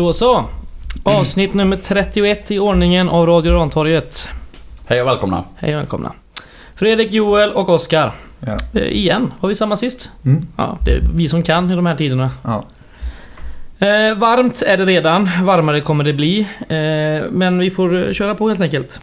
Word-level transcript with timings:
Då 0.00 0.12
så. 0.12 0.44
Avsnitt 1.02 1.54
nummer 1.54 1.76
31 1.76 2.50
i 2.50 2.58
ordningen 2.58 3.08
av 3.08 3.26
Radio 3.26 3.52
Rantorget. 3.52 4.28
Hej 4.86 5.00
och 5.00 5.06
välkomna. 5.06 5.44
Hej 5.56 5.74
och 5.74 5.80
välkomna. 5.80 6.12
Fredrik, 6.74 7.12
Joel 7.12 7.52
och 7.52 7.68
Oskar. 7.68 8.12
Ja. 8.40 8.56
Eh, 8.74 8.82
igen, 8.82 9.32
var 9.40 9.48
vi 9.48 9.54
samma 9.54 9.76
sist? 9.76 10.10
Mm. 10.24 10.46
Ja, 10.56 10.78
det 10.84 10.90
är 10.90 11.02
vi 11.14 11.28
som 11.28 11.42
kan 11.42 11.70
i 11.70 11.76
de 11.76 11.86
här 11.86 11.94
tiderna. 11.94 12.30
Ja. 12.44 12.64
Eh, 13.86 14.14
varmt 14.14 14.62
är 14.62 14.76
det 14.76 14.84
redan, 14.84 15.30
varmare 15.42 15.80
kommer 15.80 16.04
det 16.04 16.12
bli. 16.12 16.40
Eh, 16.60 17.30
men 17.30 17.58
vi 17.58 17.70
får 17.70 18.06
eh, 18.08 18.12
köra 18.12 18.34
på 18.34 18.48
helt 18.48 18.60
enkelt. 18.60 19.00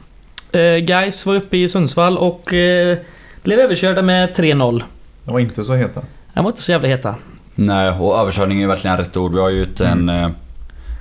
Eh, 0.52 0.76
Guys 0.78 1.26
var 1.26 1.36
uppe 1.36 1.58
i 1.58 1.70
Sundsvall 1.70 2.18
och 2.18 2.54
eh, 2.54 2.98
blev 3.44 3.60
överkörda 3.60 4.02
med 4.02 4.30
3-0. 4.30 4.84
De 5.24 5.32
var 5.32 5.40
inte 5.40 5.64
så 5.64 5.74
heta. 5.74 6.02
De 6.34 6.44
var 6.44 6.52
inte 6.52 6.62
så 6.62 6.72
jävla 6.72 6.88
heta. 6.88 7.16
Nej, 7.56 7.90
och 7.90 8.20
överkörning 8.20 8.62
är 8.62 8.68
verkligen 8.68 8.98
rätt 8.98 9.18
ord. 9.18 9.34
Vi 9.34 9.40
har 9.40 9.50
ju 9.50 9.64
inte 9.64 9.88
en... 9.88 10.10
Eh, 10.10 10.30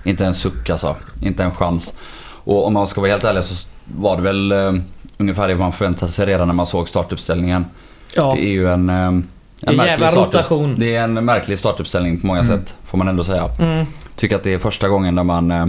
inte 0.07 0.25
en 0.27 0.35
suck 0.35 0.71
alltså. 0.71 0.97
Inte 1.23 1.45
en 1.45 1.51
chans. 1.51 1.93
Och 2.45 2.67
om 2.67 2.73
man 2.73 2.87
ska 2.87 3.01
vara 3.01 3.11
helt 3.11 3.25
ärlig 3.25 3.45
så 3.45 3.69
var 3.85 4.17
det 4.17 4.23
väl 4.23 4.53
eh, 4.53 4.73
ungefär 5.19 5.49
det 5.49 5.57
man 5.57 5.73
förväntade 5.73 6.13
sig 6.13 6.27
redan 6.27 6.47
när 6.49 6.55
man 6.55 6.67
såg 6.67 6.89
startuppställningen. 6.89 7.65
Ja, 8.15 8.35
Det 8.35 8.41
är 8.45 8.51
ju 8.53 8.69
en... 8.73 8.89
Eh, 8.91 8.97
en 8.97 9.25
Det 9.61 9.67
är 9.67 9.73
en 9.73 9.87
jävla 9.87 10.09
startupp- 10.11 10.27
rotation. 10.27 10.75
Det 10.79 10.97
är 10.97 11.03
en 11.05 11.25
märklig 11.25 11.59
startuppställning 11.59 12.21
på 12.21 12.27
många 12.27 12.41
Mm. 12.41 12.57
sätt. 12.59 12.75
Får 12.85 12.99
man 12.99 13.09
ändå 13.09 13.25
säga. 13.25 13.49
mm, 13.61 13.87
Tycker 14.17 14.37
att 14.37 14.43
det 14.43 14.55
är 14.55 14.59
första 14.59 14.89
gången 14.89 15.15
där 15.15 15.23
man 15.25 15.51
eh, 15.51 15.67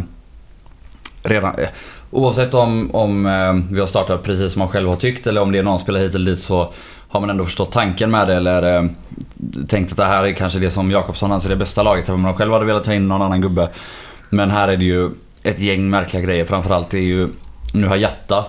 redan... 1.24 1.55
Eh, 1.60 1.68
oavsett 2.12 2.54
om, 2.54 2.96
om 2.96 3.26
eh, 3.26 3.74
vi 3.74 3.79
har 3.79 3.88
startat 3.88 4.24
precis 4.24 4.51
som 4.54 4.60
man 4.60 4.68
själv 4.68 4.90
har 4.90 4.96
tyckt 4.96 5.27
eller 5.27 5.41
om 5.41 5.51
det 5.51 5.60
är 5.60 5.63
någon 5.63 5.79
spelar 5.79 5.99
hit 5.99 6.16
eller 6.16 6.32
dit 6.32 6.40
så 6.40 6.70
har 7.10 7.20
man 7.20 7.29
ändå 7.29 7.46
förstått 7.46 7.72
tanken 7.72 8.12
med 8.12 8.27
det 8.27 8.35
eller 8.35 8.76
eh, 8.77 8.85
tänkt 9.68 9.91
att 9.91 9.98
det 9.98 10.05
här 10.05 10.24
är 10.24 10.32
kanske 10.34 10.60
det 10.60 10.72
som 10.72 10.91
Jakobsson 10.91 11.32
anser 11.32 11.49
är 11.49 11.54
det 11.55 11.60
bästa 11.60 11.84
laget. 11.84 12.05
Även 12.10 12.16
om 12.16 12.22
man 12.22 12.35
själv 12.35 12.54
hade 12.54 12.66
velat 12.66 12.84
ta 12.84 12.94
in 12.94 13.07
någon 13.07 13.22
annan 13.22 13.41
gubbe. 13.41 13.70
Men 14.29 14.51
här 14.51 14.67
är 14.67 14.77
det 14.77 14.85
ju 14.85 15.11
ett 15.43 15.59
gäng 15.59 15.89
märkliga 15.89 16.23
grejer. 16.23 16.45
Framförallt 16.45 16.93
är 16.93 16.97
ju... 16.97 17.29
Nu 17.73 17.87
har 17.87 17.95
Jatta 17.95 18.45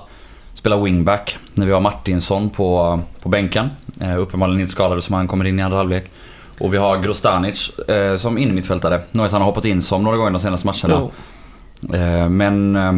spelar 0.58 0.82
wingback 0.82 1.38
när 1.54 1.66
vi 1.66 1.72
har 1.72 1.80
Martinsson 1.80 2.50
på, 2.50 3.00
på 3.22 3.28
bänken. 3.28 3.70
Eh, 4.00 4.18
uppenbarligen 4.18 4.60
inte 4.60 4.72
skadad 4.72 5.02
som 5.02 5.14
han 5.14 5.28
kommer 5.28 5.44
in 5.44 5.58
i 5.58 5.62
andra 5.62 5.78
halvlek. 5.78 6.10
Och 6.58 6.74
vi 6.74 6.78
har 6.78 6.98
Grostanic 6.98 7.78
eh, 7.78 8.16
som 8.16 8.38
innermittfältare. 8.38 9.00
Något 9.10 9.32
han 9.32 9.40
har 9.40 9.46
hoppat 9.46 9.64
in 9.64 9.82
som 9.82 10.04
några 10.04 10.16
gånger 10.16 10.30
de 10.30 10.40
senaste 10.40 10.66
matcherna. 10.66 11.08
Eh, 11.92 12.28
men... 12.28 12.76
Eh, 12.76 12.92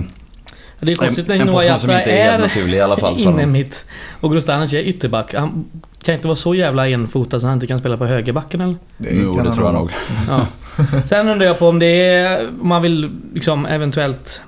Det 0.81 0.93
är 0.93 0.97
konstigt 0.97 1.29
när 1.29 1.41
en 1.41 1.47
Noah 1.47 1.67
Jatta 1.67 1.99
inte 1.99 2.11
är 2.13 2.31
helt 2.31 2.35
är 2.35 2.39
naturlig 2.39 2.79
i 2.79 2.81
alla 2.81 2.97
fall. 2.97 3.15
för 3.15 3.21
inne 3.21 3.31
honom. 3.31 3.53
mitt 3.53 3.87
och 4.21 4.33
Grostanic 4.33 4.73
är 4.73 4.81
ytterback. 4.81 5.35
Han 5.35 5.65
kan 6.03 6.15
inte 6.15 6.29
vara 6.29 6.37
så 6.37 6.55
jävla 6.55 6.89
enfotad 6.89 7.41
så 7.41 7.47
han 7.47 7.55
inte 7.55 7.67
kan 7.67 7.79
spela 7.79 7.97
på 7.97 8.07
högerbacken 8.07 8.61
eller? 8.61 8.77
Jo, 8.99 9.33
det 9.33 9.43
han 9.43 9.53
tror 9.53 9.67
jag 9.67 9.75
nog. 9.75 9.91
Ja. 10.29 10.47
Sen 11.07 11.29
undrar 11.29 11.47
jag 11.47 11.59
på 11.59 11.69
om 11.69 11.79
det 11.79 11.87
är... 11.87 12.49
Om 12.63 12.69
man 12.69 12.83
vill 12.83 13.11
liksom 13.35 13.67
eventuellt 13.67 14.41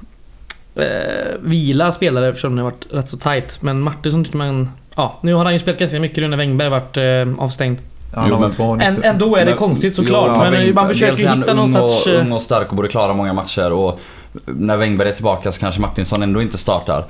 eh, 0.74 0.84
vila 1.42 1.92
spelare 1.92 2.28
eftersom 2.28 2.56
det 2.56 2.62
har 2.62 2.70
varit 2.70 2.86
rätt 2.90 3.08
så 3.08 3.16
tight. 3.16 3.62
Men 3.62 3.80
Martinsson 3.80 4.24
tycker 4.24 4.38
man... 4.38 4.70
Ja, 4.96 5.18
nu 5.22 5.34
har 5.34 5.44
han 5.44 5.52
ju 5.52 5.58
spelat 5.58 5.78
ganska 5.80 6.00
mycket 6.00 6.18
nu 6.18 6.28
när 6.28 6.36
Wängberg 6.36 6.68
varit 6.68 6.96
eh, 6.96 7.44
avstängd. 7.44 7.78
Ja, 8.14 8.26
Jo, 8.30 8.50
men- 8.58 8.80
Än, 8.80 9.04
ändå 9.04 9.36
är 9.36 9.40
det 9.40 9.50
Men- 9.50 9.58
konstigt 9.58 9.94
såklart. 9.94 10.30
Jo, 10.34 10.38
men 10.38 10.54
Wäng- 10.54 10.74
man 10.74 10.88
försöker 10.88 11.26
han 11.26 11.38
hitta 11.38 11.54
någon 11.54 11.68
sorts... 11.68 12.06
Och, 12.06 12.12
eh, 12.12 12.20
ung 12.20 12.32
och 12.32 12.42
stark 12.42 12.70
och 12.70 12.76
borde 12.76 12.88
klara 12.88 13.14
många 13.14 13.32
matcher. 13.32 13.72
Och 13.72 14.00
när 14.46 14.76
Wängberg 14.76 15.08
är 15.08 15.12
tillbaka 15.12 15.52
så 15.52 15.60
kanske 15.60 15.80
Martinsson 15.80 16.22
ändå 16.22 16.42
inte 16.42 16.58
startar. 16.58 17.04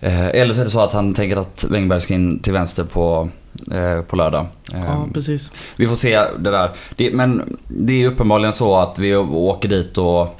Eh, 0.00 0.26
eller 0.26 0.54
så 0.54 0.60
är 0.60 0.64
det 0.64 0.70
så 0.70 0.80
att 0.80 0.92
han 0.92 1.14
tänker 1.14 1.36
att 1.36 1.64
Wängberg 1.70 2.00
ska 2.00 2.14
in 2.14 2.38
till 2.38 2.52
vänster 2.52 2.84
på, 2.84 3.28
eh, 3.72 4.00
på 4.02 4.16
lördag. 4.16 4.46
Ja, 4.72 5.06
precis. 5.14 5.52
Vi 5.76 5.88
får 5.88 5.96
se 5.96 6.18
det 6.38 6.50
där. 6.50 6.70
Det, 6.96 7.12
men 7.12 7.56
det 7.68 8.02
är 8.02 8.06
uppenbarligen 8.06 8.52
så 8.52 8.76
att 8.76 8.98
vi 8.98 9.16
åker 9.16 9.68
dit 9.68 9.98
och 9.98 10.38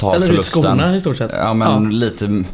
tar 0.00 0.08
Ställer 0.10 0.26
ut 0.26 0.30
förlusten. 0.30 0.62
skorna 0.62 0.96
i 0.96 1.00
stort 1.00 1.16
sett. 1.16 1.30
Ja 1.38 1.54
men 1.54 1.98
lite... 1.98 2.44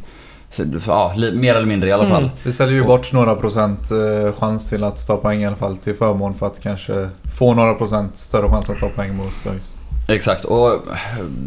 Ja, 0.86 1.14
mer 1.34 1.54
eller 1.54 1.66
mindre 1.66 1.88
i 1.88 1.92
alla 1.92 2.04
Mm. 2.04 2.16
fall. 2.16 2.30
Vi 2.42 2.52
ställer 2.52 2.72
ju 2.72 2.84
bort 2.84 3.12
några 3.12 3.34
procent 3.34 3.90
eh, 3.90 4.32
chans 4.40 4.68
till 4.68 4.84
att 4.84 5.06
ta 5.06 5.16
poäng 5.16 5.42
i 5.42 5.46
alla 5.46 5.56
fall 5.56 5.76
till 5.76 5.94
förmån 5.94 6.34
för 6.34 6.46
att 6.46 6.60
kanske 6.62 7.08
få 7.38 7.54
några 7.54 7.74
procent 7.74 8.16
större 8.16 8.48
chans 8.48 8.70
att 8.70 8.78
ta 8.78 8.88
poäng 8.88 9.16
mot 9.16 9.46
ÖIS. 9.46 9.76
Exakt 10.08 10.44
och 10.44 10.72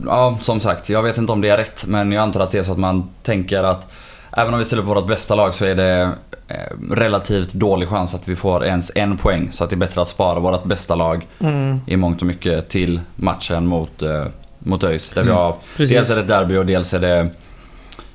ja, 0.06 0.38
som 0.42 0.60
sagt, 0.60 0.90
jag 0.90 1.04
vet 1.04 1.18
inte 1.18 1.32
om 1.32 1.42
det 1.42 1.50
är 1.50 1.58
rätt 1.58 1.86
men 1.88 2.12
jag 2.12 2.22
antar 2.22 2.40
att 2.40 2.52
det 2.52 2.58
är 2.58 2.64
så 2.64 2.72
att 2.72 2.78
man 2.78 3.10
tänker 3.24 3.64
att 3.64 3.92
även 4.36 4.54
om 4.54 4.60
vi 4.60 4.66
ställer 4.66 4.82
upp 4.84 4.90
vårt 4.90 5.08
bästa 5.08 5.36
lag 5.36 5.54
så 5.54 5.66
är 5.66 5.76
det 5.76 6.10
eh, 6.48 6.56
relativt 6.92 7.54
dålig 7.54 7.90
chans 7.90 8.14
att 8.16 8.28
vi 8.28 8.36
får 8.36 8.66
ens 8.66 8.92
en 8.96 9.18
poäng. 9.18 9.48
Så 9.52 9.64
att 9.64 9.70
det 9.70 9.74
är 9.74 9.78
bättre 9.78 10.02
att 10.02 10.08
spara 10.08 10.40
vårt 10.40 10.64
bästa 10.64 10.96
lag 10.96 11.28
Mm, 11.40 11.80
i 11.88 11.98
mångt 11.98 12.22
och 12.22 12.28
mycket 12.28 12.70
till 12.70 13.00
matchen 13.16 13.68
mot, 13.68 14.02
eh, 14.02 14.26
mot 14.60 14.84
ÖIS. 14.84 15.10
Där 15.10 15.24
vi 15.24 15.30
Mm. 15.30 15.42
har, 15.42 15.56
precis. 15.78 15.96
dels 15.96 16.10
är 16.10 16.16
det 16.16 16.22
ett 16.22 16.28
derby 16.28 16.58
och 16.58 16.66
dels 16.66 16.94
är 16.94 17.00
det 17.00 17.30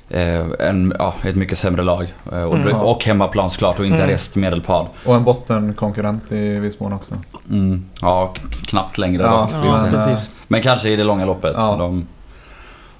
eh, 0.09 0.45
en, 0.59 0.93
ja, 0.99 1.13
ett 1.23 1.35
mycket 1.35 1.57
sämre 1.57 1.83
lag. 1.83 2.13
Eh, 2.31 2.43
och, 2.43 2.55
Mm. 2.57 2.75
och 2.75 3.05
hemmaplan 3.05 3.49
såklart 3.49 3.79
och 3.79 3.85
inte 3.85 3.97
Mm. 3.97 4.09
rest 4.09 4.35
medelpad. 4.35 4.87
Och 5.05 5.15
en 5.15 5.23
bottenkonkurrent 5.23 6.31
i 6.31 6.59
viss 6.59 6.79
mån 6.79 6.93
också. 6.93 7.15
Mm. 7.49 7.85
Ja, 8.01 8.33
knappt 8.65 8.97
längre 8.97 9.23
Ja, 9.23 9.49
dock. 9.51 9.65
Ja, 9.65 9.81
men, 9.81 9.91
precis. 9.91 10.29
Men 10.47 10.61
kanske 10.61 10.89
i 10.89 10.95
det 10.95 11.03
långa 11.03 11.25
loppet. 11.25 11.53
Ja. 11.57 11.75
De... 11.79 12.07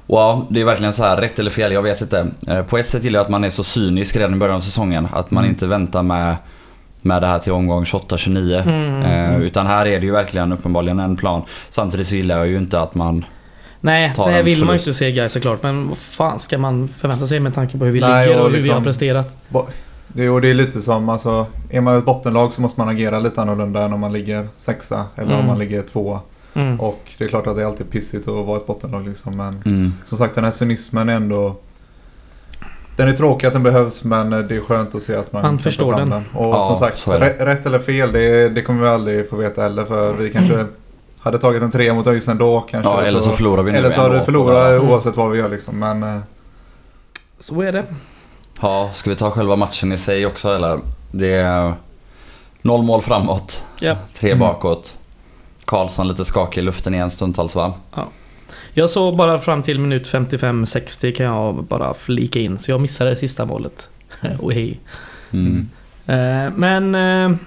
Wow, 0.08 0.46
det 0.50 0.62
är 0.62 0.66
verkligen 0.66 0.94
så 0.94 1.04
här 1.04 1.18
rätt 1.18 1.40
eller 1.40 1.52
fel, 1.52 1.72
jag 1.72 1.82
vet 1.82 2.02
inte. 2.02 2.28
Eh, 2.48 2.64
På 2.64 2.78
ett 2.78 2.90
sätt 2.90 3.04
gillar 3.04 3.20
jag 3.20 3.24
att 3.24 3.30
man 3.30 3.44
är 3.44 3.50
så 3.50 3.64
cynisk 3.64 4.16
redan 4.16 4.34
i 4.34 4.38
början 4.38 4.56
av 4.58 4.62
säsongen. 4.62 5.08
Att 5.14 5.32
man 5.32 5.44
Mm. 5.44 5.54
inte 5.54 5.68
väntar 5.68 6.04
med, 6.04 6.36
med 7.02 7.22
det 7.22 7.28
här 7.28 7.40
till 7.40 7.52
omgång 7.52 7.84
28-29. 7.86 8.62
Mm, 8.62 9.02
Eh, 9.02 9.30
mm. 9.30 9.42
utan 9.42 9.68
här 9.68 9.86
är 9.86 10.00
det 10.00 10.06
ju 10.06 10.12
verkligen 10.12 10.52
uppenbarligen 10.54 11.00
en 11.00 11.16
plan. 11.16 11.42
Samtidigt 11.70 12.08
så 12.08 12.16
gillar 12.16 12.38
jag 12.38 12.48
ju 12.48 12.58
inte 12.58 12.82
att 12.82 12.96
man... 12.96 13.26
Nej, 13.84 14.14
så 14.16 14.30
här 14.30 14.44
vill 14.44 14.66
man 14.66 14.76
ju 14.76 14.80
inte 14.80 14.94
se 14.94 15.12
guys 15.12 15.32
såklart. 15.34 15.64
Men 15.64 15.88
vad 15.90 15.98
fan 15.98 16.40
ska 16.40 16.58
man 16.58 16.88
förvänta 16.88 17.28
sig 17.28 17.40
med 17.40 17.54
tanke 17.56 17.78
på 17.78 17.86
hur 17.86 17.92
vi 17.92 18.00
Nej, 18.00 18.28
ligger 18.28 18.40
och, 18.40 18.46
och 18.46 18.50
hur 18.50 18.58
vi 18.58 18.62
liksom- 18.64 18.78
har 18.78 18.84
presterat? 18.84 19.36
Det, 20.08 20.30
och 20.30 20.42
det 20.42 20.50
är 20.50 20.54
lite 20.54 20.82
som, 20.82 21.10
alltså, 21.10 21.46
är 21.70 21.82
man 21.82 21.98
ett 21.98 22.06
bottenlag 22.06 22.54
så 22.54 22.62
måste 22.62 22.80
man 22.80 22.90
agera 22.90 23.20
lite 23.20 23.42
annorlunda 23.42 23.82
än 23.86 23.94
om 23.94 24.00
man 24.00 24.14
ligger 24.14 24.48
sexa 24.58 25.06
eller 25.16 25.28
Mm. 25.28 25.40
om 25.40 25.46
man 25.46 25.60
ligger 25.60 25.82
tvåa. 25.82 26.20
Mm. 26.54 26.80
Och 26.80 27.12
det 27.18 27.24
är 27.24 27.28
klart 27.28 27.48
att 27.48 27.56
det 27.56 27.62
är 27.62 27.66
alltid 27.66 27.90
pissigt 27.90 28.28
att 28.28 28.46
vara 28.46 28.58
ett 28.58 28.68
bottenlag 28.68 29.08
liksom, 29.08 29.38
men 29.38 29.62
Mm, 29.66 29.94
som 30.06 30.18
sagt 30.18 30.36
den 30.36 30.44
här 30.44 30.52
cynismen 30.52 31.10
är 31.10 31.16
ändå... 31.16 31.56
Den 32.96 33.08
är 33.08 33.12
tråkig 33.14 33.48
att 33.48 33.54
den 33.54 33.64
behövs 33.64 34.04
men 34.04 34.30
det 34.30 34.56
är 34.56 34.60
skönt 34.62 34.96
att 34.96 35.04
se 35.04 35.16
att 35.16 35.34
man 35.34 35.58
ta 35.58 35.64
förstår 35.64 35.94
fram 35.94 36.10
den. 36.10 36.24
Och 36.34 36.46
Ja, 36.56 36.64
som 36.64 36.76
sagt, 36.76 37.00
så 37.00 37.12
rätt, 37.12 37.66
eller 37.66 37.80
fel 37.80 38.12
det, 38.12 38.50
det 38.50 38.62
kommer 38.62 38.82
vi 38.82 38.88
aldrig 38.88 39.30
få 39.30 39.36
veta 39.36 39.62
heller 39.62 39.86
för 39.86 40.14
vi 40.14 40.30
kanske 40.30 40.66
hade 41.20 41.38
tagit 41.38 41.62
en 41.64 41.72
trea 41.72 41.94
mot 41.94 42.08
ÖIS 42.08 42.28
ändå 42.28 42.62
kanske. 42.62 42.92
ja, 42.92 43.02
eller 43.02 43.20
så 43.20 43.30
förlorar 43.32 43.64
vi 43.64 43.72
nu 43.72 43.78
eller 43.78 43.92
så 43.92 44.02
har 44.02 44.10
du 44.10 44.20
förlorat 44.20 44.54
lördag. 44.72 44.90
oavsett 44.90 45.18
vad 45.18 45.32
vi 45.32 45.38
gör 45.40 45.50
liksom. 45.50 45.80
Men 45.80 46.04
eh, 46.04 46.20
Så 47.40 47.62
är 47.62 47.72
det. 47.72 47.86
Ja, 48.62 48.92
ska 48.94 49.10
vi 49.10 49.16
ta 49.16 49.32
själva 49.32 49.56
matchen 49.56 49.92
i 49.92 49.98
sig 49.98 50.26
också 50.26 50.54
eller? 50.56 50.80
Det 51.12 51.34
är 51.36 51.74
noll 52.62 52.84
mål 52.84 53.02
framåt, 53.02 53.64
Ja. 53.82 53.96
tre 54.20 54.30
Mm. 54.32 54.40
bakåt. 54.40 54.96
Karlsson 55.72 56.08
lite 56.08 56.26
skakig 56.26 56.62
i 56.62 56.64
luften 56.64 56.94
igen 56.94 57.12
stundtals 57.12 57.56
va? 57.56 57.74
Jag 58.74 58.90
såg 58.90 59.18
bara 59.18 59.40
fram 59.40 59.64
till 59.64 59.80
minut 59.80 60.08
55-60 60.08 61.12
kan 61.12 61.26
jag 61.26 61.64
bara 61.64 61.94
flika 61.94 62.40
in. 62.40 62.58
Så 62.58 62.72
jag 62.72 62.82
missade 62.82 63.10
det 63.10 63.16
sista 63.16 63.46
målet. 63.46 63.90
Och 64.40 64.54
hej. 64.54 64.80
Mm. 65.32 65.70
Eh, 66.08 66.54
Men... 66.56 66.96
eh, 66.96 67.38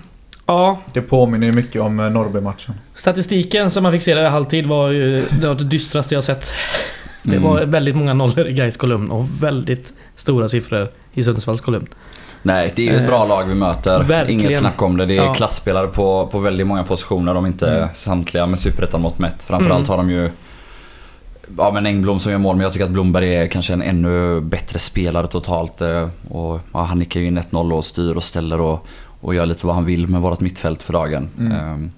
Ja, 0.46 0.80
det 0.92 1.00
påminner 1.02 1.46
ju 1.46 1.52
mycket 1.52 1.82
om 1.82 2.00
eh, 2.00 2.10
Norrby-matchen. 2.10 2.74
statistiken 2.94 3.70
som 3.70 3.82
man 3.82 3.92
fick 3.92 4.02
se 4.02 4.14
där 4.14 4.24
i 4.24 4.28
halvtid 4.28 4.66
var 4.66 4.88
ju 4.90 5.24
det, 5.40 5.48
var 5.48 5.54
det 5.54 5.64
dystraste 5.64 6.14
jag 6.14 6.24
sett. 6.24 6.46
Det 7.22 7.36
Mm. 7.36 7.42
var 7.42 7.64
väldigt 7.64 7.96
många 7.96 8.14
nollor 8.14 8.46
i 8.46 8.52
Gais 8.52 8.76
kolumn 8.76 9.10
och 9.10 9.26
väldigt 9.42 9.92
stora 10.16 10.48
siffror 10.48 10.88
i 11.14 11.24
Sundsvalls 11.24 11.60
kolumn. 11.60 11.86
Nej, 12.46 12.72
det 12.76 12.82
är 12.88 12.90
ju 12.90 12.96
ett 12.96 13.00
Eh, 13.02 13.06
bra 13.06 13.26
lag 13.26 13.44
vi 13.44 13.54
möter. 13.54 14.02
verkligen. 14.02 14.40
Inget 14.40 14.58
snack 14.58 14.82
om 14.82 14.96
det. 14.96 15.06
Det 15.06 15.16
är 15.16 15.24
Ja. 15.24 15.34
klassspelare 15.34 15.86
på, 15.86 16.26
på 16.26 16.38
väldigt 16.38 16.66
många 16.66 16.82
positioner, 16.82 17.34
om 17.34 17.46
inte 17.46 17.70
Mm. 17.70 17.88
samtliga 17.94 18.46
med 18.46 18.58
superettan 18.58 19.00
mått 19.00 19.18
mätt. 19.18 19.42
Framförallt 19.42 19.88
Mm. 19.88 19.90
har 19.90 19.96
de 19.96 20.10
ju 20.10 20.30
Ja 21.58 21.70
men 21.70 21.86
Engblom 21.86 22.18
som 22.20 22.32
gör 22.32 22.38
mål, 22.38 22.56
men 22.56 22.62
jag 22.62 22.72
tycker 22.72 22.84
att 22.84 22.90
Blomberg 22.90 23.34
är 23.36 23.46
kanske 23.46 23.72
en 23.72 23.82
ännu 23.82 24.40
bättre 24.40 24.78
spelare 24.78 25.26
totalt. 25.26 25.80
eh, 25.80 26.08
Och, 26.28 26.60
ja, 26.72 26.82
han 26.82 26.98
nickar 26.98 27.20
ju 27.20 27.26
in 27.26 27.38
1-0 27.38 27.72
och 27.72 27.84
styr 27.84 28.16
och 28.16 28.22
ställer 28.22 28.60
och, 28.60 28.86
och 29.20 29.34
gör 29.34 29.46
lite 29.46 29.66
vad 29.66 29.74
han 29.74 29.84
vill 29.84 30.08
med 30.08 30.20
vårt 30.20 30.40
mittfält 30.40 30.82
för 30.82 30.92
dagen. 30.92 31.28
Mm. 31.38 31.52
Ehm, 31.52 31.90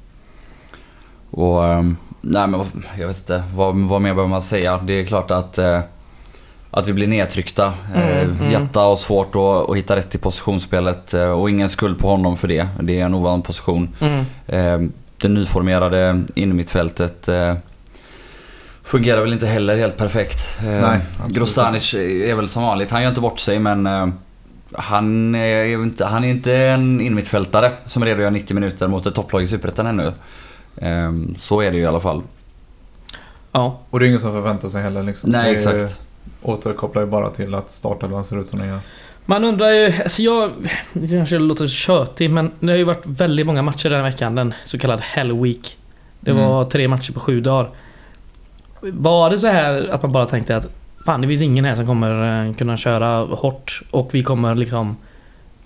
och 1.30 1.64
ehm, 1.66 1.96
nej 2.20 2.46
men 2.46 2.60
jag 2.98 3.06
vet 3.06 3.18
inte, 3.18 3.42
vad, 3.54 3.76
vad 3.76 4.00
mer 4.02 4.10
behöver 4.14 4.30
man 4.30 4.42
säga? 4.42 4.80
Det 4.82 4.92
är 5.00 5.04
klart 5.04 5.30
att 5.30 5.58
eh, 5.58 5.80
att 6.76 6.88
vi 6.88 6.92
blir 6.92 7.06
nedtryckta. 7.06 7.72
Mm, 7.94 8.08
Eh, 8.08 8.22
mm. 8.22 8.50
Jatta 8.50 8.80
har 8.80 8.96
svårt 8.96 9.36
att, 9.36 9.70
att 9.70 9.76
hitta 9.76 9.96
rätt 9.96 10.14
i 10.14 10.18
positionsspelet 10.18 11.14
eh, 11.14 11.28
och 11.30 11.50
ingen 11.50 11.68
skuld 11.68 11.98
på 11.98 12.08
honom 12.08 12.36
för 12.36 12.48
det. 12.48 12.68
Det 12.80 13.00
är 13.00 13.04
en 13.04 13.14
ovan 13.14 13.42
position. 13.42 13.96
Mm. 14.00 14.24
Eh, 14.46 14.88
Det 15.18 15.28
nyformerade 15.28 16.24
innermittfältet 16.34 17.28
eh, 17.28 17.54
fungerar 18.82 19.20
väl 19.20 19.32
inte 19.32 19.46
heller 19.46 19.76
helt 19.76 19.96
perfekt. 19.96 20.46
Nej, 20.62 21.00
Grostanic 21.28 21.94
är 21.94 22.34
väl 22.34 22.48
som 22.48 22.62
vanligt, 22.62 22.90
han 22.90 23.02
gör 23.02 23.08
inte 23.08 23.20
bort 23.20 23.38
sig 23.38 23.58
men 23.58 23.88
han 24.72 25.34
är, 25.34 25.64
inte, 25.64 26.04
han 26.04 26.24
är 26.24 26.28
inte 26.28 26.56
en 26.56 27.00
innermittfältare 27.00 27.72
som 27.84 28.02
är 28.02 28.06
redo 28.06 28.16
att 28.16 28.22
göra 28.22 28.30
90 28.30 28.54
minuter 28.54 28.88
mot 28.88 29.06
ett 29.06 29.14
topplag 29.14 29.42
i 29.42 29.46
Superettan 29.46 29.86
ännu. 29.86 30.12
Så 31.38 31.60
är 31.60 31.70
det 31.70 31.76
ju 31.76 31.82
i 31.82 31.86
alla 31.86 32.00
fall. 32.00 32.22
Ja. 33.52 33.80
Och 33.90 34.00
det 34.00 34.06
är 34.06 34.08
ingen 34.08 34.20
som 34.20 34.32
förväntar 34.32 34.68
sig 34.68 34.82
heller 34.82 35.02
liksom. 35.02 35.30
Nej, 35.30 35.54
exakt. 35.54 36.05
Återkopplar 36.42 37.02
ju 37.02 37.08
bara 37.08 37.30
till 37.30 37.54
att 37.54 37.70
startelvan 37.70 38.24
ser 38.24 38.40
ut 38.40 38.46
som 38.46 38.58
den 38.58 38.68
gör. 38.68 38.80
Man 39.26 39.44
undrar 39.44 39.70
ju, 39.70 39.92
alltså 40.02 40.22
jag... 40.22 40.50
Det 40.92 41.08
kanske 41.08 41.38
låter 41.38 41.66
tjötigt 41.68 42.30
men 42.32 42.50
det 42.60 42.66
har 42.72 42.76
ju 42.76 42.84
varit 42.84 43.06
väldigt 43.06 43.46
många 43.46 43.62
matcher 43.62 43.88
den 43.90 43.96
här 44.04 44.10
veckan. 44.10 44.34
Den 44.34 44.54
så 44.64 44.78
kallad 44.78 45.00
Hell 45.00 45.32
Week. 45.42 45.78
Det 46.20 46.30
Mm. 46.30 46.48
var 46.48 46.64
tre 46.64 46.88
matcher 46.88 47.12
på 47.12 47.20
sju 47.20 47.40
dagar. 47.40 47.70
Var 48.80 49.30
det 49.30 49.38
så 49.38 49.46
här 49.46 49.88
att 49.92 50.02
man 50.02 50.12
bara 50.12 50.26
tänkte 50.26 50.56
att 50.56 50.66
Fan 51.04 51.20
det 51.20 51.28
finns 51.28 51.42
ingen 51.42 51.64
här 51.64 51.74
som 51.74 51.86
kommer 51.86 52.46
eh, 52.48 52.54
kunna 52.54 52.76
köra 52.76 53.18
hårt 53.24 53.82
och 53.90 54.08
vi 54.12 54.22
kommer 54.22 54.54
liksom 54.54 54.96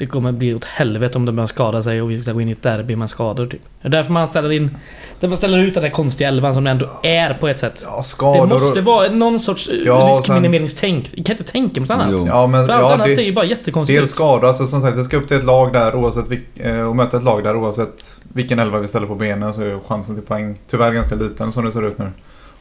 Det 0.01 0.07
kommer 0.07 0.33
bli 0.33 0.55
åt 0.55 0.65
helvete 0.65 1.19
om 1.19 1.25
de 1.25 1.37
börjar 1.37 1.47
skada 1.47 1.83
sig 1.83 2.03
och 2.03 2.11
vi 2.11 2.23
ska 2.23 2.33
gå 2.33 2.41
in 2.41 2.49
i 2.49 2.53
ett 2.53 2.63
derby 2.63 2.97
med 2.97 3.11
skador 3.11 3.47
typ. 3.47 3.61
Det 3.83 3.89
är 3.89 3.91
därför 3.93 4.13
man 4.13 4.27
ställer 4.27 4.53
in 4.53 4.71
Därför 5.15 5.29
man 5.29 5.37
ställer 5.37 5.59
ut 5.59 5.75
den 5.75 5.83
där 5.83 5.91
konstiga 5.91 6.29
elvan 6.29 6.55
som 6.55 6.65
det 6.65 6.71
ändå 6.71 6.89
är 7.03 7.35
på 7.35 7.49
ett 7.49 7.59
sätt. 7.59 7.83
Ja, 7.85 8.03
skador 8.03 8.47
Det 8.47 8.55
måste 8.55 8.81
vara 8.81 9.11
någon 9.11 9.41
sorts 9.41 9.69
eh, 9.69 9.75
Ja, 9.87 10.09
och 10.09 10.15
sen- 10.15 10.17
riskminimeringstänk. 10.23 11.11
Jag 11.15 11.27
kan 11.27 11.37
inte 11.37 11.53
tänka 11.53 11.81
mig 11.81 11.89
något 11.89 11.95
annat. 11.95 12.15
Jo. 12.19 12.27
Ja, 12.27 12.47
men 12.47 12.67
För 12.67 12.73
allt 12.73 12.83
ja, 12.83 12.95
annat 12.95 13.07
det, 13.07 13.17
ser 13.17 13.23
ju 13.23 13.33
bara 13.33 13.45
jättekonstigt 13.45 14.03
ut. 14.03 14.11
skador, 14.11 14.49
alltså 14.49 14.67
som 14.67 14.81
sagt 14.81 14.97
vi 14.97 15.05
ska 15.05 15.17
upp 15.17 15.29
till 15.29 15.37
ett 15.37 15.45
lag 15.45 15.73
där 15.73 15.95
oavsett 15.95 16.31
eh, 16.57 16.81
och 16.81 16.97
möta 16.97 17.17
ett 17.17 17.25
lag 17.25 17.45
där 17.45 17.57
oavsett 17.57 18.17
vilken 18.23 18.59
elva 18.59 18.79
vi 18.79 18.89
ställer 18.89 19.07
på 19.07 19.15
benen 19.15 19.55
så 19.55 19.63
är 19.63 19.79
chansen 19.89 20.15
till 20.15 20.25
poäng 20.25 20.59
tyvärr 20.71 20.93
ganska 20.93 21.15
liten 21.15 21.53
som 21.53 21.65
det 21.65 21.73
ser 21.73 21.87
ut 21.87 21.99
nu. 21.99 22.07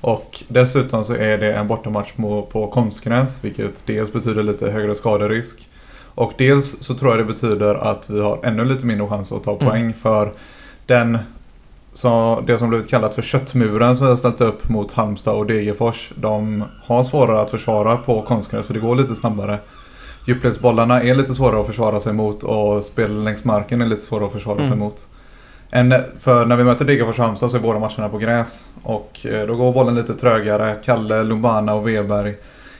Och 0.01 0.43
dessutom 0.47 1.03
så 1.05 1.13
är 1.13 1.37
det 1.37 1.53
en 1.53 1.67
bortamatch 1.67 2.11
på, 2.15 2.41
på 2.51 2.67
konstgräs 2.67 3.37
vilket 3.41 3.85
dels 3.85 4.13
betyder 4.13 4.43
lite 4.43 4.71
högre 4.71 4.95
skaderisk. 4.95 5.68
Och 6.15 6.33
dels 6.37 6.83
så 6.83 6.93
tror 6.95 7.11
jag 7.11 7.19
det 7.19 7.33
betyder 7.33 7.75
att 7.75 8.09
vi 8.09 8.21
har 8.21 8.39
ännu 8.43 8.65
lite 8.65 8.85
mindre 8.85 9.07
chans 9.07 9.31
att 9.31 9.43
ta 9.43 9.51
Mm. 9.55 9.67
poäng 9.69 9.93
för 10.01 10.31
den 10.85 11.17
så 11.93 12.43
det 12.47 12.57
som 12.57 12.69
blivit 12.69 12.89
kallat 12.89 13.15
för 13.15 13.21
köttmuren 13.21 13.97
som 13.97 14.05
vi 14.05 14.09
har 14.11 14.17
ställt 14.17 14.41
upp 14.41 14.69
mot 14.69 14.91
Halmstad 14.91 15.33
och 15.35 15.45
Degerfors. 15.45 16.11
De 16.15 16.63
har 16.83 17.03
svårare 17.03 17.41
att 17.41 17.51
försvara 17.51 17.97
på 17.97 18.21
konstgräs 18.21 18.65
för 18.65 18.73
det 18.73 18.79
går 18.79 18.95
lite 18.95 19.15
snabbare. 19.15 19.57
Djupledsbollarna 20.25 21.01
är 21.03 21.15
lite 21.15 21.33
svårare 21.33 21.61
att 21.61 21.67
försvara 21.67 21.99
sig 21.99 22.13
mot 22.13 22.43
och 22.43 22.83
spel 22.83 23.23
längs 23.23 23.43
marken 23.43 23.81
är 23.81 23.85
lite 23.85 24.01
svårare 24.01 24.25
att 24.25 24.31
försvara 24.31 24.57
sig 24.57 24.65
Mm. 24.67 24.79
mot. 24.79 25.07
Än, 25.71 25.93
för 26.19 26.45
när 26.45 26.55
vi 26.55 26.63
möter 26.63 26.85
Degerfors 26.85 27.19
och 27.19 27.25
Halmstad 27.25 27.51
så 27.51 27.57
är 27.57 27.61
båda 27.61 27.79
matcherna 27.79 28.09
på 28.09 28.17
gräs. 28.17 28.69
Och 28.83 29.25
eh, 29.25 29.47
då 29.47 29.55
går 29.55 29.73
bollen 29.73 29.95
lite 29.95 30.13
trögare. 30.13 30.75
Kalle, 30.85 31.23
Lumbana 31.23 31.73
och 31.73 31.87
Weberg 31.87 32.35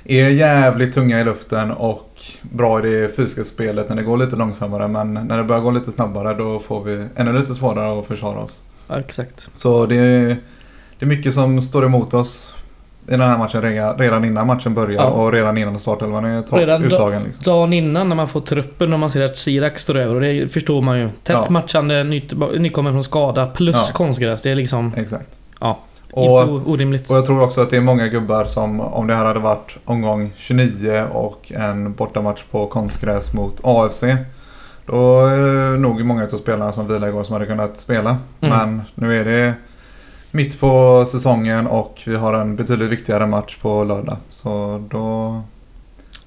är 0.06 0.30
jävligt 0.30 0.94
tunga 0.94 1.20
i 1.22 1.24
luften 1.24 1.72
och 1.72 2.20
bra 2.42 2.80
i 2.80 2.92
det 2.92 3.16
fysiska 3.16 3.44
spelet 3.44 3.90
när 3.90 3.96
det 3.96 4.04
går 4.04 4.18
lite 4.18 4.36
långsammare. 4.36 4.88
Men 4.88 5.14
när 5.14 5.38
det 5.38 5.44
börjar 5.44 5.62
gå 5.62 5.72
lite 5.72 5.92
snabbare 5.92 6.34
då 6.34 6.60
får 6.60 6.84
vi 6.84 7.06
ännu 7.16 7.34
lite 7.34 7.56
svårare 7.56 8.00
att 8.00 8.06
försvara 8.08 8.40
oss. 8.40 8.64
Ja, 8.88 9.00
exakt. 9.00 9.50
Så 9.54 9.86
det 9.86 9.96
är, 9.96 10.26
det 11.00 11.06
är 11.06 11.06
mycket 11.06 11.34
som 11.34 11.62
står 11.62 11.86
emot 11.86 12.14
oss 12.14 12.54
i 13.08 13.12
den 13.12 13.22
här 13.22 13.38
matchen 13.38 13.62
redan, 13.98 14.26
innan 14.26 14.48
matchen 14.48 14.74
börjar 14.74 15.02
Ja. 15.04 15.08
och 15.10 15.32
redan 15.32 15.58
innan 15.58 15.80
startelvan 15.80 16.26
är 16.26 16.42
ta- 16.42 16.58
Redan 16.60 16.84
uttagen. 16.84 17.24
Liksom. 17.24 17.44
Dagen 17.44 17.74
innan 17.74 18.10
när 18.10 18.16
man 18.16 18.28
får 18.28 18.42
truppen 18.42 18.94
och 18.94 19.00
man 19.00 19.12
ser 19.12 19.22
att 19.26 19.38
Sirak 19.38 19.80
står 19.80 19.98
över 19.98 20.16
och 20.16 20.22
det 20.22 20.48
förstår 20.54 20.82
man 20.82 21.00
ju. 21.00 21.06
Tätt 21.10 21.14
Ja. 21.28 21.46
matchande, 21.50 22.04
ny, 22.04 22.24
nykommen 22.58 22.94
från 22.94 23.04
skada 23.04 23.48
plus 23.48 23.76
Ja. 23.76 23.94
konstgräs. 23.94 24.42
Det 24.42 24.50
är 24.52 24.56
liksom 24.56 24.94
Exakt. 24.98 25.30
Ja. 25.60 25.80
Och, 26.20 26.42
inte 26.42 26.70
orimligt. 26.70 27.10
och 27.10 27.18
jag 27.18 27.26
tror 27.26 27.42
också 27.44 27.62
att 27.62 27.70
det 27.70 27.78
är 27.78 27.82
många 27.82 28.08
gubbar 28.08 28.46
som 28.46 28.82
om 28.82 29.08
det 29.08 29.14
här 29.14 29.26
hade 29.26 29.40
varit 29.40 29.78
omgång 29.86 30.32
29 30.36 31.04
och 31.12 31.52
en 31.56 31.94
bortamatch 31.94 32.44
på 32.52 32.68
konstgräs 32.68 33.34
mot 33.34 33.60
AFC. 33.64 34.04
Då 34.86 35.26
är 35.26 35.42
det 35.72 35.78
nog 35.80 36.06
många 36.06 36.24
av 36.24 36.38
spelarna 36.38 36.72
som 36.72 36.88
vilar 36.88 37.08
igår 37.08 37.24
som 37.24 37.34
hade 37.34 37.46
kunnat 37.46 37.78
spela. 37.78 38.18
Mm. 38.42 38.58
Men 38.58 38.82
nu 38.96 39.18
är 39.20 39.26
det 39.26 39.54
mitt 40.32 40.60
på 40.60 41.06
säsongen 41.08 41.68
och 41.68 42.02
vi 42.06 42.16
har 42.16 42.34
en 42.34 42.56
betydligt 42.56 42.90
viktigare 42.90 43.28
match 43.28 43.58
på 43.62 43.84
lördag. 43.84 44.18
Så 44.30 44.84
då, 44.90 45.42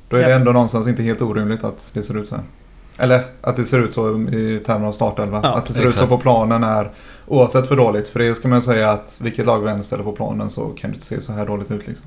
då 0.08 0.16
är 0.16 0.22
det 0.22 0.30
Ja. 0.30 0.36
ändå 0.36 0.52
någonstans 0.52 0.88
inte 0.88 1.02
helt 1.02 1.22
orimligt 1.22 1.64
att 1.64 1.90
det 1.94 2.02
ser 2.02 2.18
ut 2.18 2.28
så 2.28 2.34
här. 2.34 2.44
Eller 3.02 3.22
att 3.40 3.56
det 3.56 3.64
ser 3.64 3.78
ut 3.78 3.92
så 3.92 4.18
i 4.18 4.62
termer 4.66 4.86
av 4.88 4.92
startelva. 4.92 5.40
Ja, 5.42 5.48
att 5.54 5.66
det 5.66 5.72
ser 5.72 5.80
ut 5.80 5.94
så 5.94 6.02
exakt. 6.02 6.08
på 6.10 6.18
planen 6.18 6.64
är 6.64 6.90
oavsett 7.26 7.68
för 7.68 7.76
dåligt. 7.76 8.08
För 8.08 8.18
det 8.18 8.34
ska 8.34 8.48
man 8.48 8.62
säga 8.62 8.90
att 8.90 9.18
vilket 9.22 9.46
lag 9.46 9.60
vi 9.60 9.70
än 9.70 9.84
ställer 9.84 10.04
på 10.04 10.12
planen 10.12 10.50
så 10.50 10.68
kan 10.68 10.90
det 10.90 10.94
inte 10.94 11.06
se 11.06 11.20
så 11.20 11.32
här 11.32 11.46
dåligt 11.46 11.70
ut 11.70 11.86
liksom. 11.88 12.06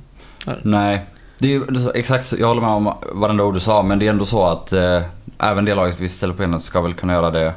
Nej. 0.61 1.05
Det 1.39 1.47
är 1.47 1.51
ju 1.51 1.63
det 1.65 1.79
är 1.79 1.79
så- 1.79 1.91
exakt, 1.93 2.25
så- 2.27 2.35
jag 2.39 2.47
håller 2.47 2.61
med 2.61 2.69
om 2.69 2.93
varenda 3.13 3.43
ord 3.43 3.53
du 3.53 3.59
sa 3.59 3.83
men 3.83 3.99
det 3.99 4.05
är 4.05 4.09
ändå 4.09 4.25
så 4.25 4.45
att 4.45 4.73
eh, 4.73 5.01
även 5.39 5.65
det 5.65 5.75
laget 5.75 5.99
vi 5.99 6.07
ställer 6.09 6.33
på 6.33 6.37
benen 6.39 6.59
ska 6.59 6.81
väl 6.81 6.93
kunna 6.93 7.13
göra 7.13 7.31
det 7.31 7.53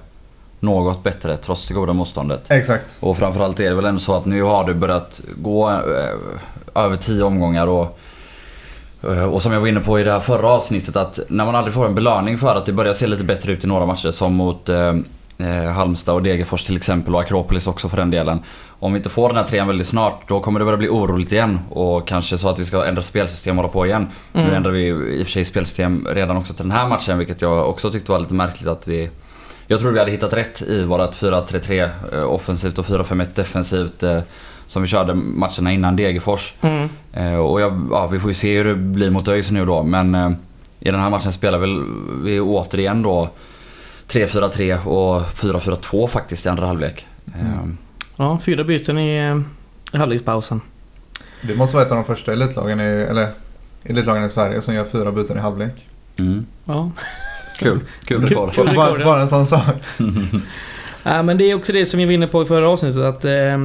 något 0.60 1.02
bättre 1.02 1.36
trots 1.36 1.66
det 1.68 1.74
goda 1.74 1.92
motståndet. 1.92 2.50
Exakt. 2.50 2.96
Och 3.00 3.18
framförallt 3.18 3.60
är 3.60 3.64
det 3.68 3.74
väl 3.74 3.84
ändå 3.84 4.00
så 4.00 4.14
att 4.16 4.24
nu 4.26 4.42
har 4.42 4.64
det 4.66 4.74
börjat 4.74 5.20
gå 5.36 5.70
eh, 5.70 6.82
över 6.84 6.96
tio 6.96 7.22
omgångar 7.24 7.66
och 7.66 7.98
och 9.32 9.42
som 9.42 9.52
jag 9.52 9.60
var 9.60 9.66
inne 9.66 9.80
på 9.80 10.00
i 10.00 10.02
det 10.02 10.12
här 10.12 10.20
förra 10.20 10.48
avsnittet 10.48 10.96
att 10.96 11.18
när 11.28 11.44
man 11.44 11.54
aldrig 11.54 11.74
får 11.74 11.86
en 11.86 11.94
belöning 11.94 12.38
för 12.38 12.56
att 12.56 12.66
det 12.66 12.72
börjar 12.72 12.92
se 12.92 13.06
lite 13.06 13.24
bättre 13.24 13.52
ut 13.52 13.64
i 13.64 13.66
några 13.66 13.86
matcher 13.86 14.10
som 14.10 14.34
mot 14.34 14.68
eh, 14.68 14.94
eh, 15.38 15.70
Halmstad 15.70 16.14
och 16.14 16.22
Degerfors 16.22 16.64
till 16.64 16.76
exempel 16.76 17.14
och 17.14 17.20
Akropolis 17.20 17.66
också 17.66 17.88
för 17.88 17.96
den 17.96 18.10
delen. 18.10 18.40
Om 18.80 18.92
vi 18.92 18.96
inte 18.96 19.08
får 19.08 19.28
den 19.28 19.36
här 19.36 19.44
trean 19.44 19.66
väldigt 19.66 19.86
snart 19.86 20.28
då 20.28 20.40
kommer 20.40 20.58
det 20.58 20.64
börja 20.64 20.78
bli 20.78 20.88
oroligt 20.88 21.32
igen 21.32 21.60
och 21.70 22.08
kanske 22.08 22.38
så 22.38 22.48
att 22.48 22.58
vi 22.58 22.64
ska 22.64 22.84
ändra 22.84 23.02
spelsystem 23.02 23.58
och 23.58 23.64
hålla 23.64 23.72
på 23.72 23.86
igen. 23.86 24.06
Nu 24.32 24.40
Mm. 24.40 24.54
ändrar 24.54 24.70
vi 24.70 24.86
i 24.88 25.22
och 25.22 25.26
för 25.26 25.32
sig 25.32 25.44
spelsystem 25.44 26.06
redan 26.10 26.36
också 26.36 26.52
till 26.54 26.62
den 26.64 26.72
här 26.72 26.88
matchen 26.88 27.18
vilket 27.18 27.40
jag 27.42 27.68
också 27.70 27.90
tyckte 27.90 28.12
var 28.12 28.18
lite 28.20 28.34
märkligt 28.34 28.68
att 28.68 28.88
vi 28.88 29.10
jag 29.70 29.80
tror 29.80 29.92
vi 29.92 29.98
hade 29.98 30.10
hittat 30.10 30.32
rätt 30.32 30.62
i 30.62 30.82
vårat 30.82 31.14
4-3-3 31.16 31.90
eh, 32.12 32.22
offensivt 32.22 32.78
och 32.78 32.84
4-5-1 32.86 33.26
defensivt 33.34 34.02
eh, 34.02 34.18
som 34.68 34.82
vi 34.82 34.88
körde 34.88 35.14
matcherna 35.14 35.72
innan 35.72 35.96
Degerfors. 35.96 36.54
Mm. 36.60 36.88
Eh, 37.12 37.34
och 37.34 37.60
jag, 37.60 37.88
ja, 37.90 38.06
vi 38.06 38.18
får 38.18 38.30
ju 38.30 38.34
se 38.34 38.56
hur 38.56 38.64
det 38.64 38.74
blir 38.74 39.10
mot 39.10 39.28
ÖIS 39.28 39.50
nu 39.50 39.64
då 39.66 39.82
men 39.82 40.14
eh, 40.14 40.30
i 40.80 40.90
den 40.90 41.00
här 41.00 41.10
matchen 41.10 41.32
spelar 41.32 41.58
väl 41.58 41.82
vi 42.24 42.40
återigen 42.40 43.02
då 43.02 43.30
3-4-3 44.08 44.84
och 44.84 45.22
4-4-2 45.22 46.06
faktiskt 46.06 46.46
i 46.46 46.48
andra 46.48 46.66
halvlek. 46.66 47.06
Eh, 47.26 47.68
Ja, 48.20 48.38
fyra 48.44 48.64
byten 48.64 48.98
i 48.98 49.42
halvlekspausen. 49.92 50.60
Det 51.42 51.54
måste 51.54 51.76
vara 51.76 51.86
ett 51.86 51.92
av 51.92 51.96
de 51.96 52.04
första 52.04 52.32
elitlagen 52.32 52.80
i, 52.80 52.84
eller 53.10 53.28
elitlagen 53.84 54.24
i 54.24 54.30
Sverige 54.30 54.60
som 54.60 54.74
gör 54.74 54.84
fyra 54.84 55.12
byten 55.12 55.36
i 55.36 55.40
halvlek. 55.40 55.88
Mm. 56.18 56.46
Ja. 56.64 56.90
Kul, 57.58 57.80
kul 58.04 58.20
Kul, 58.20 58.28
rekord. 58.28 58.52
kul. 58.54 58.66
rekord, 58.66 58.76
Bara, 58.76 58.98
ja. 58.98 59.04
bara 59.04 59.20
en 59.20 59.28
sån 59.28 59.46
sak. 59.46 59.64
ja, 61.02 61.22
men 61.22 61.38
det 61.38 61.44
är 61.50 61.54
också 61.54 61.72
det 61.72 61.86
som 61.86 61.98
vi 61.98 62.04
var 62.04 62.12
inne 62.12 62.26
på 62.26 62.42
i 62.42 62.44
förra 62.46 62.68
avsnittet 62.68 63.02
att 63.02 63.24
eh, 63.24 63.58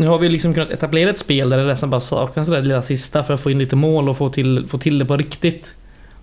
nu 0.00 0.06
har 0.06 0.18
vi 0.18 0.28
liksom 0.28 0.54
kunnat 0.54 0.70
etablera 0.70 1.10
ett 1.10 1.18
spel 1.18 1.50
där 1.50 1.58
det 1.58 1.64
nästan 1.64 1.90
bara 1.90 2.00
saknas 2.00 2.48
det 2.48 2.54
där 2.56 2.62
lilla 2.62 2.82
sista 2.82 3.22
för 3.22 3.34
att 3.34 3.40
få 3.40 3.50
in 3.50 3.58
lite 3.58 3.76
mål 3.76 4.08
och 4.08 4.16
få 4.16 4.28
till, 4.30 4.66
få 4.68 4.78
till 4.78 4.98
det 4.98 5.04
på 5.04 5.16
riktigt. 5.16 5.74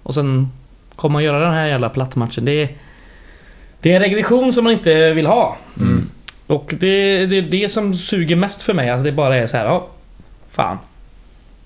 Och 0.04 0.14
sen 0.14 0.52
kommer 0.96 1.14
man 1.14 1.24
göra 1.24 1.40
den 1.40 1.54
här 1.54 1.68
jävla 1.68 1.90
plattmatchen. 1.90 2.46
Det 2.46 2.52
är, 2.52 2.70
det 3.82 3.92
är 3.92 3.96
en 3.96 4.02
regression 4.02 4.54
som 4.54 4.64
man 4.64 4.74
inte 4.74 5.14
vill 5.14 5.26
ha. 5.28 5.58
Mm. 5.80 6.10
Och 6.48 6.74
det, 6.80 7.26
det 7.26 7.38
är 7.38 7.42
det 7.42 7.70
som 7.70 7.94
suger 7.96 8.36
mest 8.36 8.62
för 8.62 8.74
mig. 8.74 8.90
Alltså 8.90 9.04
det 9.06 9.12
bara 9.12 9.36
är 9.36 9.48
så 9.48 9.58
här, 9.58 9.66
ja. 9.66 9.88
Fan. 10.52 10.78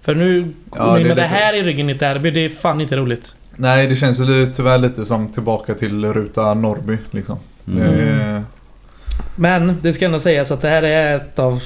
För 0.02 0.16
nu, 0.16 0.54
Ja, 0.76 0.86
det 0.86 0.92
med 0.92 1.02
det 1.04 1.10
lite- 1.10 1.22
här 1.22 1.54
i 1.54 1.64
ryggen 1.64 1.90
i 1.90 1.92
ett 1.92 2.00
derby, 2.00 2.32
det 2.32 2.40
är 2.46 2.50
fan 2.50 2.82
inte 2.82 2.98
roligt. 2.98 3.36
Nej, 3.56 3.88
det 3.88 3.96
känns 3.96 4.20
ju 4.20 4.54
tyvärr 4.56 4.78
lite 4.78 5.06
som 5.06 5.28
tillbaka 5.28 5.74
till 5.74 6.06
Ruta 6.14 6.54
Norrby 6.54 6.98
liksom. 7.12 7.40
Mm. 7.68 7.80
Det 7.80 8.04
är, 8.04 8.44
Men 9.36 9.78
det 9.82 9.94
ska 9.94 10.06
ändå 10.06 10.20
sägas 10.20 10.52
att 10.52 10.62
det 10.62 10.68
här 10.70 10.84
är 10.84 11.16
ett 11.16 11.40
av 11.40 11.62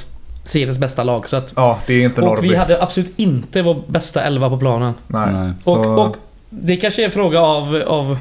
seriens 0.48 0.78
bästa 0.78 1.04
lag. 1.04 1.28
Så 1.28 1.36
att, 1.36 1.52
ja, 1.56 1.78
det 1.86 1.94
är 1.94 2.04
inte 2.04 2.20
och 2.20 2.26
Norrby. 2.26 2.48
vi 2.48 2.56
hade 2.56 2.82
absolut 2.82 3.12
inte 3.16 3.62
vår 3.62 3.82
bästa 3.86 4.22
elva 4.22 4.48
på 4.50 4.58
planen. 4.58 4.94
Nej. 5.06 5.32
Nej. 5.32 5.52
Så, 5.64 5.72
Och, 5.74 6.06
och 6.06 6.16
det 6.50 6.76
kanske 6.76 7.02
är 7.02 7.06
en 7.06 7.12
fråga 7.12 7.40
av, 7.40 7.82
av 7.86 8.18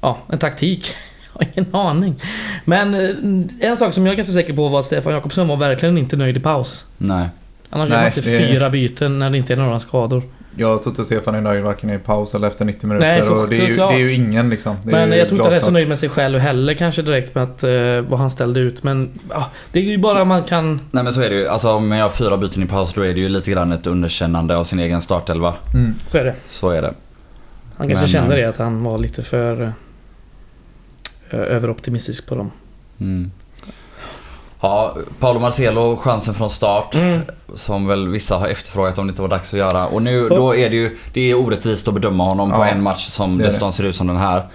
ja, 0.00 0.18
en 0.32 0.38
taktik. 0.38 0.94
Jag 1.38 1.46
har 1.46 1.52
ingen 1.56 1.74
aning. 1.74 2.14
Men 2.64 2.94
eh, 2.94 3.68
en 3.70 3.76
sak 3.76 3.94
som 3.94 4.06
jag 4.06 4.12
är 4.12 4.16
ganska 4.16 4.32
säker 4.32 4.52
på 4.52 4.68
var 4.68 4.78
att 4.80 4.84
Stefan 4.86 5.12
Jakobsson 5.12 5.48
var 5.48 5.56
verkligen 5.56 5.98
inte 5.98 6.16
nöjd 6.16 6.36
i 6.36 6.40
paus. 6.40 6.86
Nej. 6.98 7.28
Annars 7.70 7.88
gör 7.90 7.96
Nej, 7.96 8.04
man 8.10 8.18
inte 8.18 8.30
det- 8.30 8.38
fyra 8.38 8.70
byten 8.70 9.18
när 9.18 9.30
det 9.30 9.38
inte 9.38 9.52
är 9.52 9.56
några 9.56 9.80
skador. 9.80 10.22
Jag 10.58 10.82
tror 10.82 10.92
inte 10.92 11.04
Stefan 11.04 11.34
är 11.34 11.40
nöjd 11.40 11.64
varken 11.64 11.90
i 11.90 11.98
paus 11.98 12.34
eller 12.34 12.48
efter 12.48 12.64
90 12.64 12.86
minuter. 12.86 13.06
Nej, 13.06 13.22
så- 13.22 13.34
och 13.34 13.48
det, 13.48 13.56
är 13.56 13.68
ju, 13.68 13.76
det 13.76 13.82
är 13.82 13.98
ju 13.98 14.12
ingen 14.12 14.50
liksom. 14.50 14.76
Det 14.84 14.92
Men 14.92 15.12
jag 15.12 15.28
tror 15.28 15.38
inte 15.38 15.48
han 15.48 15.56
är 15.56 15.60
så 15.60 15.70
nöjd 15.70 15.88
med 15.88 15.98
sig 15.98 16.08
själv 16.08 16.38
heller 16.38 16.74
kanske 16.74 17.02
direkt 17.02 17.34
med 17.34 17.44
att, 17.44 17.62
eh, 17.64 18.00
vad 18.10 18.18
han 18.18 18.30
ställde 18.30 18.60
ut. 18.60 18.82
Men 18.82 19.10
ja, 19.30 19.50
det 19.72 19.78
är 19.78 19.82
ju 19.82 19.98
bara 19.98 20.24
man 20.24 20.42
kan... 20.42 20.80
Nej 20.90 21.04
men 21.04 21.12
så 21.12 21.20
är 21.20 21.30
det 21.30 21.36
ju. 21.36 21.48
Alltså 21.48 21.72
om 21.72 21.88
man 21.88 21.98
gör 21.98 22.08
fyra 22.08 22.36
byten 22.36 22.62
i 22.62 22.66
paus 22.66 22.92
då 22.92 23.00
är 23.02 23.14
det 23.14 23.20
ju 23.20 23.28
lite 23.28 23.50
grann 23.50 23.72
ett 23.72 23.86
underkännande 23.86 24.56
av 24.56 24.64
sin 24.64 24.78
egen 24.80 25.00
startelva. 25.02 25.54
Mm. 25.74 25.94
Så 26.06 26.18
är 26.18 26.24
det. 26.24 26.34
Så 26.50 26.70
är 26.70 26.82
det. 26.82 26.94
Han 27.76 27.88
kanske 27.88 28.02
Men, 28.02 28.08
kände 28.08 28.36
eh, 28.36 28.42
det 28.42 28.48
att 28.48 28.56
han 28.56 28.82
var 28.84 28.98
lite 28.98 29.22
för 29.22 29.62
eh, 31.30 31.38
överoptimistisk 31.40 32.28
på 32.28 32.34
dem. 32.34 32.50
Mm. 33.00 33.30
Ja, 34.66 34.94
Paolo 35.20 35.40
Marcelo, 35.40 35.96
chansen 35.96 36.34
från 36.34 36.50
start. 36.50 36.94
Mm. 36.94 37.20
Som 37.54 37.86
väl 37.86 38.08
vissa 38.08 38.38
har 38.38 38.48
efterfrågat 38.48 38.98
om 38.98 39.06
det 39.06 39.10
inte 39.10 39.22
var 39.22 39.28
dags 39.28 39.52
att 39.54 39.58
göra. 39.58 39.86
Och 39.86 40.02
nu 40.02 40.28
då 40.28 40.56
är 40.56 40.70
det 40.70 40.76
ju 40.76 40.96
det 41.12 41.30
är 41.30 41.34
orättvist 41.34 41.88
att 41.88 41.94
bedöma 41.94 42.24
honom 42.24 42.50
på 42.50 42.56
Ja, 42.56 42.66
en 42.66 42.82
match 42.82 43.08
som 43.08 43.38
det 43.38 43.44
dessutom 43.44 43.72
ser 43.72 43.84
ut 43.84 43.96
som 43.96 44.06
den 44.06 44.16
här. 44.16 44.46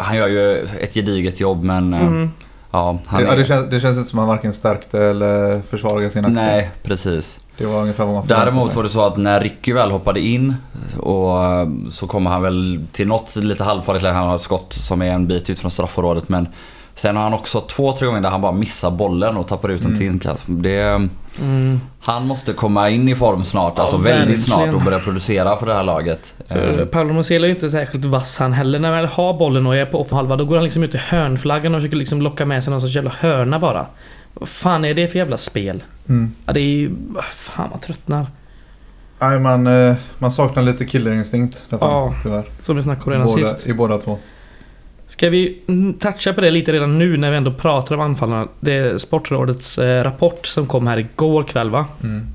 Han 0.00 0.16
gör 0.16 0.28
ju 0.28 0.68
ett 0.80 0.94
gediget 0.94 1.40
jobb 1.40 1.62
men 1.64 1.94
eh, 1.94 2.00
Mm. 2.00 2.30
ja, 2.70 2.98
han 3.06 3.22
Ja, 3.24 3.32
är, 3.32 3.36
det, 3.36 3.44
känns, 3.44 3.70
det 3.70 3.80
känns 3.80 3.98
inte 3.98 4.10
som 4.10 4.18
att 4.18 4.22
han 4.22 4.28
varken 4.36 4.52
stärkte 4.52 5.04
eller 5.04 5.60
försvagade 5.60 6.10
sin 6.10 6.24
aktie. 6.24 6.42
Nej, 6.46 6.70
precis. 6.82 7.38
Det 7.56 7.64
Det 7.64 7.70
var 7.70 7.80
ungefär 7.80 8.04
vad 8.04 8.14
man 8.14 8.26
Däremot 8.26 8.66
sig. 8.66 8.76
var 8.76 8.82
det 8.82 8.88
så 8.88 9.04
att 9.06 9.16
när 9.16 9.40
Ricky 9.40 9.72
väl 9.72 9.90
hoppade 9.90 10.20
in 10.20 10.54
och 11.00 11.44
eh, 11.44 11.68
så 11.90 12.06
kommer 12.06 12.30
han 12.30 12.42
väl 12.42 12.84
till 12.92 13.08
något 13.08 13.36
lite 13.36 13.64
halvfarligt 13.64 14.02
läge. 14.02 14.14
Han 14.14 14.28
har 14.28 14.34
ett 14.34 14.40
skott 14.40 14.72
som 14.72 15.02
är 15.02 15.10
en 15.10 15.26
bit 15.26 15.50
ut 15.50 15.58
från 15.58 15.70
straffområdet 15.70 16.28
men 16.28 16.48
sen 16.94 17.16
har 17.16 17.22
han 17.22 17.34
också 17.34 17.60
två, 17.60 17.92
tre 17.92 18.06
gånger 18.06 18.20
där 18.20 18.30
han 18.30 18.40
bara 18.40 18.52
missar 18.52 18.90
bollen 18.90 19.36
och 19.36 19.48
tappar 19.48 19.68
ut 19.68 19.80
den 19.80 19.86
Mm. 19.86 19.98
till 19.98 20.06
inkast. 20.06 20.42
Det, 20.46 21.08
Mm. 21.40 21.80
han 22.00 22.26
måste 22.26 22.52
komma 22.52 22.90
in 22.90 23.08
i 23.08 23.14
form 23.14 23.44
snart, 23.44 23.72
Ja, 23.76 23.82
alltså 23.82 23.96
väldigt 23.96 24.18
verkligen. 24.18 24.40
snart 24.40 24.74
och 24.74 24.82
börja 24.82 24.98
producera 24.98 25.56
för 25.56 25.66
det 25.66 25.74
här 25.74 25.82
laget. 25.84 26.34
För 26.48 26.78
Eh, 26.80 26.86
Paolo 26.86 27.12
Mosela 27.12 27.46
är 27.46 27.48
ju 27.48 27.54
inte 27.54 27.70
särskilt 27.70 28.04
vass 28.04 28.38
han 28.38 28.52
heller. 28.52 28.78
När 28.78 28.92
han 28.92 29.06
har 29.06 29.34
bollen 29.38 29.66
och 29.66 29.76
är 29.76 29.86
på 29.86 30.00
offhalva 30.00 30.36
då 30.36 30.44
går 30.44 30.54
han 30.56 30.64
liksom 30.64 30.82
ut 30.82 30.94
i 30.94 30.98
hörnflaggan 30.98 31.74
och 31.74 31.80
försöker 31.80 31.96
liksom 31.96 32.22
locka 32.22 32.44
med 32.46 32.64
sig 32.64 32.70
någon 32.70 32.80
sorts 32.80 32.94
jävla 32.94 33.12
hörna 33.20 33.58
bara. 33.58 33.86
Vad 34.34 34.48
fan 34.48 34.84
är 34.84 34.94
det 34.94 35.06
för 35.08 35.18
jävla 35.18 35.36
spel? 35.36 35.82
Mm. 36.08 36.34
Ja, 36.46 36.52
det 36.52 36.60
är 36.60 36.64
ju... 36.64 36.90
Fan 37.32 37.70
man 37.70 37.80
tröttnar. 37.80 38.26
Nej, 39.18 39.40
man, 39.40 39.66
eh, 39.66 39.94
man 40.18 40.32
saknar 40.32 40.62
lite 40.62 40.84
killerinstinkt. 40.84 41.64
Därför, 41.70 41.86
Ja. 41.86 42.14
tyvärr. 42.22 42.44
Som 42.60 42.76
vi 42.76 42.82
snackade 42.82 43.06
om 43.06 43.12
redan 43.12 43.26
Båda, 43.26 43.44
sist. 43.44 43.66
I 43.66 43.72
båda 43.74 43.98
två. 43.98 44.18
Ska 45.12 45.30
vi 45.30 45.58
toucha 46.00 46.32
på 46.32 46.40
det 46.40 46.50
lite 46.50 46.72
redan 46.72 46.98
nu 46.98 47.16
när 47.16 47.30
vi 47.30 47.36
ändå 47.36 47.52
pratar 47.52 47.94
om 47.94 48.00
anfallarna? 48.00 48.48
Det 48.60 48.72
är 48.72 48.98
Sportrådets 48.98 49.78
eh, 49.78 50.04
rapport 50.04 50.46
som 50.46 50.66
kom 50.66 50.86
här 50.86 50.98
igår 50.98 51.44
kväll 51.44 51.70
va? 51.70 51.86
Mm. 52.02 52.26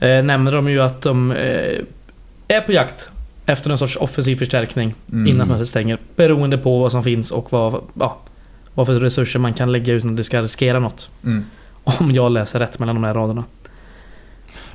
Eh, 0.00 0.24
nämner 0.24 0.52
de 0.52 0.68
ju 0.68 0.80
att 0.80 1.02
de 1.02 1.30
eh, 1.30 1.78
är 2.48 2.60
på 2.60 2.72
jakt 2.72 3.08
efter 3.46 3.68
någon 3.68 3.78
sorts 3.78 3.96
offensiv 3.96 4.36
förstärkning 4.36 4.94
Mm. 5.12 5.26
innan 5.26 5.48
fönstret 5.48 5.68
stänger. 5.68 5.98
Beroende 6.16 6.58
på 6.58 6.78
vad 6.78 6.92
som 6.92 7.04
finns 7.04 7.30
och 7.30 7.52
vad, 7.52 7.80
ja, 8.00 8.18
vad 8.74 8.86
för 8.86 9.00
resurser 9.00 9.38
man 9.38 9.54
kan 9.54 9.72
lägga 9.72 9.94
utan 9.94 10.10
att 10.10 10.16
det 10.16 10.24
ska 10.24 10.42
riskera 10.42 10.78
något. 10.78 11.10
Mm. 11.24 11.44
Om 11.84 12.10
jag 12.10 12.32
läser 12.32 12.58
rätt 12.58 12.78
mellan 12.78 12.94
de 12.94 13.04
här 13.04 13.14
raderna. 13.14 13.44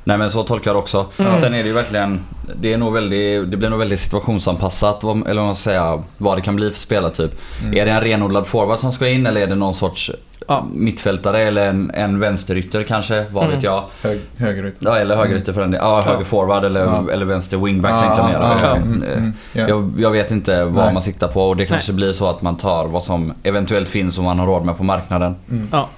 Nej 0.04 0.18
men 0.18 0.30
så 0.30 0.42
tolkar 0.44 0.68
jag 0.70 0.74
det 0.76 0.78
också. 0.80 1.06
Mm. 1.18 1.40
Sen 1.40 1.54
är 1.54 1.62
det 1.62 1.68
ju 1.68 1.72
verkligen, 1.72 2.20
det, 2.60 2.72
är 2.72 2.78
nog 2.78 2.92
väldigt, 2.92 3.50
det 3.50 3.56
blir 3.56 3.70
nog 3.70 3.78
väldigt 3.78 4.00
situationsanpassat, 4.00 5.02
vad- 5.02 5.26
eller 5.28 5.40
vad 5.40 5.46
man 5.46 5.56
säga, 5.56 6.02
vad 6.18 6.38
det 6.38 6.42
kan 6.42 6.56
bli 6.56 6.70
för 6.70 6.78
spelartyp. 6.78 7.30
Mm. 7.62 7.76
Är 7.76 7.84
det 7.86 7.90
en 7.92 8.00
renodlad 8.00 8.46
forward 8.46 8.78
som 8.78 8.92
ska 8.92 9.08
in 9.08 9.26
eller 9.26 9.40
är 9.40 9.46
det 9.46 9.54
någon 9.54 9.74
sorts 9.74 10.10
Ja. 10.48 10.66
mittfältare 10.72 11.40
eller 11.42 11.66
en, 11.68 11.90
en 11.94 12.20
vänsterytter 12.20 12.82
kanske? 12.82 13.24
Vad 13.30 13.44
Mm. 13.44 13.54
vet 13.56 13.64
jag? 13.64 13.84
Hög, 14.02 14.20
högerytter. 14.36 14.86
Ja, 14.86 14.98
eller 14.98 15.16
högerytter 15.16 15.52
för 15.52 15.60
den 15.60 15.70
delen. 15.70 15.86
Ja, 15.86 16.00
höger 16.00 16.24
forward 16.24 16.64
eller, 16.64 16.80
Ja. 16.80 17.04
eller 17.12 17.24
vänster 17.24 17.56
wingback 17.56 18.02
tänkte 18.02 18.18
jag 18.20 18.26
mer. 18.28 18.34
ja, 18.62 18.70
Eh, 18.76 18.82
mm, 18.82 19.02
mm, 19.02 19.32
ja. 19.52 19.68
Jag, 19.68 19.92
jag 19.98 20.10
vet 20.10 20.30
inte 20.30 20.64
vad 20.64 20.84
Nej. 20.84 20.92
man 20.94 21.02
siktar 21.02 21.28
på 21.28 21.48
och 21.48 21.56
det 21.56 21.66
kanske 21.66 21.92
blir 21.92 22.12
så 22.12 22.30
att 22.30 22.42
man 22.42 22.56
tar 22.56 22.86
vad 22.86 23.02
som 23.02 23.32
eventuellt 23.42 23.88
finns 23.88 24.18
och 24.18 24.24
man 24.24 24.38
har 24.38 24.46
råd 24.46 24.64
med 24.64 24.76
på 24.76 24.84
marknaden. 24.84 25.36
Mm. 25.50 25.68
Ja. 25.72 25.88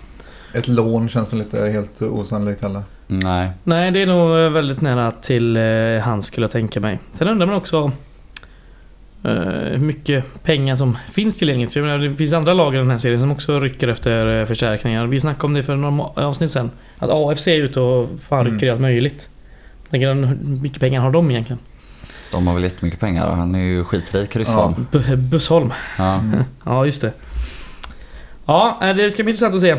Ett 0.55 0.69
lån 0.69 1.09
känns 1.09 1.33
väl 1.33 1.41
inte 1.41 1.67
helt 1.67 2.03
osannolikt 2.03 2.63
heller. 2.63 2.83
Nej. 3.07 3.51
Nej, 3.65 3.91
det 3.91 4.03
är 4.03 4.07
nog 4.07 4.39
eh, 4.39 4.49
väldigt 4.51 4.81
nära 4.81 5.11
till 5.11 5.57
eh, 5.57 5.63
hans 6.05 6.27
skulle 6.27 6.45
jag 6.45 6.51
tänka 6.51 6.81
mig. 6.81 6.99
Sen 7.13 7.29
undrar 7.29 7.47
man 7.47 7.57
också 7.57 7.93
eh, 9.25 9.31
hur 9.71 9.79
mycket 9.79 10.43
pengar 10.43 10.77
som 10.77 10.99
finns 11.13 11.37
tillgängligt. 11.39 11.73
För 11.73 11.81
jag 11.81 11.87
menar, 11.87 11.99
det 12.09 12.15
finns 12.17 12.33
andra 12.33 12.55
lag 12.55 12.75
i 12.75 12.79
den 12.79 12.91
här 12.91 12.99
serien 12.99 13.21
som 13.21 13.33
också 13.33 13.61
rycker 13.61 13.89
efter 13.89 14.41
eh, 14.41 14.47
förstärkningar. 14.47 15.07
Vi 15.07 15.21
snackade 15.21 15.47
om 15.47 15.55
det 15.55 15.63
för 15.63 15.77
några 15.77 16.05
avsnitt 16.27 16.51
sen. 16.51 16.71
Att 16.99 17.11
AFC 17.13 17.49
är 17.49 17.57
ute 17.63 17.81
och 17.81 18.09
fan 18.29 18.41
Mm. 18.41 18.53
rycker 18.55 18.67
i 18.67 18.71
allt 18.71 18.81
möjligt. 18.81 19.29
Tänker 19.91 20.15
hur 20.15 20.37
mycket 20.61 20.81
pengar 20.81 21.01
har 21.01 21.11
de 21.11 21.31
egentligen? 21.31 21.59
De 22.33 22.47
har 22.47 22.55
väl 22.55 22.63
jättemycket 22.65 23.01
pengar. 23.01 23.31
Han 23.31 23.55
är 23.55 23.59
ju 23.63 23.85
skitrik 23.85 24.37
Ryssholm. 24.37 24.87
B- 24.93 25.17
Bussholm. 25.17 25.73
Ja. 25.99 26.21
Ja, 26.65 26.85
just 26.87 27.01
det. 27.01 27.13
Ja, 28.47 28.79
eh, 28.83 28.97
det 28.97 29.11
ska 29.11 29.23
bli 29.23 29.31
intressant 29.31 29.55
att 29.55 29.61
se. 29.61 29.77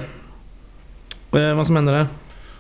Vad 1.30 1.68
som 1.68 1.76
händer 1.76 1.94
där. 1.94 2.08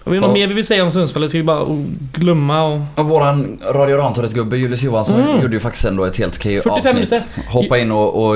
Har 0.05 0.11
vi 0.11 0.19
något 0.19 0.27
Ja. 0.29 0.33
mer 0.33 0.47
vi 0.47 0.53
vill 0.53 0.65
säga 0.65 0.83
om 0.83 0.91
Sundsvall? 0.91 1.29
Ska 1.29 1.37
vi 1.37 1.43
bara 1.43 1.65
glömma 2.13 2.63
och... 2.63 2.81
Och 2.95 3.05
våran 3.05 3.57
Radio 3.71 3.97
Rantorget-gubbe 3.97 4.57
Julius 4.57 4.81
Johansson 4.83 5.21
Mm. 5.21 5.41
gjorde 5.41 5.53
ju 5.53 5.59
faktiskt 5.59 5.85
ändå 5.85 6.03
ett 6.05 6.17
helt 6.17 6.35
okej 6.37 6.59
45 6.59 6.71
avsnitt. 6.73 6.93
minuter. 6.95 7.21
Hoppa 7.47 7.77
in 7.77 7.91
och, 7.91 8.25
och 8.25 8.35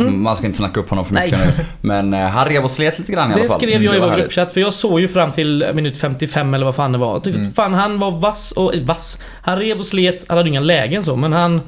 Mm. 0.00 0.22
man 0.22 0.36
ska 0.36 0.46
inte 0.46 0.58
snacka 0.58 0.80
upp 0.80 0.90
honom 0.90 1.04
för 1.04 1.14
Nej. 1.14 1.30
mycket 1.30 1.56
nu. 1.58 1.64
Men 1.80 2.14
eh, 2.14 2.20
han 2.20 2.48
rev 2.48 2.64
och 2.64 2.70
slet 2.70 2.98
lite 2.98 3.12
grann 3.12 3.30
i 3.30 3.34
alla 3.34 3.42
Det 3.42 3.48
fall. 3.48 3.58
skrev 3.58 3.82
jag 3.82 3.94
i 3.96 3.98
Det 4.00 4.06
vår 4.06 4.16
gruppchatt 4.16 4.52
för 4.52 4.60
jag 4.60 4.72
såg 4.74 5.00
ju 5.00 5.08
fram 5.08 5.32
till 5.32 5.66
minut 5.74 5.96
55 5.98 6.54
eller 6.54 6.64
vad 6.64 6.74
fan 6.74 6.92
det 6.92 6.98
var. 6.98 7.12
Jag 7.12 7.22
tyckte 7.24 7.40
Mm. 7.40 7.52
fan 7.52 7.74
han 7.74 7.98
var 7.98 8.10
vass 8.10 8.52
och... 8.52 8.74
eh, 8.74 8.80
Vass? 8.82 9.18
Han 9.42 9.58
rev 9.58 9.78
och 9.78 9.86
slet, 9.86 10.24
han 10.28 10.36
hade 10.36 10.48
inga 10.48 10.60
lägen 10.60 11.02
så 11.02 11.16
men 11.16 11.32
han... 11.32 11.60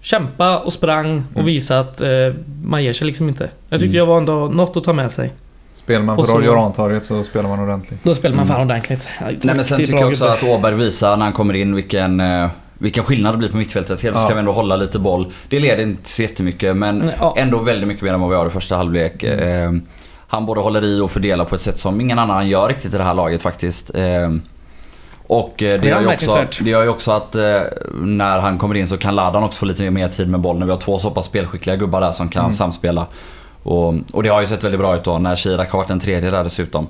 Kämpa 0.00 0.58
och 0.58 0.72
sprang 0.72 1.24
och 1.30 1.34
Mm. 1.34 1.46
visade 1.46 1.80
att 1.80 2.00
eh, 2.00 2.08
man 2.64 2.84
ger 2.84 2.92
sig 2.92 3.06
liksom 3.06 3.28
inte. 3.28 3.50
Jag 3.68 3.80
tyckte 3.80 3.84
Mm. 3.90 3.96
jag 3.98 4.06
var 4.06 4.18
ändå 4.18 4.32
något 4.32 4.76
att 4.76 4.84
ta 4.84 4.92
med 4.92 5.12
sig. 5.12 5.32
Spelar 5.76 6.02
man 6.02 6.24
så- 6.24 6.36
Radio 6.38 6.52
Rantorget 6.54 7.06
så 7.06 7.24
spelar 7.24 7.48
man 7.48 7.60
ordentligt. 7.60 8.04
Då 8.04 8.14
spelar 8.14 8.36
man 8.36 8.44
Mm. 8.44 8.56
fan 8.56 8.66
ordentligt. 8.66 9.08
Ja, 9.20 9.26
Nej 9.42 9.56
men 9.56 9.64
sen 9.64 9.78
riktigt 9.78 9.86
tycker 9.86 10.00
jag 10.00 10.10
också 10.12 10.24
att 10.24 10.42
Åberg 10.44 10.74
visar 10.74 11.16
när 11.16 11.24
han 11.24 11.32
kommer 11.32 11.54
in 11.54 11.74
vilken, 11.74 12.20
eh, 12.20 12.48
vilken 12.78 13.04
skillnad 13.04 13.34
det 13.34 13.38
blir 13.38 13.48
på 13.48 13.56
mittfältet. 13.56 14.02
Helt 14.02 14.16
Ja. 14.16 14.24
ska 14.24 14.34
vi 14.34 14.38
ändå 14.38 14.52
hålla 14.52 14.76
lite 14.76 14.98
boll. 14.98 15.32
Det 15.48 15.60
leder 15.60 15.82
inte 15.82 16.08
så 16.10 16.22
jättemycket 16.22 16.76
men 16.76 16.98
Men, 16.98 17.12
ja. 17.20 17.34
ändå 17.38 17.58
väldigt 17.58 17.88
mycket 17.88 18.02
mer 18.02 18.12
än 18.14 18.20
vad 18.20 18.30
vi 18.30 18.36
har 18.36 18.46
i 18.46 18.50
första 18.50 18.76
halvlek. 18.76 19.22
Eh, 19.22 19.72
han 20.28 20.46
både 20.46 20.60
håller 20.60 20.84
i 20.84 21.00
och 21.00 21.10
fördelar 21.10 21.44
på 21.44 21.54
ett 21.54 21.60
sätt 21.60 21.78
som 21.78 22.00
ingen 22.00 22.18
annan 22.18 22.48
gör 22.48 22.68
riktigt 22.68 22.94
i 22.94 22.96
det 22.96 23.04
här 23.04 23.14
laget 23.14 23.42
faktiskt. 23.42 23.94
Eh, 23.94 24.30
och 25.26 25.54
Det 25.58 25.76
det 25.78 25.88
är 25.88 25.90
gör, 25.90 26.00
ju 26.00 26.14
också, 26.14 26.44
det 26.60 26.70
gör 26.70 26.82
ju 26.82 26.88
också 26.88 27.12
att 27.12 27.34
eh, 27.34 27.60
när 28.00 28.38
han 28.38 28.58
kommer 28.58 28.74
in 28.74 28.88
så 28.88 28.96
kan 28.96 29.14
Ladan 29.14 29.42
också 29.44 29.58
få 29.58 29.66
lite 29.66 29.90
mer 29.90 30.08
tid 30.08 30.28
med 30.28 30.40
bollen. 30.40 30.66
Vi 30.66 30.70
har 30.72 30.80
två 30.80 30.98
så 30.98 31.10
pass 31.10 31.26
spelskickliga 31.26 31.76
gubbar 31.76 32.00
där 32.00 32.12
som 32.12 32.28
kan 32.28 32.42
Mm. 32.44 32.52
samspela. 32.52 33.06
Och, 33.66 33.94
och 34.12 34.22
det 34.22 34.28
har 34.28 34.40
ju 34.40 34.46
sett 34.46 34.64
väldigt 34.64 34.80
bra 34.80 34.96
ut 34.96 35.04
då 35.04 35.18
när 35.18 35.36
Chirac 35.36 35.68
har 35.70 35.78
varit 35.78 35.88
den 35.88 36.00
tredje 36.00 36.30
där 36.30 36.44
dessutom. 36.44 36.86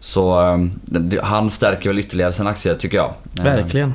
Så 0.00 0.40
eh, 0.52 0.58
det, 0.84 1.20
han 1.22 1.50
stärker 1.50 1.90
väl 1.90 1.98
ytterligare 1.98 2.32
sin 2.32 2.46
aktie 2.46 2.74
tycker 2.74 2.96
jag. 2.96 3.10
Eh, 3.38 3.44
Verkligen. 3.44 3.94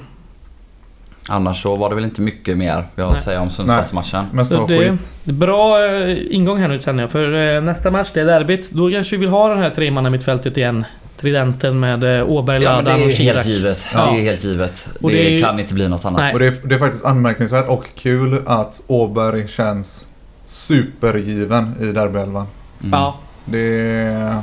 Annars 1.29 1.61
så 1.61 1.75
var 1.75 1.89
det 1.89 1.95
väl 1.95 2.03
inte 2.03 2.21
mycket 2.21 2.57
mer 2.57 2.83
vi 2.95 3.01
har 3.01 3.13
att 3.13 3.23
säga 3.23 3.41
om 3.41 3.49
Sundsvallsmatchen. 3.49 4.25
Mest 4.31 4.51
Så 4.51 4.67
det, 4.67 4.79
skit. 4.89 5.13
bra 5.23 5.85
eh, 5.85 6.17
ingång 6.35 6.59
här 6.59 6.67
nu 6.67 6.79
känner 6.79 7.03
jag. 7.03 7.09
För 7.11 7.55
eh, 7.55 7.61
nästa 7.61 7.91
match, 7.91 8.07
det 8.13 8.21
är 8.21 8.25
derbyt. 8.25 8.71
Då 8.71 8.91
kanske 8.91 9.15
vi 9.15 9.19
vill 9.19 9.29
ha 9.29 9.49
den 9.49 9.57
här 9.57 9.69
tremanna 9.69 10.09
mittfältet 10.09 10.57
igen. 10.57 10.85
Tridenten 11.17 11.79
med 11.79 12.03
eh, 12.19 12.29
Åberg, 12.31 12.63
Ja 12.63 12.75
men 12.75 12.83
det 12.85 12.89
Ladan 12.91 13.01
är 13.01 13.05
och 13.05 13.11
helt 13.11 13.17
Chirac. 13.17 13.45
givet. 13.45 13.85
Ja. 13.93 14.05
Det 14.11 14.19
är 14.19 14.23
helt 14.23 14.43
givet. 14.43 14.87
Och 15.01 15.11
det, 15.11 15.29
det 15.29 15.39
kan 15.39 15.59
inte 15.59 15.73
bli 15.73 15.87
något 15.87 16.05
annat. 16.05 16.21
Nej. 16.21 16.33
Och 16.33 16.39
det 16.39 16.47
är, 16.47 16.53
det 16.63 16.75
är 16.75 16.79
faktiskt 16.79 17.05
anmärkningsvärt 17.05 17.67
och 17.67 17.85
kul 17.95 18.41
att 18.45 18.81
Åberg 18.87 19.47
känns 19.47 20.07
supergiven 20.45 21.75
i 21.81 21.85
derbyelvan. 21.85 22.47
Mm. 22.83 22.99
Ja, 22.99 23.15
Det 23.45 23.59
är... 23.59 24.41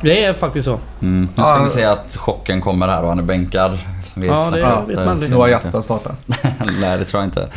det 0.00 0.24
är 0.24 0.32
faktiskt 0.32 0.64
så. 0.64 0.78
Mm. 1.02 1.20
Nu 1.20 1.26
ska 1.32 1.42
Ja, 1.42 1.60
vi 1.64 1.70
se 1.70 1.84
att 1.84 2.16
chocken 2.16 2.60
kommer 2.60 2.88
här 2.88 3.02
och 3.02 3.08
han 3.08 3.18
är 3.18 3.22
bänkad. 3.22 3.78
Som 4.06 4.22
vi 4.22 4.28
Ja, 4.28 4.34
det 4.44 4.48
snackade 4.62 4.86
vet 4.86 4.96
man 4.96 5.08
aldrig. 5.08 5.30
Noah 5.30 5.50
Jatta 5.50 5.82
startar. 5.82 6.14
Nej 6.80 6.98
det 6.98 7.04
tror 7.04 7.22
jag 7.22 7.26
inte. 7.26 7.48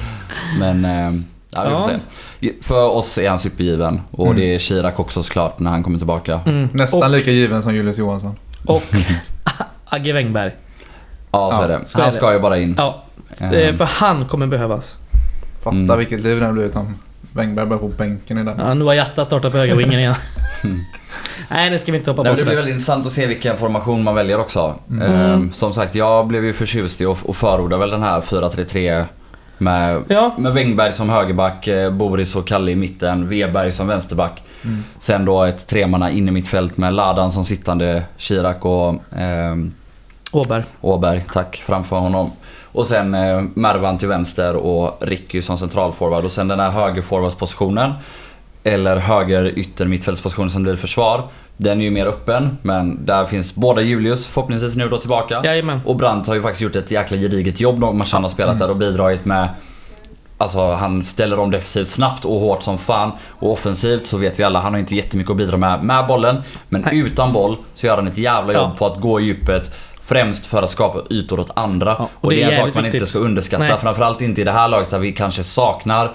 Men 0.60 0.86
eh, 0.86 1.22
ja, 1.56 1.64
vi 1.70 1.76
får 1.76 1.92
Ja. 1.92 2.00
se. 2.42 2.54
För 2.62 2.90
oss 2.90 3.18
är 3.18 3.30
han 3.30 3.40
supergiven. 3.40 4.02
Och 4.12 4.26
Mm. 4.26 4.38
det 4.38 4.56
är 4.56 4.60
Chirac 4.60 4.94
också 5.00 5.24
såklart 5.24 5.60
när 5.60 5.72
han 5.72 5.84
kommer 5.84 5.98
tillbaka. 5.98 6.40
Mm. 6.46 6.70
Nästan 6.74 7.04
och, 7.04 7.10
lika 7.10 7.32
given 7.32 7.64
som 7.64 7.76
Julius 7.76 7.98
Johansson. 7.98 8.36
och 8.66 8.84
Agge 9.86 10.14
Wängberg. 10.14 10.52
Ja 11.32 11.52
så 11.52 11.58
Ja, 11.58 11.64
är 11.64 11.68
det. 11.68 11.86
så 11.86 11.98
är 11.98 12.02
Han 12.04 12.12
det. 12.12 12.18
ska 12.18 12.34
ju 12.34 12.40
bara 12.40 12.58
in. 12.58 12.76
Ja, 12.78 13.04
Eh, 13.40 13.52
eh, 13.52 13.76
för 13.76 13.86
han 13.86 14.26
kommer 14.26 14.48
behövas. 14.48 14.96
Fatta 15.64 15.76
Mm. 15.76 15.98
vilket 15.98 16.20
liv 16.20 16.40
det 16.40 16.46
hade 16.46 16.54
blivit 16.54 16.76
om 16.76 16.96
Wängberg 17.34 17.66
börjar 17.66 17.82
på 17.82 17.88
bänken 17.88 18.38
i 18.38 18.44
den. 18.44 18.60
Ja, 18.60 18.74
Noah 18.74 18.96
Jatta 18.96 19.26
startar 19.26 19.50
på 19.50 19.58
högerwingen 19.58 20.00
igen. 20.00 20.16
Mm. 20.64 20.84
Nej, 21.50 21.70
nu 21.70 21.80
ska 21.80 21.92
vi 21.92 21.98
inte 21.98 22.12
hoppa 22.12 22.24
Nej, 22.24 22.32
på 22.32 22.36
men 22.36 22.38
det 22.38 22.44
blir 22.44 22.52
sådär. 22.52 22.56
väldigt 22.56 22.74
intressant 22.74 23.06
att 23.06 23.12
se 23.14 23.26
vilken 23.26 23.58
formation 23.58 24.04
man 24.04 24.16
väljer 24.16 24.40
också. 24.40 24.76
Mm. 24.90 25.32
Eh, 25.32 25.52
som 25.52 25.74
sagt, 25.74 25.96
jag 25.96 26.28
blev 26.28 26.46
ju 26.46 26.54
förtjust 26.54 27.02
i 27.02 27.06
och, 27.06 27.18
och 27.24 27.36
förordar 27.36 27.78
väl 27.78 27.90
den 27.90 28.04
här 28.04 28.22
4-3-3 28.22 29.06
med, 29.58 30.04
Ja, 30.08 30.36
med 30.38 30.54
Wängberg 30.54 30.94
som 30.94 31.10
högerback, 31.10 31.68
eh, 31.68 31.92
Boris 31.92 32.36
och 32.36 32.48
Kalle 32.48 32.72
i 32.72 32.76
mitten, 32.76 33.28
Weberg 33.28 33.72
som 33.72 33.88
vänsterback. 33.88 34.44
Mm. 34.64 34.84
Sen 35.00 35.26
då 35.26 35.44
ett 35.44 35.68
tremanna 35.68 36.12
in 36.12 36.28
i 36.28 36.32
mittfält 36.32 36.78
med 36.78 36.94
Ladan 36.94 37.32
som 37.32 37.44
sittande, 37.44 38.04
Chirac 38.18 38.58
och 38.60 38.96
ehm, 39.18 39.74
Åberg. 40.32 40.64
Åberg, 40.82 41.26
tack, 41.34 41.64
framför 41.66 41.96
honom. 42.00 42.32
Och 42.78 42.88
sen 42.88 43.16
eh, 43.16 43.42
Mervan 43.54 43.98
till 43.98 44.08
vänster 44.08 44.56
och 44.56 44.98
Ricky 45.02 45.42
som 45.42 45.58
centralforward. 45.58 46.26
Och 46.26 46.32
sen 46.32 46.48
den 46.48 46.60
här 46.60 46.70
högerforwardspositionen, 46.70 47.94
eller 48.64 48.98
höger 48.98 49.60
ytter 49.60 49.86
mittfältspositionen 49.86 50.50
som 50.50 50.64
blir 50.64 50.76
försvar. 50.76 51.28
Den 51.58 51.80
är 51.80 51.84
ju 51.86 51.92
mer 51.92 52.06
öppen, 52.06 52.58
men 52.62 53.06
där 53.06 53.26
finns 53.26 53.56
båda 53.56 53.82
Julius 53.82 54.28
förhoppningsvis 54.28 54.76
nu 54.76 54.90
då 54.90 54.98
tillbaka. 54.98 55.42
Jajamän. 55.44 55.82
Och 55.86 55.96
Brandt 55.96 56.28
har 56.28 56.36
ju 56.36 56.42
faktiskt 56.42 56.62
gjort 56.62 56.76
ett 56.76 56.92
jäkla 56.92 57.18
gediget 57.18 57.60
jobb 57.60 57.80
när 57.80 57.94
matchen 57.94 58.24
har 58.24 58.30
spelat 58.30 58.60
där 58.60 58.70
och 58.70 58.76
bidragit 58.76 59.26
med 59.26 59.48
Alltså 60.38 60.72
han 60.72 61.04
ställer 61.04 61.40
om 61.40 61.52
defensivt 61.52 61.88
snabbt 61.88 62.26
och 62.26 62.40
hårt 62.40 62.64
som 62.64 62.78
fan. 62.78 63.12
Och 63.30 63.52
offensivt 63.52 64.06
så 64.06 64.18
vet 64.18 64.40
vi 64.40 64.44
alla, 64.44 64.60
han 64.60 64.74
har 64.74 64.80
inte 64.80 64.96
jättemycket 64.96 65.32
att 65.32 65.38
bidra 65.38 65.58
med 65.58 65.84
med 65.84 66.08
bollen. 66.08 66.42
Men 66.70 66.82
Nej. 66.82 67.00
utan 67.00 67.34
boll 67.34 67.58
så 67.76 67.86
gör 67.88 67.96
han 67.98 68.08
ett 68.08 68.18
jävla 68.18 68.54
jobb 68.54 68.72
Ja. 68.72 68.76
på 68.78 68.86
att 68.86 69.02
gå 69.02 69.20
i 69.20 69.24
djupet. 69.24 69.72
Främst 70.08 70.46
för 70.46 70.64
att 70.64 70.70
skapa 70.70 71.00
ytor 71.10 71.40
åt 71.40 71.52
andra. 71.56 71.96
Ja, 72.00 72.10
och, 72.22 72.30
det 72.30 72.44
är 72.44 72.50
en 72.50 72.52
sak 72.52 72.76
man 72.76 72.86
inte 72.86 72.92
viktigt. 72.92 73.10
ska 73.10 73.20
underskatta. 73.20 73.64
Nej. 73.64 73.78
Framförallt 73.82 74.22
inte 74.22 74.42
i 74.42 74.44
det 74.44 74.52
här 74.52 74.68
laget 74.68 74.90
där 74.90 75.00
vi 75.00 75.12
kanske 75.12 75.44
saknar 75.44 76.14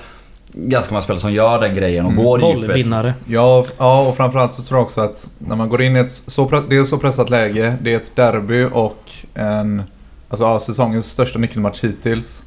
ganska 0.52 0.92
många 0.92 1.02
spelare 1.02 1.20
som 1.20 1.32
gör 1.32 1.60
den 1.60 1.74
grejen 1.74 2.06
och 2.06 2.14
går 2.14 2.40
i 2.40 2.44
djupet. 2.44 2.66
Bollvinnare. 2.66 3.14
Ja, 3.26 3.64
ja, 3.78 4.08
och 4.08 4.16
framförallt 4.16 4.54
så 4.54 4.62
tror 4.62 4.78
jag 4.78 4.84
också 4.84 5.00
att 5.00 5.30
när 5.38 5.56
man 5.56 5.68
går 5.68 5.82
in 5.82 5.96
i 5.96 5.98
ett 5.98 6.12
så, 6.12 6.62
det 6.68 6.76
är 6.76 6.80
ett 6.80 6.88
så 6.88 6.98
pressat 6.98 7.30
läge, 7.30 7.76
det 7.82 7.92
är 7.92 7.96
ett 7.96 8.16
derby 8.16 8.66
och 8.72 9.10
en, 9.34 9.82
alltså 10.28 10.44
ja, 10.44 10.60
säsongens 10.60 11.10
största 11.10 11.38
nyckelmatch 11.38 11.84
hittills. 11.84 12.42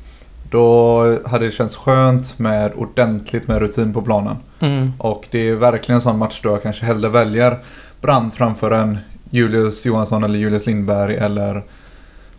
Då 0.50 1.02
hade 1.25 1.46
det 1.46 1.52
känts 1.52 1.75
skönt 1.75 2.40
med 2.40 2.74
ordentligt 2.75 3.48
med 3.48 3.60
rutin 3.60 3.94
på 3.94 4.02
planen. 4.02 4.36
Mm. 4.60 4.94
Och 4.98 5.28
det 5.32 5.50
är 5.50 5.56
verkligen 5.56 5.96
en 5.96 6.02
sån 6.02 6.18
match 6.18 6.40
då 6.44 6.50
jag 6.50 6.64
kanske 6.64 6.86
hellre 6.86 7.10
väljer 7.10 7.60
Brandt 8.02 8.36
framför 8.36 8.72
en 8.72 8.98
Julius 9.36 9.86
Johansson 9.86 10.24
eller 10.24 10.39
Julius 10.39 10.65
Lindberg 10.65 11.15
eller 11.15 11.63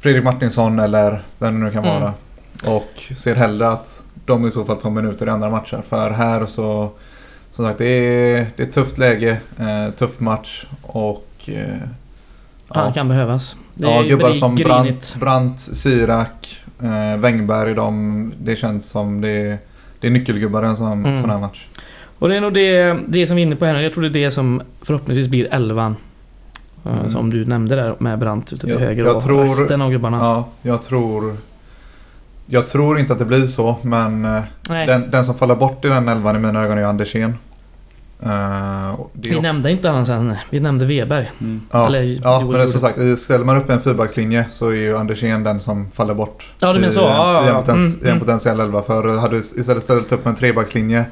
Fredrik 0.01 0.25
Martinsson 0.25 0.79
eller 0.79 1.21
vem 1.39 1.61
det 1.61 1.67
nu 1.67 1.73
kan 1.73 1.85
Mm. 1.85 2.01
vara. 2.01 2.13
Och 2.77 3.13
ser 3.17 3.35
hellre 3.35 3.69
att 3.69 4.03
de 4.25 4.47
i 4.47 4.51
så 4.51 4.65
fall 4.65 4.77
tar 4.77 4.91
minuter 4.91 5.27
i 5.27 5.31
andra 5.31 5.51
matcher. 5.51 5.83
För 5.89 6.11
här 6.11 6.47
så, 6.47 6.91
som 7.51 7.65
sagt, 7.67 7.79
det 7.79 7.85
är, 7.87 8.47
det 8.57 8.63
är 8.63 8.67
ett 8.67 8.73
tufft 8.73 8.99
läge, 8.99 9.39
eh, 9.61 9.95
tuff 9.99 10.21
match 10.21 10.65
och 10.83 11.27
eh, 11.47 11.65
Han 12.69 12.93
kan 12.93 13.09
behövas. 13.09 13.57
Det 13.75 13.87
ja, 13.87 14.03
gubbar 14.03 14.33
som. 14.33 14.55
Brandt, 14.55 15.17
Brandt 15.21 15.61
Sirak, 15.61 16.61
eh, 16.83 17.19
Wängberg, 17.21 17.75
de, 17.75 18.33
det 18.43 18.57
känns 18.57 18.91
som 18.91 19.21
det, 19.21 19.59
det 20.01 20.07
är 20.07 20.11
nyckelgubbar 20.11 20.63
i 20.63 20.67
en 20.67 20.77
sån, 20.77 20.93
Mm. 21.05 21.17
sån 21.17 21.31
här 21.31 21.39
match. 21.39 21.67
Och 22.19 22.29
det 22.29 22.37
är 22.37 22.41
nog 22.41 22.55
det, 22.55 22.99
det 23.09 23.27
som 23.27 23.37
vi 23.37 23.43
är 23.43 23.47
inne 23.47 23.57
på 23.57 23.65
här 23.65 23.75
nu. 23.75 23.83
Jag 23.83 23.93
tror 23.93 24.03
det 24.03 24.09
är 24.09 24.25
det 24.25 24.31
som 24.31 24.63
förhoppningsvis 24.83 25.29
blir 25.29 25.55
elvan. 25.55 25.97
Eh, 26.87 26.93
Mm. 26.99 27.11
Som 27.11 27.31
du 27.31 27.45
nämnde 27.45 27.77
där 27.77 27.95
med 27.99 28.19
Brandt 28.19 28.53
ute 28.53 28.61
till 28.67 28.71
Jag- 28.71 28.79
höger 28.81 29.05
jag 29.05 29.17
och 29.17 29.23
tror- 29.23 29.43
resten 29.43 29.83
av 29.83 29.91
gubbarna. 29.91 30.17
Ja, 30.17 30.49
jag 30.63 30.83
tror... 30.83 31.37
Jag 32.49 32.67
tror 32.67 32.99
inte 32.99 33.13
att 33.13 33.19
det 33.19 33.25
blir 33.25 33.47
så, 33.47 33.77
men 33.83 34.25
eh, 34.25 34.41
den, 34.63 35.11
den 35.11 35.25
som 35.25 35.35
faller 35.35 35.55
bort 35.55 35.85
i 35.85 35.89
den 35.89 36.09
elvan 36.09 36.37
i 36.37 36.39
mina 36.39 36.65
ögon 36.65 36.79
är 36.79 36.83
Andersén. 36.85 37.35
Eh, 38.23 38.29
det 38.29 38.29
är 38.31 38.99
vi 39.13 39.31
också- 39.31 39.43
nämnde 39.43 39.71
inte 39.71 39.89
han 39.89 40.07
sen. 40.07 40.35
Vi 40.51 40.61
nämnde 40.61 40.85
Weber. 40.85 41.31
Mm. 41.41 41.61
Ja, 41.71 41.87
eller 41.87 42.03
ja 42.23 42.41
men 42.41 42.51
det 42.51 42.63
är 42.63 42.67
som 42.67 42.81
sagt, 42.81 43.19
ställer 43.19 43.45
man 43.45 43.57
upp 43.57 43.71
en 43.71 43.81
fyrbackslinje 43.81 44.45
så 44.51 44.69
är 44.69 44.75
ju 44.75 44.97
Andersén 44.97 45.43
den 45.43 45.61
som 45.61 45.91
faller 45.91 46.15
bort. 46.15 46.47
Ja, 46.59 46.69
du 46.73 46.75
menar 46.81 46.89
i, 46.89 46.93
så. 46.95 47.01
Ja, 47.01 47.45
i, 47.45 47.49
en 47.49 47.55
ja, 47.55 47.61
potens, 47.61 47.79
mm, 47.95 47.99
I 48.07 48.09
en 48.09 48.09
mm. 48.17 48.21
potentiell 48.21 48.61
elva. 48.61 48.83
För 48.83 49.19
hade 49.19 49.35
vi 49.35 49.41
istället 49.41 49.83
ställt 49.83 50.13
upp 50.13 50.27
en 50.27 50.35
trebackslinje 50.35 51.05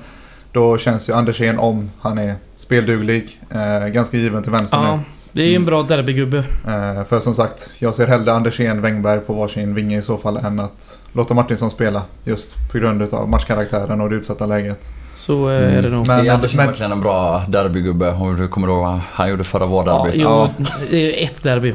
då 0.52 0.78
känns 0.78 1.08
ju 1.08 1.12
Andersén 1.12 1.58
om 1.58 1.90
han 2.00 2.18
är 2.18 2.34
spelduglig, 2.56 3.40
eh, 3.50 3.88
ganska 3.88 4.16
given 4.16 4.42
till 4.42 4.52
vänster 4.52 4.76
Ja, 4.76 4.96
nu. 4.96 5.02
Det 5.34 5.42
är 5.42 5.46
ju 5.46 5.50
en 5.50 5.56
Mm. 5.56 5.66
bra 5.66 5.82
derbygubbe. 5.82 6.38
Eh, 6.66 7.04
för 7.08 7.20
som 7.20 7.34
sagt, 7.34 7.70
jag 7.78 7.94
ser 7.94 8.06
hellre 8.06 8.32
Andersén, 8.32 8.82
Wängberg 8.82 9.20
på 9.20 9.32
varsin 9.32 9.74
vinge 9.74 9.98
i 9.98 10.02
så 10.02 10.16
fall 10.18 10.36
än 10.36 10.60
att 10.60 10.98
låta 11.12 11.34
Martinsson 11.34 11.70
spela. 11.70 12.02
Just 12.24 12.54
på 12.72 12.78
grund 12.78 13.14
av 13.14 13.28
matchkaraktären 13.28 14.00
och 14.00 14.10
det 14.10 14.16
utsatta 14.16 14.46
läget. 14.46 14.88
Så 15.16 15.50
eh, 15.50 15.56
Mm. 15.58 15.78
är 15.78 15.82
det 15.82 15.88
nog. 15.88 16.06
Men- 16.06 16.26
är 16.26 16.30
Andersson 16.32 16.56
men- 16.56 16.66
verkligen 16.66 16.92
en 16.92 17.00
bra 17.00 17.42
derbygubbe? 17.48 18.10
Om 18.12 18.36
du 18.36 18.48
kommer 18.48 18.68
ihåg 18.68 18.80
vad 18.82 19.00
han 19.12 19.28
gjorde 19.30 19.44
förra 19.44 19.66
vårderbyt? 19.66 20.14
Ja, 20.22 20.50
Ja. 20.58 20.64
det 20.90 20.96
är 20.96 21.00
ju 21.06 21.12
ett 21.12 21.42
derby. 21.42 21.74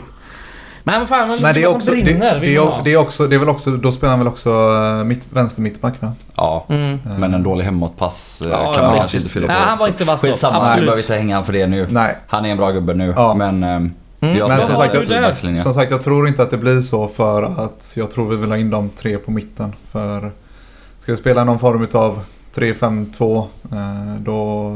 Men 0.91 0.99
vad 0.99 1.09
fan, 1.09 1.37
Men 1.41 1.53
det 1.53 1.63
är, 1.63 1.67
också, 1.67 1.87
som 1.87 1.95
det, 1.95 2.03
brinner 2.03 2.19
det, 2.39 2.59
man 2.59 2.79
är, 2.79 2.83
det, 2.83 2.93
är 2.93 2.97
också, 2.97 3.27
det 3.27 3.35
är 3.35 3.39
väl 3.39 3.49
också, 3.49 3.71
då 3.71 3.91
spelar 3.91 4.09
han 4.11 4.19
väl 4.19 4.27
också 4.27 4.49
eh, 4.49 5.03
mitt, 5.03 5.27
vänster 5.29 5.61
mittback 5.61 5.93
va? 5.99 6.11
Ja, 6.35 6.65
Mm. 6.69 6.99
Men 7.17 7.33
en 7.33 7.43
dålig 7.43 7.65
hemåtpass 7.65 8.41
eh, 8.45 8.49
Ja, 8.49 8.73
kan 8.73 8.83
ja, 8.83 8.89
man 8.89 8.97
kanske 8.99 9.17
inte 9.17 9.29
fylla 9.29 9.47
på. 9.47 9.53
Nej, 9.53 9.61
han 9.61 9.77
var 9.77 9.87
inte 9.87 10.03
vass 10.03 10.21
då. 10.21 10.27
Skitsamma, 10.27 10.75
vi 10.75 10.81
behöver 10.81 11.01
inte 11.01 11.15
hänga 11.15 11.35
han 11.35 11.45
för 11.45 11.53
det 11.53 11.67
nu. 11.67 11.87
Nej, 11.89 12.15
Han 12.27 12.45
är 12.45 12.49
en 12.49 12.57
bra 12.57 12.71
gubbe 12.71 12.93
nu, 12.93 13.13
Ja. 13.17 13.33
men... 13.33 13.63
Eh, 13.63 13.91
Mm. 14.21 14.37
jag 14.37 14.49
Men 14.49 14.61
som 14.61 14.75
sagt, 14.75 14.93
det 15.07 15.15
jag- 15.47 15.57
som 15.57 15.73
sagt 15.73 15.91
jag 15.91 16.01
tror 16.01 16.27
inte 16.27 16.43
att 16.43 16.51
det 16.51 16.57
blir 16.57 16.81
så 16.81 17.07
för 17.07 17.43
att 17.43 17.93
jag 17.97 18.11
tror 18.11 18.29
vi 18.29 18.35
vill 18.37 18.49
ha 18.49 18.57
in 18.57 18.69
de 18.69 18.89
tre 18.89 19.17
på 19.17 19.31
mitten. 19.31 19.73
För 19.91 20.31
ska 20.99 21.11
vi 21.11 21.17
spela 21.17 21.43
någon 21.43 21.59
form 21.59 21.87
av 21.93 22.19
3-5-2 22.55 23.37
eh, 23.71 24.21
då 24.21 24.71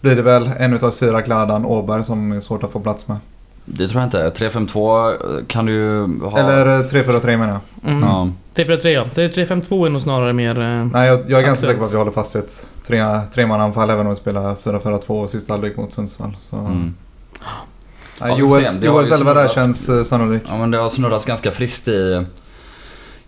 blir 0.00 0.16
det 0.16 0.22
väl 0.22 0.50
en 0.58 0.74
utav 0.74 0.90
Sirak, 0.90 1.28
Ladan, 1.28 1.64
Åberg 1.66 2.04
som 2.04 2.32
är 2.32 2.40
svårt 2.40 2.64
att 2.64 2.72
få 2.72 2.80
plats 2.80 3.08
med. 3.08 3.16
Det 3.64 3.88
tror 3.88 4.00
jag 4.02 4.06
inte. 4.06 4.30
3-5-2 4.48 5.44
kan 5.46 5.66
du 5.66 6.00
ha... 6.22 6.38
Eller 6.38 6.66
eh, 6.66 6.84
3-4-3 6.86 7.24
menar 7.36 7.58
jag. 7.82 7.90
Mm. 7.92 8.02
Ja. 8.08 8.28
3-4-3 8.54 8.88
ja. 8.88 9.04
3-5-2 9.14 9.86
är 9.86 9.90
nog 9.90 10.02
snarare 10.02 10.32
mer... 10.32 10.60
eh, 10.60 10.86
Nej, 10.86 11.08
jag, 11.08 11.20
jag 11.28 11.40
är 11.40 11.46
ganska 11.46 11.50
Aktuellt. 11.50 11.58
säker 11.60 11.78
på 11.78 11.84
att 11.84 11.92
vi 11.92 11.96
håller 11.96 12.10
fast 12.10 12.36
vid 12.36 12.42
ett 12.42 12.66
tre, 12.86 13.04
tremananfall 13.34 13.90
även 13.90 14.06
om 14.06 14.10
vi 14.10 14.16
spelar 14.16 14.54
4-4-2 14.54 15.26
sista 15.26 15.52
halvlek 15.52 15.76
mot 15.76 15.92
Sundsvall. 15.92 16.36
Så, 16.40 16.56
Mm. 16.56 16.94
Ja, 18.20 18.34
vi 18.34 18.40
Joels, 18.40 18.82
Joels 18.82 19.10
elva 19.12 19.34
där 19.34 19.48
känns 19.48 19.88
eh, 19.88 20.02
sannolik. 20.02 20.42
Ja 20.48 20.56
men 20.56 20.70
det 20.70 20.78
har 20.78 20.88
snurrats 20.88 21.24
ganska 21.24 21.50
friskt 21.52 21.88
i, 21.88 22.24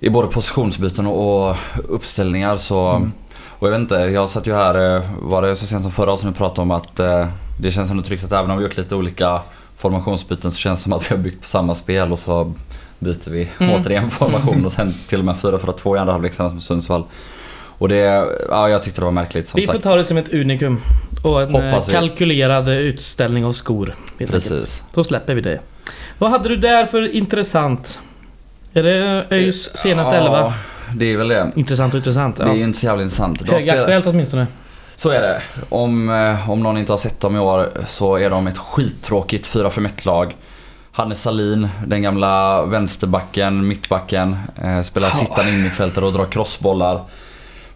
i 0.01 0.11
både 0.11 0.29
positionsbyten 0.29 1.07
och, 1.07 1.57
uppställningar 1.89 2.57
så... 2.57 2.89
Mm. 2.91 3.13
Och 3.59 3.67
jag 3.69 3.73
vet 3.73 3.81
inte, 3.81 3.95
jag 3.95 4.31
satt 4.31 4.47
ju 4.47 4.55
här, 4.55 4.97
eh, 4.97 5.03
var 5.23 5.43
det 5.43 5.57
så 5.57 5.67
sent 5.67 5.83
som 5.83 5.93
förra 5.93 6.13
avsnittet 6.13 6.39
pratade 6.39 6.61
om 6.63 6.71
att 6.71 7.01
eh, 7.01 7.27
det 7.61 7.71
känns 7.71 7.91
ändå 7.91 8.03
tryggt 8.03 8.25
att 8.25 8.33
även 8.33 8.51
om 8.51 8.59
vi 8.59 8.65
gjort 8.65 8.77
lite 8.77 8.95
olika 8.95 9.41
formationsbyten 9.77 10.51
så 10.51 10.59
känns 10.59 10.81
det 10.81 10.83
som 10.83 10.93
att 10.93 11.11
vi 11.11 11.15
har 11.17 11.23
byggt 11.23 11.43
på 11.43 11.49
samma 11.49 11.75
spel 11.75 12.13
och 12.13 12.19
så 12.19 12.53
byter 12.99 13.31
vi 13.31 13.49
Mm. 13.61 13.75
återigen 13.75 14.11
formation 14.11 14.65
och 14.65 14.73
sen 14.73 14.95
till 15.07 15.19
och 15.19 15.25
med 15.25 15.35
4-4-2 15.37 15.97
i 15.97 15.99
andra 15.99 16.13
halvlek 16.13 16.39
med 16.39 16.63
Sundsvall. 16.63 17.05
Och 17.79 17.89
det, 17.89 18.27
ja 18.51 18.69
jag 18.69 18.83
tyckte 18.83 19.01
det 19.01 19.05
var 19.05 19.13
märkligt 19.13 19.49
som 19.49 19.61
Vi 19.61 19.67
får 19.67 19.73
sagt. 19.73 19.85
ta 19.85 19.97
det 19.97 20.05
som 20.05 20.17
ett 20.17 20.35
unikum. 20.35 20.81
Och 21.25 21.43
en 21.43 21.55
eh, 21.55 21.63
Hoppas 21.65 21.89
vi. 21.89 21.93
kalkylerad 21.93 22.69
utställning 22.69 23.45
av 23.45 23.53
skor. 23.53 23.87
helt 24.19 24.35
enkelt. 24.35 24.49
Precis. 24.49 24.83
Då 24.95 25.05
släpper 25.05 25.35
vi 25.35 25.41
det. 25.41 25.61
Vad 26.19 26.31
hade 26.31 26.49
du 26.49 26.57
där 26.57 26.87
för 26.87 27.15
intressant? 27.17 28.01
Är 28.73 28.83
det 28.83 29.25
ÖIS 29.31 29.77
senaste 29.77 30.17
ja, 30.17 30.23
elva? 30.23 30.55
det 30.95 31.13
är 31.13 31.17
väl 31.17 31.29
det. 31.29 31.53
Intressant 31.57 31.95
och 31.95 31.99
intressant. 31.99 32.37
Det 32.37 32.43
är 32.43 32.47
Ja. 32.49 32.55
ju 32.55 32.65
inte 32.65 32.79
så 32.79 32.87
jävla 32.87 33.03
intressant. 33.03 33.41
Spelar- 33.41 33.59
Högaktuellt 33.59 34.07
åtminstone. 34.07 34.47
Så 34.97 35.11
är 35.11 35.23
det. 35.23 35.43
Om, 35.69 36.11
eh, 36.11 36.51
om 36.51 36.63
någon 36.63 36.79
inte 36.79 36.93
har 36.93 36.99
sett 36.99 37.21
dem 37.21 37.37
i 37.37 37.39
år 37.39 37.69
så 37.87 38.17
är 38.17 38.31
de 38.31 38.47
ett 38.47 38.59
skittråkigt 38.59 39.47
4-5-1-lag. 39.47 40.37
Hannes 40.93 41.23
Salin, 41.23 41.69
den 41.87 42.03
gamla 42.03 42.63
vänsterbacken, 42.65 43.69
mittbacken, 43.69 44.37
eh, 44.63 44.83
spelar 44.83 45.09
Ja. 45.09 45.15
sittande 45.15 45.51
innermittfältare 45.53 46.05
och 46.05 46.13
drar 46.13 46.25
crossbollar. 46.27 47.01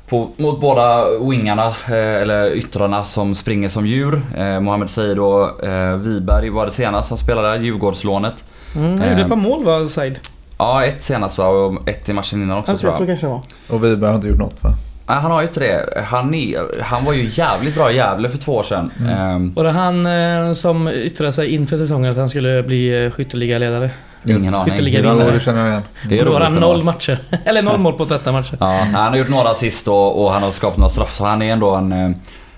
På, 0.09 0.31
mot 0.37 0.61
båda 0.61 1.05
wingarna, 1.19 1.67
eh, 1.67 1.95
eller 2.23 2.51
yttrarna 2.53 3.05
som 3.05 3.35
springer 3.35 3.69
som 3.69 3.87
djur. 3.87 4.23
Eh, 4.37 4.61
Mohamed 4.61 4.91
Said 4.91 5.19
och 5.19 5.65
eh, 5.65 5.97
Wiberg 5.97 6.51
var 6.51 6.65
det 6.67 6.73
senast 6.73 7.09
som 7.09 7.19
spelade, 7.19 7.57
Djurgårdslånet. 7.65 8.35
Mm, 8.77 8.97
jag 9.01 9.09
gjorde 9.11 9.23
ett 9.23 9.29
par 9.29 9.37
mål 9.37 9.65
va, 9.65 9.87
Said? 9.87 10.19
Ja, 10.59 10.85
ett 10.85 11.03
senast 11.03 11.39
va 11.39 11.47
och 11.49 11.89
ett 11.89 12.09
i 12.09 12.13
matchen 12.13 12.43
innan 12.43 12.59
också 12.59 12.73
Jag 12.73 12.81
tror 12.81 12.91
tror 12.93 13.09
jag. 13.09 13.19
så 13.19 13.27
kanske 13.27 13.27
det 13.27 13.31
var. 13.69 13.77
Och 13.79 13.85
Wiberg 13.85 14.09
har 14.11 14.15
inte 14.17 14.29
gjort 14.29 14.39
något 14.39 14.63
va? 14.65 14.71
Nej, 15.11 15.21
han 15.23 15.31
har 15.31 15.41
ju 15.41 15.47
inte 15.47 15.61
det. 15.61 16.03
Han, 16.07 16.35
är, 16.35 16.83
han 16.83 17.05
var 17.05 17.13
ju 17.13 17.29
jävligt 17.33 17.75
bra 17.75 17.93
i 17.93 17.97
Gävle 17.97 18.29
för 18.29 18.39
två 18.39 18.53
år 18.55 18.63
sedan. 18.63 18.91
Mm. 19.01 19.11
Ehm, 19.19 19.55
Var 19.55 19.65
det 19.65 19.71
han 19.71 20.07
eh, 20.07 20.53
som 20.53 20.89
yttrade 20.89 21.33
sig 21.33 21.49
inför 21.55 21.77
säsongen 21.77 22.11
att 22.11 22.17
han 22.17 22.29
skulle 22.29 22.63
bli 22.63 23.05
eh, 23.05 23.11
skytteligaledare? 23.11 23.91
Ingen 24.29 24.55
aning. 24.55 24.75
Ytterligare 24.75 25.03
Hur 25.03 25.09
han- 25.09 25.17
vinnare. 25.19 25.33
Jo, 25.33 25.39
det 25.39 25.45
känner 25.45 25.61
jag 25.61 25.69
igen. 25.71 25.83
Det 26.09 26.19
är 26.19 26.25
Då 26.25 26.33
har 26.33 26.41
roligt 26.41 26.53
han 26.53 26.61
noll 26.61 26.83
matcher. 26.85 27.19
Eller 27.45 27.63
noll 27.63 27.79
mål 27.79 27.93
på 27.93 28.07
13 28.07 28.33
matcher. 28.35 28.57
Ja, 28.61 28.67
han 28.93 28.95
har 28.95 29.17
gjort 29.17 29.29
några 29.29 29.49
assist 29.51 29.89
och, 29.89 30.25
och 30.25 30.33
han 30.33 30.43
har 30.43 30.51
skapat 30.51 30.79
några 30.79 30.91
straff. 30.91 31.17
Så 31.17 31.25
han 31.25 31.43
är 31.43 31.53
ändå 31.53 31.71
en, 31.75 31.93
eh, 31.93 32.11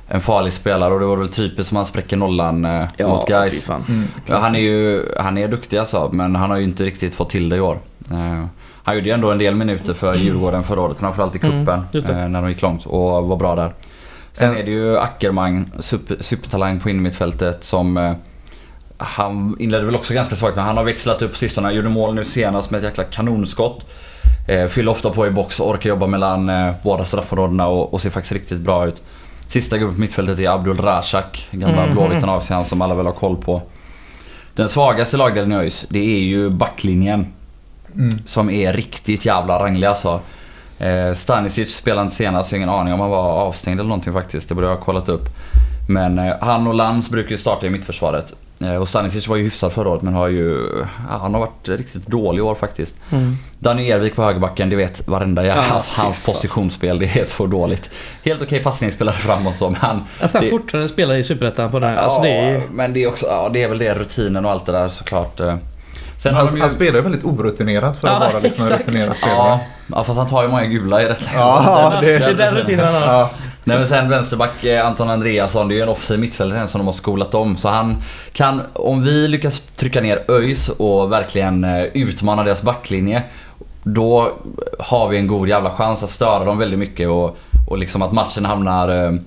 en 0.08 0.20
farlig 0.20 0.52
spelare 0.52 0.94
och 0.94 1.00
det 1.00 1.06
var 1.06 1.16
väl 1.16 1.28
typiskt 1.28 1.68
som 1.68 1.76
han 1.76 1.86
spräcker 1.86 2.16
nollan 2.16 2.64
eh, 2.64 3.08
mot 3.08 3.28
guys. 3.28 3.64
fan. 3.64 3.84
Mm, 3.88 4.08
Ja, 4.26 4.38
han 4.38 4.54
är 4.54 4.60
ju 4.60 5.06
han 5.18 5.38
är 5.38 5.48
duktig 5.48 5.78
alltså, 5.78 6.10
men 6.12 6.36
han 6.36 6.50
har 6.50 6.56
ju 6.56 6.64
inte 6.64 6.84
riktigt 6.84 7.14
fått 7.14 7.30
till 7.30 7.48
det 7.48 7.56
i 7.56 7.60
år. 7.60 7.78
Eh, 8.10 8.44
han 8.84 8.94
gjorde 8.94 9.08
ju 9.08 9.14
ändå 9.14 9.30
en 9.30 9.38
del 9.38 9.54
minuter 9.54 9.94
för 9.94 10.14
Djurgården 10.14 10.62
förra 10.62 10.80
året, 10.80 10.98
framförallt 10.98 11.36
i 11.36 11.38
Mm, 11.46 11.60
cupen 11.66 11.84
det. 11.92 12.12
eh, 12.12 12.28
när 12.28 12.42
de 12.42 12.48
gick 12.50 12.62
långt 12.62 12.86
och 12.86 13.00
var 13.28 13.36
bra 13.36 13.54
där. 13.54 13.72
Sen 14.32 14.50
En- 14.50 14.56
är 14.56 14.62
det 14.62 14.70
ju 14.70 14.98
Ackerman, 14.98 15.72
super, 15.80 16.16
supertalang 16.20 16.80
på 16.80 16.90
innermittfältet 16.90 17.64
som 17.64 17.96
eh, 17.96 18.12
han 18.98 19.56
inledde 19.58 19.84
väl 19.86 19.94
också 19.96 20.14
ganska 20.14 20.36
svagt 20.36 20.56
men 20.56 20.64
han 20.64 20.76
har 20.76 20.84
växlat 20.84 21.22
upp 21.22 21.36
sistone. 21.36 21.72
Gjorde 21.72 21.88
mål 21.88 22.14
nu 22.14 22.24
senast 22.24 22.70
med 22.70 22.78
ett 22.78 22.84
jäkla 22.84 23.04
kanonskott. 23.04 23.80
Eh, 24.48 24.66
fyller 24.66 24.90
ofta 24.92 25.10
på 25.10 25.26
i 25.26 25.30
box 25.30 25.60
och 25.60 25.70
orkar 25.70 25.88
jobba 25.90 26.06
mellan 26.06 26.48
eh, 26.48 26.72
båda 26.84 27.04
straffområdena 27.04 27.66
och, 27.66 27.94
och 27.94 28.00
ser 28.00 28.10
faktiskt 28.10 28.32
riktigt 28.32 28.60
bra 28.60 28.86
ut. 28.86 29.02
Sista 29.48 29.78
gubben 29.78 29.94
på 29.94 30.00
mittfältet 30.00 30.38
är 30.38 30.48
Abdul 30.50 30.76
Razak, 30.76 31.48
gamla 31.50 31.82
Mhm. 31.86 31.92
blåvitten 31.94 32.28
av 32.28 32.40
sig, 32.40 32.56
han 32.56 32.64
som 32.64 32.82
alla 32.82 32.94
väl 32.94 33.06
har 33.06 33.12
koll 33.12 33.36
på. 33.36 33.62
Den 34.54 34.68
svagaste 34.68 35.16
lagdelen 35.16 35.52
i 35.52 35.54
ÖIS, 35.54 35.84
det 35.88 35.98
är 35.98 36.20
ju 36.20 36.48
backlinjen. 36.48 37.26
Mm. 37.94 38.10
Som 38.24 38.50
är 38.50 38.72
riktigt 38.72 39.24
jävla 39.26 39.58
ranglig 39.58 39.86
alltså. 39.86 40.20
Eh, 40.78 41.12
Stanisic 41.14 41.76
spelade 41.76 42.02
inte 42.02 42.14
senast, 42.16 42.52
jag 42.52 42.58
har 42.58 42.64
ingen 42.64 42.74
aning 42.80 42.94
om 42.94 43.00
han 43.00 43.10
var 43.10 43.22
avstängd 43.22 43.80
eller 43.80 43.88
någonting 43.88 44.12
faktiskt. 44.12 44.48
Det 44.48 44.54
borde 44.54 44.66
jag 44.66 44.74
ha 44.76 44.84
kollat 44.84 45.08
upp. 45.08 45.24
Men 45.88 46.18
eh, 46.18 46.34
han 46.40 46.66
och 46.66 46.74
Lantz 46.74 47.10
brukar 47.10 47.30
ju 47.30 47.36
starta 47.36 47.66
i 47.66 47.70
mittförsvaret. 47.70 48.32
Eh, 48.60 48.74
och 48.76 48.88
Stanisic 48.88 49.28
var 49.28 49.36
ju 49.36 49.42
hyfsad 49.44 49.72
förra 49.72 49.88
året 49.88 50.02
men 50.02 50.14
har 50.14 50.28
ju... 50.28 50.66
Ja, 51.10 51.18
han 51.20 51.34
har 51.34 51.40
varit 51.40 51.68
riktigt 51.68 52.06
dålig 52.06 52.38
i 52.38 52.42
år 52.42 52.54
faktiskt. 52.54 52.94
Mm. 53.12 53.36
Danny 53.58 53.90
Ervik 53.90 54.14
på 54.16 54.22
högerbacken, 54.22 54.70
det 54.70 54.76
vet 54.76 55.08
varenda 55.08 55.44
jävla... 55.44 55.62
Ja, 55.62 55.68
hans, 55.70 55.86
hans 55.86 56.24
positionsspel, 56.26 56.98
det 56.98 57.18
är 57.20 57.24
så 57.24 57.46
dåligt. 57.46 57.90
Helt 58.24 58.42
okej 58.42 58.62
passningsspelare 58.62 59.14
framåt 59.14 59.56
så 59.56 59.70
men. 59.70 60.00
Att 60.20 60.32
han 60.32 60.42
Det- 60.42 60.50
fortfarande 60.50 60.88
spelar 60.88 61.14
i 61.14 61.22
Superettan 61.22 61.70
på 61.70 61.78
den 61.78 61.90
här. 61.90 61.96
Alltså 61.96 62.22
det 62.22 62.28
är 62.38 62.54
Ja, 62.54 62.60
men 62.72 62.92
det 62.92 63.02
är 63.04 63.08
också... 63.08 63.26
Ja, 63.26 63.50
det 63.52 63.62
är 63.62 63.68
väl 63.68 63.78
det, 63.78 63.94
rutinen 63.94 64.44
och 64.44 64.50
allt 64.50 64.66
det 64.66 64.72
där 64.72 64.88
såklart. 64.88 65.40
eh. 65.40 65.56
Sen 66.22 66.34
Han, 66.34 66.54
ju... 66.54 66.60
han 66.60 66.70
spelar 66.70 66.94
ju 66.96 67.00
väldigt 67.02 67.24
orutinerat 67.24 67.96
för 68.00 68.08
att 68.08 68.22
Ja, 68.22 68.28
vara 68.32 68.42
liksom 68.42 68.66
en 68.72 68.78
rutinerad 68.78 69.16
spelare. 69.16 69.36
Ja, 69.38 69.60
ja, 69.86 70.04
fast 70.04 70.18
han 70.18 70.28
tar 70.28 70.42
ju 70.42 70.48
många 70.48 70.64
gula 70.66 71.02
i 71.02 71.04
rätt 71.04 71.24
läge. 71.24 71.36
Ja, 71.38 71.94
det- 72.00 72.18
Det 72.18 72.24
är 72.24 72.34
den 72.34 72.54
rutinen 72.54 72.84
han 72.84 72.94
har. 72.94 73.02
Ja, 73.12 73.30
Nej 73.64 73.78
men 73.78 73.86
sen 73.88 74.08
vänsterback 74.08 74.64
eh, 74.64 74.86
Anton 74.86 75.10
Andreasson, 75.10 75.68
det 75.68 75.74
är 75.74 75.76
ju 75.76 75.82
en 75.82 75.88
offensiv 75.88 76.18
mittfältare 76.18 76.68
som 76.68 76.78
de 76.78 76.86
har 76.86 76.92
skolat 76.92 77.34
om. 77.34 77.56
Så 77.56 77.68
han 77.68 77.96
kan, 78.32 78.62
om 78.72 79.02
vi 79.04 79.28
lyckas 79.28 79.60
trycka 79.76 80.00
ner 80.00 80.22
ÖIS 80.28 80.68
och 80.68 81.12
verkligen 81.12 81.64
eh, 81.64 81.82
utmana 81.84 82.44
deras 82.44 82.62
backlinje. 82.62 83.22
Då 83.82 84.32
har 84.78 85.08
vi 85.08 85.18
en 85.18 85.26
god 85.26 85.48
jävla 85.48 85.70
chans 85.70 86.02
att 86.02 86.10
störa 86.10 86.44
dem 86.44 86.58
väldigt 86.58 86.78
mycket 86.78 87.08
och, 87.08 87.36
och 87.68 87.78
liksom 87.78 88.02
att 88.02 88.12
matchen 88.12 88.44
hamnar... 88.44 89.18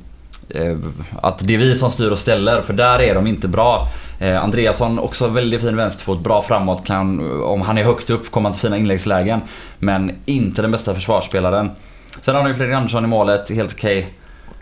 Eh, 0.50 0.78
att 1.22 1.48
det 1.48 1.54
är 1.54 1.58
vi 1.58 1.76
som 1.76 1.92
styr 1.92 2.12
och 2.12 2.18
ställer, 2.18 2.62
för 2.62 2.74
där 2.74 3.02
är 3.02 3.16
de 3.16 3.28
inte 3.28 3.48
bra. 3.48 3.88
Eh, 4.20 4.44
Andreasson 4.44 5.00
också 5.00 5.28
väldigt 5.28 5.62
fin 5.62 5.76
vänsterfot, 5.76 6.20
bra 6.20 6.42
framåt, 6.42 6.86
kan, 6.86 7.42
om 7.44 7.62
han 7.62 7.78
är 7.78 7.84
högt 7.84 8.10
upp 8.10 8.32
kommer 8.32 8.50
han 8.50 8.54
till 8.54 8.62
fina 8.62 8.78
inläggslägen. 8.78 9.42
Men 9.80 10.12
inte 10.26 10.62
den 10.62 10.72
bästa 10.72 10.94
försvarsspelaren. 10.94 11.72
Sen 12.22 12.36
har 12.36 12.44
ni 12.44 12.54
Fredrik 12.54 12.76
Andersson 12.76 13.04
i 13.04 13.08
målet, 13.08 13.50
helt 13.50 13.74
okej. 13.74 14.14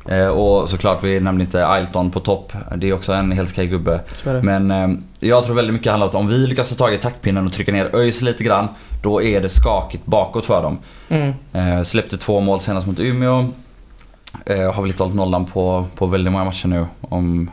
Eh, 0.06 0.28
och 0.28 0.69
såklart, 0.69 1.04
vi 1.04 1.19
nämnde 1.19 1.43
inte 1.43 1.67
Ailton 1.67 2.12
på 2.12 2.19
topp. 2.19 2.54
Det 2.76 2.89
är 2.89 2.93
också 2.93 3.13
en 3.13 3.32
helt 3.32 3.52
okej 3.52 3.67
gubbe. 3.67 4.00
Är 4.26 4.34
det. 4.34 4.41
Men 4.41 5.04
jag 5.19 5.43
tror 5.43 5.56
väldigt 5.56 5.74
mycket 5.74 5.91
handlar 5.91 6.08
om 6.08 6.10
att 6.10 6.15
om 6.15 6.28
vi 6.28 6.38
lyckas 6.38 6.69
ta 6.69 6.76
tag 6.76 6.93
i 6.93 6.98
taktpinnen 6.98 7.48
och 7.48 7.54
trycka 7.54 7.72
ner 7.72 7.96
ÖIS 7.96 8.22
lite 8.22 8.43
grann, 8.43 8.67
då 9.02 9.22
är 9.22 9.41
det 9.41 9.50
skakigt 9.50 10.06
bakåt 10.06 10.46
för 10.46 10.63
dem. 10.63 10.78
Mm. 11.10 11.86
Släppte 11.86 12.17
två 12.17 12.39
mål 12.39 12.60
senast 12.60 12.88
mot 12.88 13.00
Umeå. 13.00 13.50
Eh, 14.46 14.74
har 14.74 14.82
väl 14.82 14.91
inte 14.91 15.04
hållit 15.04 15.15
nollan 15.15 15.46
på, 15.46 15.86
på 15.96 16.06
väldigt 16.06 16.32
många 16.32 16.43
matcher 16.46 16.67
nu, 16.67 16.86
om, 17.02 17.52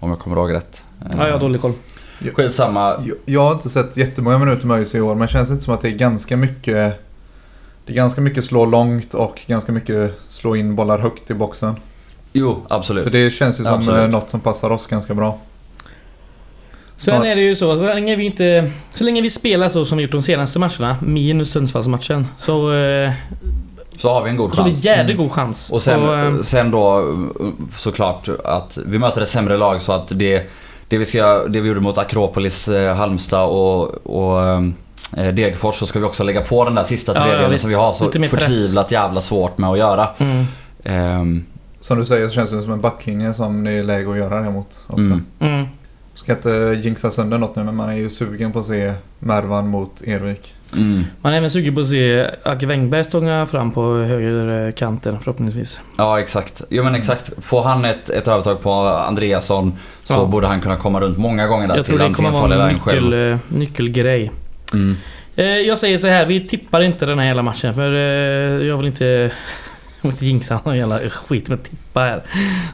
om 0.00 0.10
jag 0.10 0.18
kommer 0.18 0.36
ihåg 0.36 0.52
rätt. 0.52 0.82
Eh, 1.00 1.06
Ja, 1.18 1.26
jag 1.26 1.32
har 1.32 1.40
dålig 1.40 1.60
koll. 1.60 1.72
Skitsamma. 2.34 2.94
Jag, 3.06 3.16
jag 3.24 3.40
har 3.40 3.52
inte 3.52 3.68
sett 3.68 3.96
jättemånga 3.96 4.38
minuter 4.38 4.66
med 4.66 4.76
ÖIS 4.78 4.94
i 4.94 5.00
år 5.00 5.14
men 5.14 5.26
det 5.26 5.32
känns 5.32 5.50
inte 5.50 5.64
som 5.64 5.74
att 5.74 5.80
det 5.80 5.88
är 5.88 5.92
ganska 5.92 6.36
mycket 6.36 7.04
Det 7.84 7.92
är 7.92 7.94
ganska 7.94 8.20
mycket 8.20 8.44
slå 8.44 8.64
långt 8.66 9.14
och 9.14 9.40
ganska 9.46 9.72
mycket 9.72 10.20
slå 10.28 10.56
in 10.56 10.74
bollar 10.76 10.98
högt 10.98 11.30
i 11.30 11.34
boxen. 11.34 11.74
Jo, 12.32 12.66
absolut. 12.68 13.04
För 13.04 13.10
det 13.10 13.30
känns 13.30 13.60
ju 13.60 13.64
som 13.64 13.74
Absolut. 13.74 14.00
eh, 14.00 14.08
något 14.08 14.30
som 14.30 14.40
passar 14.40 14.70
oss 14.70 14.86
ganska 14.86 15.14
bra. 15.14 15.38
Sen 16.96 17.22
är 17.22 17.36
det 17.36 17.42
ju 17.42 17.54
så, 17.54 17.78
så 17.78 17.82
länge 17.82 18.16
vi 18.16 18.24
inte... 18.24 18.70
Så 18.94 19.04
länge 19.04 19.20
vi 19.20 19.30
spelar 19.30 19.68
så 19.68 19.84
som 19.84 19.98
vi 19.98 20.04
gjort 20.04 20.12
de 20.12 20.22
senaste 20.22 20.58
matcherna, 20.58 20.96
minus 21.02 21.50
Sundsvallsmatchen, 21.50 22.26
så, 22.38 22.72
eh, 22.72 23.12
Så 23.96 24.12
har 24.12 24.22
vi 24.22 24.30
en 24.30 24.36
god 24.36 24.50
så 24.54 24.56
har 24.60 24.64
vi 24.68 24.72
chans. 24.72 24.84
jävligt 24.84 25.16
god 25.16 25.32
chans. 25.32 25.70
Och 25.72 25.82
sen, 25.82 26.34
eh, 26.36 26.42
sen 26.42 26.70
då 26.70 26.98
eh, 26.98 27.46
såklart 27.76 28.28
att 28.44 28.78
vi 28.86 28.98
möter 28.98 29.20
ett 29.20 29.28
sämre 29.28 29.56
lag 29.56 29.80
så 29.80 29.92
att 29.92 30.08
det, 30.08 30.50
det, 30.88 30.98
vi, 30.98 31.04
ska, 31.04 31.44
det 31.48 31.60
vi 31.60 31.68
gjorde 31.68 31.80
mot 31.80 31.98
Akropolis, 31.98 32.68
eh, 32.68 32.94
Halmstad 32.96 33.48
och, 33.48 34.06
och 34.06 34.42
eh, 35.16 35.32
Degerfors 35.34 35.74
så 35.74 35.86
ska 35.86 35.98
vi 35.98 36.04
också 36.04 36.24
lägga 36.24 36.40
på 36.40 36.64
den 36.64 36.74
där 36.74 36.84
sista 36.84 37.12
Ja, 37.12 37.18
ja, 37.18 37.22
tredjedelen 37.24 37.50
visst. 37.50 37.60
som 37.62 37.70
vi 37.70 37.76
har 37.76 37.92
så 37.92 38.06
press. 38.06 38.30
förtvivlat 38.30 38.90
jävla 38.90 39.20
svårt 39.20 39.58
med 39.58 39.70
att 39.70 39.78
göra. 39.78 40.08
mm, 40.18 40.44
Ehm, 40.84 41.44
Som 41.80 41.98
du 41.98 42.04
säger 42.04 42.28
så 42.28 42.34
känns 42.34 42.50
det 42.50 42.62
som 42.62 42.72
en 42.72 42.80
backlinje 42.80 43.34
som 43.34 43.64
det 43.64 43.72
är 43.72 43.82
läge 43.82 44.10
att 44.10 44.16
göra 44.18 44.40
det 44.40 44.50
mot 44.50 44.84
också. 44.86 45.02
mm. 45.10 45.24
mm. 45.40 45.66
Ska 46.20 46.32
inte 46.32 46.78
jinxa 46.82 47.10
sönder 47.10 47.38
något 47.38 47.56
nu 47.56 47.64
men 47.64 47.76
man 47.76 47.90
är 47.90 47.96
ju 47.96 48.10
sugen 48.10 48.52
på 48.52 48.58
att 48.58 48.66
se 48.66 48.92
Mervan 49.18 49.68
mot 49.68 50.02
Ervik. 50.06 50.54
Mm. 50.76 51.04
Man 51.20 51.32
är 51.32 51.36
även 51.36 51.50
sugen 51.50 51.74
på 51.74 51.80
att 51.80 51.86
se 51.88 52.26
Acke 52.42 52.66
Wängberg 52.66 53.04
stånga 53.04 53.46
fram 53.46 53.70
på 53.72 53.94
högerkanten 53.94 55.18
förhoppningsvis. 55.20 55.80
Ja 55.98 56.20
exakt. 56.20 56.62
Jo 56.70 56.84
men 56.84 56.94
exakt. 56.94 57.30
Får 57.44 57.62
han 57.62 57.84
ett, 57.84 58.10
ett 58.10 58.28
övertag 58.28 58.60
på 58.62 58.72
Andreasson 58.88 59.72
så 60.04 60.14
Ja. 60.14 60.24
borde 60.24 60.46
han 60.46 60.60
kunna 60.60 60.76
komma 60.76 61.00
runt 61.00 61.18
många 61.18 61.46
gånger 61.46 61.68
där 61.68 61.76
Jag 61.76 61.86
tror 61.86 61.98
till 61.98 62.08
det 62.08 62.14
kommer 62.14 62.30
vara 62.30 62.68
en 62.70 62.74
nyckel, 62.74 63.30
eh, 63.32 63.38
nyckelgrej. 63.48 64.30
Mm. 64.72 64.96
Eh, 65.36 65.44
Jag 65.46 65.78
säger 65.78 65.98
så 65.98 66.06
här, 66.06 66.26
vi 66.26 66.48
tippar 66.48 66.80
inte 66.82 67.06
den 67.06 67.18
här 67.18 67.26
hela 67.26 67.42
matchen 67.42 67.74
för 67.74 67.94
eh, 67.94 68.66
jag 68.66 68.76
vill 68.76 68.86
inte... 68.86 69.30
Jag 70.02 70.12
inte 70.12 70.26
jinxa 70.26 70.60
någon 70.64 70.76
jävla 70.76 70.98
skit 70.98 71.48
med 71.48 71.62
tippa 71.62 72.00
här. 72.00 72.22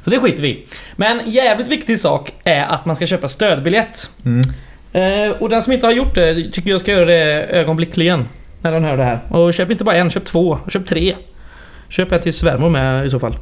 Så 0.03 0.11
det 0.11 0.21
skiter 0.21 0.43
vi. 0.43 0.67
Men 0.97 1.31
jävligt 1.31 1.69
viktig 1.69 2.01
sak 2.01 2.33
är 2.45 2.65
att 2.65 2.87
man 2.87 2.97
ska 2.97 3.07
köpa 3.07 3.29
stödbiljett. 3.29 4.11
Mm. 4.25 4.43
Eh, 4.93 5.31
och 5.31 5.49
den 5.49 5.63
som 5.63 5.73
inte 5.73 5.87
har 5.87 5.93
gjort 5.93 6.15
det 6.15 6.51
tycker 6.53 6.71
jag 6.71 6.81
ska 6.81 6.93
göra 6.93 7.05
det 7.05 7.43
ögonblickligen. 7.43 8.29
När 8.61 8.73
den 8.73 8.85
hör 8.85 8.97
det 8.97 9.05
här. 9.05 9.21
Och 9.29 9.55
köp 9.55 9.71
inte 9.71 9.85
bara 9.85 9.97
en, 9.97 10.11
köp 10.11 10.25
två, 10.25 10.59
köp 10.69 10.87
tre. 10.87 11.15
Köp 11.89 12.13
en 12.13 12.21
till 12.21 12.33
svärmor 12.33 12.71
med 12.71 13.07
i 13.07 13.11
så 13.11 13.19
fall. 13.19 13.33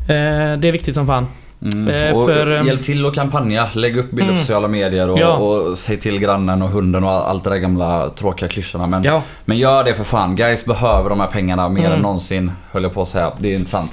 Eh, 0.00 0.58
det 0.58 0.68
är 0.68 0.72
viktigt 0.72 0.94
som 0.94 1.06
fan. 1.06 1.26
Mm. 1.62 1.88
Eh, 1.88 2.16
och 2.18 2.26
för, 2.28 2.50
ehm, 2.50 2.66
hjälp 2.66 2.82
till 2.82 3.06
och 3.06 3.14
kampanja. 3.14 3.68
Lägg 3.74 3.96
upp 3.96 4.10
bilder 4.10 4.24
Mm. 4.24 4.34
på 4.36 4.40
sociala 4.40 4.68
medier 4.68 5.08
och, 5.10 5.18
Ja. 5.18 5.28
och 5.36 5.78
säg 5.78 5.96
till 5.96 6.18
grannen 6.18 6.62
och 6.62 6.68
hunden 6.68 7.04
och 7.04 7.10
allt 7.30 7.44
det 7.44 7.50
där 7.50 7.56
gamla 7.56 8.10
tråkiga 8.10 8.48
klyschorna. 8.48 8.86
Men, 8.86 9.02
Ja, 9.02 9.22
men 9.44 9.58
gör 9.58 9.84
det 9.84 9.94
för 9.94 10.04
fan. 10.04 10.36
Guys 10.36 10.64
behöver 10.64 11.10
de 11.10 11.20
här 11.20 11.26
pengarna 11.26 11.68
mer 11.68 11.80
Mm. 11.80 11.92
än 11.92 12.00
någonsin. 12.02 12.52
Höll 12.72 12.82
jag 12.82 12.94
på 12.94 13.02
att 13.02 13.08
säga. 13.08 13.32
Det 13.38 13.48
är 13.52 13.56
inte 13.56 13.70
sant. 13.70 13.90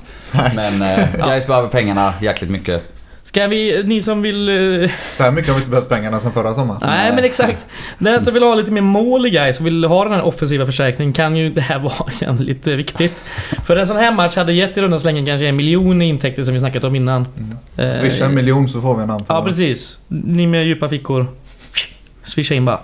Men 0.56 0.82
eh, 0.82 1.00
guys 1.28 1.48
behöver 1.48 1.68
pengarna 1.70 2.14
jäkligt 2.22 2.52
mycket. 2.52 2.94
Ska 3.28 3.48
vi, 3.48 3.84
ni 3.86 4.02
som 4.02 4.22
vill... 4.22 4.50
eh, 4.84 4.90
Så 5.14 5.24
här 5.24 5.32
mycket 5.32 5.48
har 5.50 5.56
vi 5.56 5.60
inte 5.60 5.70
behövt 5.72 5.90
pengarna 5.90 6.20
som 6.20 6.32
förra 6.34 6.54
sommaren. 6.54 6.80
Nej 6.84 7.12
men 7.16 7.24
exakt. 7.24 7.66
Den 8.00 8.22
som 8.22 8.34
vill 8.34 8.44
ha 8.44 8.56
lite 8.56 8.72
mer 8.72 8.82
mål 8.82 9.26
i 9.26 9.30
guys 9.30 9.60
och 9.60 9.66
vill 9.66 9.86
ha 9.86 10.04
den 10.04 10.14
här 10.14 10.22
offensiva 10.22 10.66
förstärkningen 10.66 11.14
kan 11.14 11.36
ju 11.38 11.50
det 11.50 11.62
här 11.62 11.80
vara 11.80 11.94
jävligt 12.22 12.68
viktigt. 12.68 13.26
För 13.66 13.78
en 13.78 13.88
sån 13.88 13.98
här 13.98 14.12
match 14.12 14.36
hade 14.36 14.54
gett 14.54 14.78
i 14.78 14.82
runda 14.82 15.00
slängen 15.00 15.26
kanske 15.26 15.48
en 15.48 15.56
miljon 15.56 16.02
i 16.02 16.06
intäkter 16.06 16.44
som 16.44 16.54
vi 16.54 16.60
snackat 16.60 16.84
om 16.84 16.96
innan. 16.96 17.28
Mm. 17.38 17.90
Eh, 17.90 17.92
Swisha 17.96 18.26
en 18.26 18.36
miljon 18.36 18.70
så 18.70 18.82
får 18.82 18.96
vi 18.98 19.04
en 19.04 19.10
Ja 19.10 19.16
anfallare. 19.16 19.46
precis. 19.46 19.98
Ni 20.08 20.48
med 20.48 20.66
djupa 20.66 20.90
fickor. 20.90 21.28
Swisha 22.24 22.56
in 22.56 22.66
bara. 22.66 22.80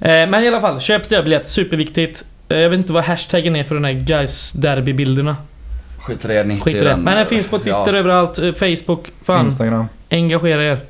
Eh, 0.00 0.28
Men 0.28 0.34
i 0.44 0.48
alla 0.48 0.60
fall, 0.60 0.80
köp 0.80 1.04
stödbiljett. 1.06 1.48
Superviktigt. 1.48 2.24
Jag 2.48 2.70
vet 2.70 2.78
inte 2.78 2.92
vad 2.92 3.04
hashtaggen 3.04 3.56
är 3.56 3.64
för 3.64 3.74
den 3.74 3.84
här 3.84 3.92
guys 3.92 4.52
derbybilderna. 4.52 5.36
Skit 6.08 6.24
i 6.24 6.28
det, 6.28 6.44
90 6.44 6.64
Skit 6.64 6.74
i 6.74 6.78
det. 6.78 6.96
Men 6.96 7.16
den 7.16 7.26
finns 7.26 7.48
på 7.48 7.58
Twitter 7.58 7.92
Ja. 7.94 7.98
överallt. 7.98 8.38
eh, 8.38 8.52
Facebook. 8.52 9.10
Fan, 9.22 9.44
Instagram. 9.44 9.86
engagera 10.10 10.62
er. 10.64 10.80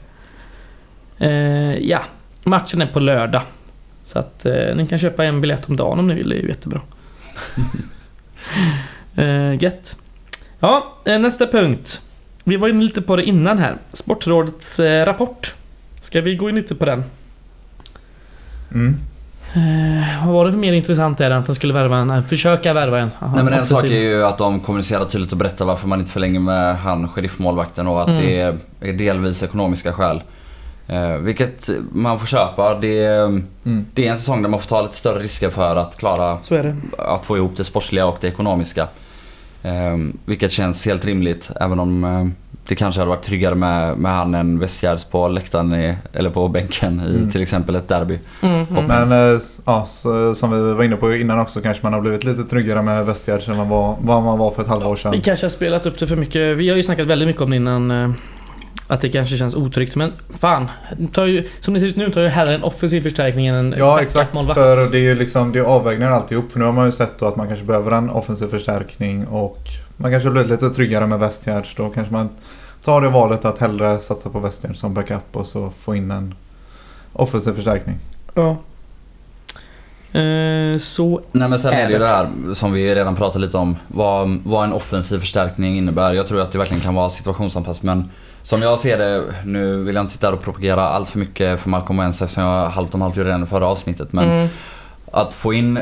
Eh, 1.19 1.79
ja, 1.79 2.01
matchen 2.45 2.83
är 2.83 2.87
på 2.87 3.01
lördag. 3.01 3.43
Så 4.05 4.19
att 4.19 4.47
eh, 4.47 4.75
ni 4.77 4.87
kan 4.87 4.99
köpa 4.99 5.25
en 5.25 5.41
biljett 5.41 5.69
om 5.69 5.77
dagen 5.77 5.99
om 5.99 6.07
ni 6.09 6.15
vill. 6.15 6.29
Det 6.29 6.37
är 6.37 6.43
ju 6.43 6.49
jättebra. 6.49 6.81
eh, 9.17 9.63
gött. 9.63 9.97
Ja, 10.61 10.97
eh, 11.05 11.19
nästa 11.19 11.47
punkt. 11.47 12.01
Vi 12.45 12.57
var 12.57 12.69
inne 12.69 12.83
lite 12.85 13.03
på 13.03 13.17
det 13.17 13.23
innan 13.25 13.59
här. 13.59 13.77
Sportrådets 13.93 14.79
eh, 14.81 15.07
rapport. 15.07 15.55
Ska 16.01 16.21
vi 16.21 16.35
gå 16.35 16.49
in 16.49 16.55
lite 16.57 16.75
på 16.75 16.85
den? 16.85 17.05
Mm. 18.75 18.97
Eh, 19.55 20.25
vad 20.27 20.35
var 20.35 20.45
det 20.47 20.53
för 20.53 20.59
mer 20.59 20.73
intressant 20.73 21.19
där 21.19 21.31
än 21.31 21.39
att 21.39 21.47
de 21.47 21.55
skulle 21.55 21.75
värva 21.75 21.97
en, 21.97 22.11
eh, 22.11 22.23
försöka 22.23 22.73
värva 22.73 22.99
en? 22.99 23.11
Aha, 23.21 23.33
Nej 23.35 23.45
men 23.45 23.55
en 23.55 23.67
sak 23.67 23.85
är 23.85 23.89
ju 23.89 24.25
att 24.25 24.39
de 24.39 24.61
kommunicerar 24.61 25.05
tydligt 25.05 25.33
och 25.33 25.39
berättar 25.39 25.65
varför 25.65 25.89
man 25.89 26.01
inte 26.01 26.13
förlänger 26.13 26.41
med 26.41 26.77
han 26.79 27.09
sheriffmålvakten 27.09 27.87
och 27.89 28.03
att 28.03 28.09
Mm. 28.09 28.21
det 28.21 28.41
är- 28.41 28.57
är 28.81 28.93
delvis 28.93 29.43
ekonomiska 29.43 29.93
skäl. 29.93 30.23
Eh, 30.87 31.09
vilket 31.17 31.69
man 31.93 32.19
får 32.19 32.27
köpa. 32.27 32.75
Det 32.75 33.05
är, 33.05 33.23
Mm. 33.25 33.85
det 33.95 34.07
är 34.07 34.11
en 34.11 34.19
säsong 34.19 34.43
där 34.43 34.49
man 34.49 34.61
får 34.61 34.69
ta 34.69 34.83
lite 34.83 34.97
större 34.97 35.19
risker 35.19 35.51
för 35.51 35.77
att 35.77 35.97
klara 35.97 36.39
Så 36.43 36.55
är 36.55 36.63
det. 36.63 36.77
att 36.99 37.25
få 37.25 37.37
ihop 37.37 37.57
det 37.57 37.65
sportsliga 37.65 38.07
och 38.07 38.19
det 38.21 38.29
ekonomiska. 38.29 38.87
Eh, 39.63 39.97
vilket 40.25 40.53
känns 40.53 40.85
helt 40.87 41.05
rimligt 41.05 41.51
även 41.61 41.81
om 41.81 42.05
eh, 42.05 42.27
det 42.69 42.75
kanske 42.75 43.01
hade 43.01 43.09
varit 43.09 43.23
tryggare 43.23 43.55
med, 43.55 43.97
med 43.99 44.13
han 44.13 44.35
än 44.35 44.59
Westgärds 44.59 45.05
på 45.05 45.29
läktaren 45.29 45.75
i, 45.75 45.97
eller 46.13 46.31
på 46.31 46.49
bänken 46.49 47.01
i 47.01 47.17
Mm. 47.17 47.31
till 47.31 47.43
exempel 47.43 47.75
ett 47.77 47.89
derby. 47.89 48.19
Mm, 48.43 48.67
mm. 48.71 48.85
Men 48.85 49.13
eh, 49.13 49.41
ja, 49.65 49.87
så, 49.89 50.35
som 50.35 50.51
vi 50.51 50.75
var 50.75 50.85
inne 50.85 50.97
på 50.97 51.15
innan 51.15 51.39
också 51.41 51.61
kanske 51.61 51.83
man 51.83 51.93
har 51.93 52.01
blivit 52.01 52.25
lite 52.25 52.45
tryggare 52.45 52.83
med 52.83 53.07
Westgärds 53.07 53.49
än 53.49 53.57
man 53.57 53.69
var, 53.69 53.97
vad 54.01 54.23
man 54.23 54.39
var 54.39 54.51
för 54.51 54.63
ett 54.63 54.69
halvår 54.69 54.97
sedan. 54.97 55.13
Vi 55.13 55.21
kanske 55.21 55.47
har 55.47 55.51
spelat 55.51 55.87
upp 55.87 55.99
det 55.99 56.07
för 56.07 56.17
mycket. 56.17 56.57
Vi 56.57 56.69
har 56.69 56.77
ju 56.77 56.83
snackat 56.83 57.07
väldigt 57.07 57.29
mycket 57.29 57.43
om 57.43 57.51
det 57.51 57.57
innan. 57.57 58.15
Att 58.91 59.01
det 59.01 59.09
kanske 59.09 59.37
känns 59.37 59.55
otryggt. 59.55 59.97
Men 59.97 60.13
fan. 60.39 60.71
Tar 61.13 61.27
ju, 61.27 61.49
som 61.61 61.75
det 61.75 61.81
ser 61.81 61.87
ut 61.87 61.97
nu 61.97 62.11
tar 62.11 62.21
ju 62.21 62.29
hellre 62.29 62.55
en 62.55 62.63
offensiv 62.63 63.01
förstärkning 63.01 63.47
än 63.47 63.55
en 63.55 63.75
Ja 63.79 64.01
exakt, 64.01 64.35
målvakt. 64.35 64.61
för 64.61 64.91
det 64.91 64.99
är 64.99 65.03
ju 65.03 65.15
liksom 65.15 65.53
det 65.53 65.59
är 65.59 65.63
avvägningar 65.63 66.11
alltihop. 66.13 66.53
För 66.53 66.59
nu 66.59 66.65
har 66.65 66.73
man 66.73 66.87
ju 66.87 66.93
sett 66.93 67.19
då 67.19 67.27
att 67.27 67.37
man 67.37 67.47
kanske 67.49 67.65
behöver 67.67 67.91
en 67.93 68.11
offensiv 68.11 68.47
förstärkning 68.47 69.27
och 69.27 69.59
man 69.97 70.11
kanske 70.11 70.31
blivit 70.31 70.51
lite 70.51 70.71
tryggare 70.71 71.07
med 71.07 71.19
Westgärds. 71.19 71.75
Då 71.75 71.89
kanske 71.91 72.13
man 72.13 72.29
tar 72.85 73.01
det 73.01 73.09
valet 73.09 73.45
att 73.45 73.59
hellre 73.59 73.99
satsa 73.99 74.31
på 74.31 74.41
Westgärds 74.41 74.81
som 74.81 74.95
backup 74.95 75.37
och 75.37 75.47
så 75.47 75.71
få 75.81 75.95
in 75.97 76.11
en 76.11 76.35
offensiv 77.13 77.53
förstärkning. 77.53 77.97
Ja. 78.35 78.57
Eh, 80.13 80.79
så 80.79 81.21
Nej 81.33 81.49
men 81.49 81.59
sen 81.59 81.73
Är 81.73 81.87
det 81.87 81.93
ju 81.93 81.99
det. 81.99 82.05
det 82.05 82.11
här 82.11 82.29
som 82.55 82.73
vi 82.73 82.95
redan 82.95 83.17
pratat 83.17 83.41
lite 83.41 83.57
om. 83.57 83.77
Vad, 83.89 84.39
vad 84.45 84.65
en 84.65 84.73
offensiv 84.73 85.19
förstärkning 85.19 85.79
innebär. 85.79 86.15
Jag 86.15 86.27
tror 86.27 86.41
att 86.41 86.53
det 86.53 86.59
verkligen 86.59 86.83
kan 86.83 86.95
vara 86.95 87.11
situationsanpassat 87.11 87.83
men 87.83 88.11
som 88.49 88.63
jag 88.63 88.79
ser 88.79 88.99
det, 88.99 89.25
nu 89.45 89.77
vill 89.85 89.95
jag 89.95 90.03
inte 90.03 90.13
sitta 90.13 90.27
här 90.27 90.35
och 90.35 90.43
propagera 90.43 90.89
allt 90.89 91.09
för 91.09 91.19
mycket 91.19 91.61
för 91.61 91.71
Malcolm 91.71 91.99
Wentz 91.99 92.23
eftersom 92.23 92.45
jag 92.45 92.69
halvt 92.69 92.95
om 92.95 93.01
halvt 93.01 93.17
gjorde 93.17 93.39
det 93.39 93.43
i 93.43 93.47
förra 93.47 93.67
avsnittet. 93.67 94.13
Men 94.13 94.31
mm, 94.31 94.49
att 95.13 95.35
få 95.35 95.53
in 95.53 95.81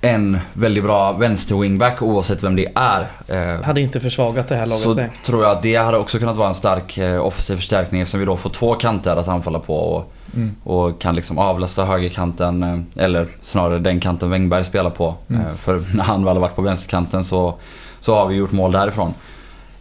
en 0.00 0.38
väldigt 0.52 0.84
bra 0.84 1.12
vänster-wingback 1.12 2.02
oavsett 2.02 2.42
vem 2.42 2.56
det 2.56 2.66
är. 2.74 3.06
Eh, 3.28 3.62
hade 3.62 3.80
inte 3.80 4.00
försvagat 4.00 4.48
det 4.48 4.56
här 4.56 4.66
laget. 4.66 4.82
så 4.82 4.94
nej. 4.94 5.10
tror 5.24 5.42
jag 5.42 5.52
att 5.52 5.62
det 5.62 5.76
hade 5.76 5.98
också 5.98 6.18
kunnat 6.18 6.36
vara 6.36 6.48
en 6.48 6.54
stark 6.54 6.98
eh, 6.98 7.26
offensiv 7.26 7.56
förstärkning 7.56 8.00
eftersom 8.00 8.20
vi 8.20 8.26
då 8.26 8.36
får 8.36 8.50
två 8.50 8.74
kanter 8.74 9.16
att 9.16 9.28
anfalla 9.28 9.58
på. 9.58 9.76
Och, 9.76 10.12
Mm. 10.34 10.54
och 10.64 11.00
kan 11.00 11.14
liksom 11.14 11.38
avlasta 11.38 11.84
högerkanten, 11.84 12.62
eh, 12.62 13.04
eller 13.04 13.28
snarare 13.42 13.78
den 13.78 14.00
kanten 14.00 14.30
Wängberg 14.30 14.64
spelar 14.64 14.90
på. 14.90 15.14
Mm. 15.30 15.42
Eh, 15.42 15.54
För 15.54 15.82
när 15.96 16.04
han 16.04 16.24
väl 16.24 16.34
har 16.36 16.40
varit 16.40 16.56
på 16.56 16.62
vänsterkanten 16.62 17.24
så, 17.24 17.54
så 18.00 18.14
har 18.14 18.26
vi 18.26 18.34
gjort 18.34 18.52
mål 18.52 18.72
därifrån. 18.72 19.14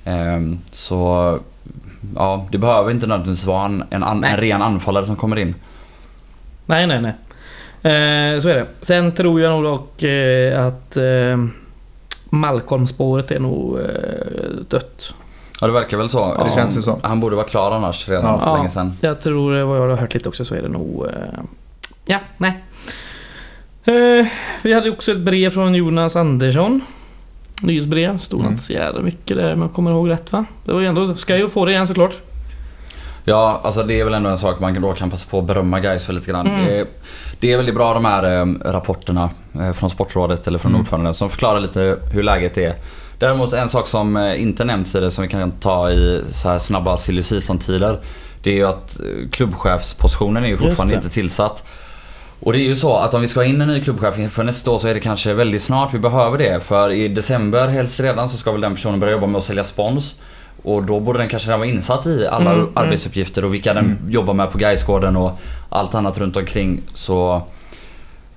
Ehm, 0.05 0.59
så 0.71 1.39
ja, 2.15 2.47
det 2.51 2.57
behöver 2.57 2.91
inte 2.91 3.07
nödvändigtvis 3.07 3.45
vara 3.45 3.65
en, 3.65 3.83
en, 3.89 4.03
an, 4.03 4.23
en 4.23 4.37
ren 4.37 4.61
anfallare 4.61 5.05
som 5.05 5.15
kommer 5.15 5.35
in. 5.39 5.55
Nej, 6.65 6.87
nej, 6.87 7.01
nej. 7.01 7.11
Eh, 7.83 8.39
så 8.39 8.49
är 8.49 8.55
det. 8.55 8.65
Sen 8.81 9.11
tror 9.11 9.41
jag 9.41 9.51
nog 9.51 9.63
dock 9.63 10.03
eh, 10.03 10.65
att 10.65 10.97
eh, 10.97 11.37
Malcolm-spåret 12.29 13.31
är 13.31 13.39
nog 13.39 13.79
eh, 13.79 13.85
dött. 14.69 15.13
Ja 15.61 15.67
det 15.67 15.73
verkar 15.73 15.97
väl 15.97 16.09
så. 16.09 16.35
Ja, 16.37 16.43
det 16.43 16.49
känns 16.61 16.77
ju 16.77 16.81
så. 16.81 16.99
Han 17.03 17.19
borde 17.19 17.35
vara 17.35 17.45
klar 17.47 17.71
annars 17.71 18.09
redan 18.09 18.25
Ja. 18.25 18.39
för 18.39 18.45
Ja. 18.45 18.55
länge 18.57 18.69
sedan. 18.69 18.93
Jag 19.01 19.21
tror, 19.21 19.63
vad 19.63 19.77
jag 19.77 19.87
har 19.89 19.95
hört 19.97 20.13
lite 20.13 20.29
också, 20.29 20.45
så 20.45 20.55
är 20.55 20.61
det 20.61 20.67
nog... 20.69 21.05
Eh, 21.05 21.11
ja, 22.05 22.19
nej. 22.37 22.63
Eh, 23.85 24.27
vi 24.63 24.73
hade 24.73 24.89
också 24.89 25.11
ett 25.11 25.19
brev 25.19 25.49
från 25.49 25.75
Jonas 25.75 26.15
Andersson. 26.15 26.81
Nyhetsbrev. 27.61 28.17
Stod 28.17 28.39
Mm. 28.39 28.51
inte 28.51 28.63
så 28.63 28.73
jävla 28.73 29.01
mycket 29.01 29.37
där, 29.37 29.53
om 29.53 29.61
jag 29.61 29.73
kommer 29.73 29.91
ihåg 29.91 30.09
rätt 30.09 30.31
va? 30.31 30.45
Det 30.65 30.73
var 30.73 30.79
ju 30.81 30.87
ändå... 30.87 31.15
Ska 31.15 31.37
ju 31.37 31.49
få 31.49 31.65
det 31.65 31.71
igen 31.71 31.87
såklart. 31.87 32.13
Ja, 33.25 33.61
alltså 33.63 33.83
det 33.83 33.99
är 33.99 34.03
väl 34.03 34.13
ändå 34.13 34.29
en 34.29 34.37
sak 34.37 34.59
man 34.59 34.81
då 34.81 34.93
kan 34.93 35.09
passa 35.09 35.29
på 35.29 35.39
att 35.39 35.45
berömma 35.45 35.79
guys 35.79 36.03
för 36.05 36.13
lite 36.13 36.31
grann. 36.31 36.47
Mm. 36.47 36.65
Det, 36.65 36.79
är, 36.79 36.85
det 37.39 37.51
är 37.53 37.57
väldigt 37.57 37.75
bra 37.75 37.93
de 37.93 38.05
här 38.05 38.23
eh, 38.39 38.45
rapporterna 38.71 39.29
eh, 39.55 39.71
från 39.73 39.89
Sportrådet 39.89 40.47
eller 40.47 40.59
från 40.59 40.71
Mm. 40.71 40.81
ordföranden 40.81 41.13
som 41.13 41.29
förklarar 41.29 41.59
lite 41.59 41.97
hur 42.13 42.23
läget 42.23 42.57
är. 42.57 42.73
Däremot 43.19 43.53
en 43.53 43.69
sak 43.69 43.87
som 43.87 44.17
eh, 44.17 44.41
inte 44.41 44.65
nämns 44.65 44.95
i 44.95 44.99
det 44.99 45.11
som 45.11 45.21
vi 45.21 45.27
kan 45.27 45.51
ta 45.51 45.91
i 45.91 46.23
så 46.31 46.49
här 46.49 46.59
snabba 46.59 46.97
silly 46.97 47.23
season-tider. 47.23 47.99
Det 48.43 48.49
är 48.51 48.55
ju 48.55 48.67
att 48.67 48.99
eh, 48.99 49.29
klubbchefspositionen 49.31 50.43
är 50.43 50.47
ju 50.47 50.57
fortfarande 50.57 50.95
inte 50.95 51.09
tillsatt. 51.09 51.63
Och 52.43 52.53
det 52.53 52.59
är 52.59 52.63
ju 52.63 52.75
så 52.75 52.95
att 52.97 53.13
om 53.13 53.21
vi 53.21 53.27
ska 53.27 53.39
ha 53.39 53.45
in 53.45 53.61
en 53.61 53.67
ny 53.67 53.81
klubbchef 53.83 54.31
för 54.31 54.43
nästa 54.43 54.71
år 54.71 54.77
så 54.79 54.87
är 54.87 54.93
det 54.93 54.99
kanske 54.99 55.33
väldigt 55.33 55.61
snart 55.63 55.93
vi 55.93 55.99
behöver 55.99 56.37
det. 56.37 56.63
För 56.63 56.89
i 56.91 57.07
december 57.07 57.67
helst 57.67 57.99
redan 57.99 58.29
så 58.29 58.37
ska 58.37 58.51
väl 58.51 58.61
den 58.61 58.73
personen 58.73 58.99
börja 58.99 59.11
jobba 59.13 59.27
med 59.27 59.37
att 59.37 59.43
sälja 59.43 59.63
spons. 59.63 60.15
Och 60.63 60.83
då 60.85 60.99
borde 60.99 61.19
den 61.19 61.27
kanske 61.29 61.47
redan 61.49 61.59
vara 61.59 61.69
insatt 61.69 62.05
i 62.05 62.27
alla 62.27 62.49
Mm, 62.51 62.61
mm. 62.61 62.71
arbetsuppgifter 62.77 63.45
och 63.45 63.53
vilka 63.53 63.73
den 63.73 63.85
Mm. 63.85 63.97
jobbar 64.11 64.33
med 64.33 64.51
på 64.51 64.57
Gaisgården 64.57 65.15
och 65.17 65.31
allt 65.69 65.95
annat 65.95 66.17
runt 66.17 66.37
omkring. 66.37 66.81
Så 66.93 67.41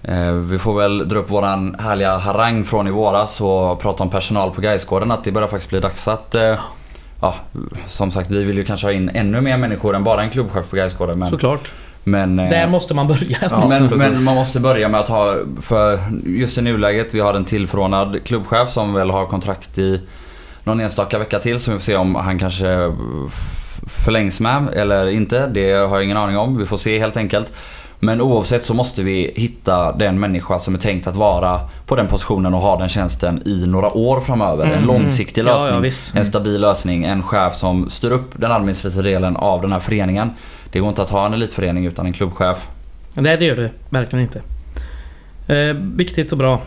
eh, 0.02 0.32
vi 0.32 0.58
får 0.58 0.74
väl 0.80 1.08
dra 1.08 1.18
upp 1.18 1.30
våran 1.30 1.76
härliga 1.78 2.16
harang 2.16 2.64
från 2.64 2.88
i 2.88 2.90
våras 2.90 3.40
och 3.40 3.80
prata 3.80 4.02
om 4.02 4.10
personal 4.10 4.50
på 4.50 4.60
Gaisgården 4.60 5.10
att 5.10 5.24
det 5.24 5.32
börjar 5.32 5.48
faktiskt 5.48 5.70
bli 5.70 5.80
dags 5.80 6.08
att 6.08 6.34
eh, 6.34 6.54
Ja, 7.20 7.34
som 7.86 8.10
sagt 8.10 8.30
vi 8.30 8.44
vill 8.44 8.56
ju 8.56 8.64
kanske 8.64 8.86
ha 8.86 8.92
in 8.92 9.08
ännu 9.14 9.40
mer 9.40 9.56
människor 9.56 9.96
än 9.96 10.04
bara 10.04 10.22
en 10.22 10.30
klubbchef 10.30 10.70
på 10.70 10.76
Gaisgården 10.76 11.18
men... 11.18 11.30
Såklart. 11.30 11.72
Men 12.04 12.38
eh, 12.38 12.50
Där 12.50 12.66
måste 12.66 12.94
man 12.94 13.08
börja. 13.08 13.38
Ja, 13.50 13.66
men, 13.70 13.86
men 13.86 14.22
man 14.24 14.34
måste 14.34 14.60
börja 14.60 14.88
med 14.88 15.00
att 15.00 15.08
ha, 15.08 15.36
för 15.62 15.98
just 16.26 16.58
i 16.58 16.62
nuläget, 16.62 17.14
vi 17.14 17.20
har 17.20 17.34
en 17.34 17.44
tillförordnad 17.44 18.24
klubbchef 18.24 18.70
som 18.70 18.94
väl 18.94 19.10
har 19.10 19.26
kontrakt 19.26 19.78
i 19.78 20.00
någon 20.64 20.80
enstaka 20.80 21.18
vecka 21.18 21.38
till 21.38 21.60
så 21.60 21.70
vi 21.70 21.76
får 21.76 21.82
se 21.82 21.96
om 21.96 22.14
han 22.14 22.38
kanske 22.38 22.92
förlängs 23.86 24.40
med 24.40 24.68
eller 24.74 25.06
inte. 25.06 25.46
Det 25.46 25.72
har 25.72 25.96
jag 25.96 26.04
ingen 26.04 26.16
aning 26.16 26.36
om. 26.38 26.58
Vi 26.58 26.66
får 26.66 26.76
se 26.76 26.98
helt 26.98 27.16
enkelt. 27.16 27.52
Men 28.04 28.20
oavsett 28.20 28.64
så 28.64 28.74
måste 28.74 29.02
vi 29.02 29.32
hitta 29.36 29.92
den 29.92 30.20
människa 30.20 30.58
som 30.58 30.74
är 30.74 30.78
tänkt 30.78 31.06
att 31.06 31.16
vara 31.16 31.60
på 31.86 31.96
den 31.96 32.06
positionen 32.06 32.54
och 32.54 32.60
ha 32.60 32.78
den 32.78 32.88
tjänsten 32.88 33.42
i 33.48 33.66
några 33.66 33.90
år 33.96 34.20
framöver. 34.20 34.64
En 34.64 34.72
Mm. 34.72 34.86
långsiktig 34.86 35.42
Ja, 35.42 35.46
ja, 35.46 35.58
lösning. 35.64 35.82
visst. 35.82 36.14
en 36.14 36.26
stabil 36.26 36.60
lösning. 36.60 37.04
En 37.04 37.22
chef 37.22 37.56
som 37.56 37.90
styr 37.90 38.10
upp 38.10 38.30
den 38.36 38.52
administrativa 38.52 39.02
delen 39.02 39.36
av 39.36 39.62
den 39.62 39.72
här 39.72 39.80
föreningen. 39.80 40.30
Det 40.72 40.80
går 40.80 40.88
inte 40.88 41.02
att 41.02 41.10
ha 41.10 41.26
en 41.26 41.32
elitförening 41.34 41.86
utan 41.86 42.06
en 42.06 42.12
klubbchef. 42.12 42.68
Nej, 43.14 43.36
det 43.36 43.44
gör 43.44 43.56
det 43.56 43.70
verkligen 43.90 44.22
inte. 44.22 44.40
Eh, 45.54 45.76
viktigt 45.96 46.32
och 46.32 46.38
bra. 46.38 46.60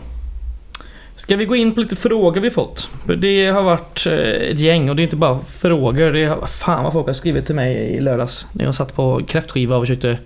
Ska 1.16 1.36
vi 1.36 1.44
gå 1.44 1.56
in 1.56 1.74
på 1.74 1.80
lite 1.80 1.96
frågor 1.96 2.40
vi 2.40 2.50
fått? 2.50 2.90
Det 3.18 3.46
har 3.46 3.62
varit 3.62 4.06
eh, 4.06 4.12
ett 4.52 4.58
gäng 4.58 4.90
och 4.90 4.96
det 4.96 5.02
är 5.02 5.04
inte 5.04 5.16
bara 5.16 5.38
frågor. 5.46 6.12
Det 6.12 6.24
är, 6.24 6.46
fan 6.46 6.84
vad 6.84 6.92
folk 6.92 7.06
har 7.06 7.12
skrivit 7.14 7.46
till 7.46 7.54
mig 7.54 7.74
i 7.76 8.00
lördags. 8.00 8.46
När 8.52 8.64
jag 8.64 8.74
satt 8.74 8.94
på 8.94 9.20
kräftskiva 9.26 9.76
och 9.76 9.82
försökte 9.82 10.18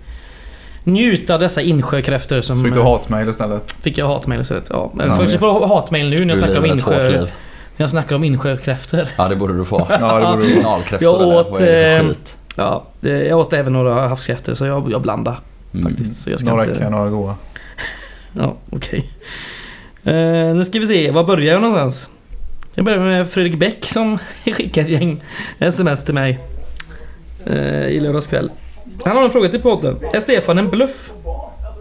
njuta 0.83 1.33
av 1.33 1.39
dessa 1.39 1.61
insjökräftor 1.61 2.41
som... 2.41 2.57
Så 2.57 2.63
fick 2.63 2.73
du 2.73 2.81
hatmejl 2.81 3.29
istället. 3.29 3.71
Fick 3.71 3.97
jag 3.97 4.07
hatmejl 4.07 4.41
istället? 4.41 4.67
Ja. 4.69 4.91
Men 4.93 5.07
Ja, 5.07 5.15
först 5.15 5.23
visst. 5.33 5.41
jag 5.41 5.59
får 5.59 5.67
hatmejl 5.67 6.09
nu 6.09 6.25
när 6.25 6.35
jag 6.35 6.37
Du 6.37 6.41
snackar 6.41 6.57
om 6.59 6.65
insjö... 6.65 7.11
När 7.21 7.29
jag 7.77 7.89
snackar 7.89 8.15
om 8.15 8.23
insjökräftor. 8.23 9.07
Ja 9.15 9.27
det 9.27 9.35
borde 9.35 9.57
du 9.57 9.65
få. 9.65 9.77
Ja, 9.89 10.19
det 10.19 10.25
borde 10.25 10.45
du 10.45 10.51
Signalkräftor 10.53 11.19
Jag 11.19 11.21
åt, 11.21 11.61
eh? 11.61 11.67
Ja, 12.55 12.83
eh, 13.03 13.11
jag 13.11 13.39
åt 13.39 13.53
även 13.53 13.73
några 13.73 14.07
havskräftor 14.07 14.53
så 14.53 14.65
jag, 14.65 14.91
jag 14.91 15.01
blandade 15.01 15.37
Mm. 15.73 15.85
faktiskt. 15.87 16.23
Så 16.23 16.29
jag 16.29 16.39
ska 16.39 16.49
Några 16.49 16.65
inte... 16.65 16.89
några 16.89 17.09
goa. 17.09 17.35
Ja, 18.39 18.55
okej. 18.69 19.09
Eh, 20.03 20.13
nu 20.55 20.65
ska 20.65 20.79
vi 20.79 20.87
se, 20.87 21.11
var 21.11 21.23
börjar 21.23 21.53
jag 21.53 21.61
någonstans? 21.61 22.07
Jag 22.75 22.85
börjar 22.85 22.99
med 22.99 23.29
Fredrik 23.29 23.55
Bäck 23.59 23.85
som 23.85 24.17
skickade 24.45 24.81
ett 24.87 24.89
gäng 25.01 25.23
sms 25.59 26.05
till 26.05 26.13
mig 26.13 26.39
eh, 27.45 27.87
i 27.87 27.99
lördags 27.99 28.27
kväll. 28.27 28.51
Han 29.05 29.17
har 29.17 29.23
en 29.23 29.31
fråga 29.31 29.49
till 29.49 29.61
podden. 29.61 29.97
Är 30.13 30.19
Stefan 30.19 30.57
en 30.57 30.69
bluff? 30.69 31.11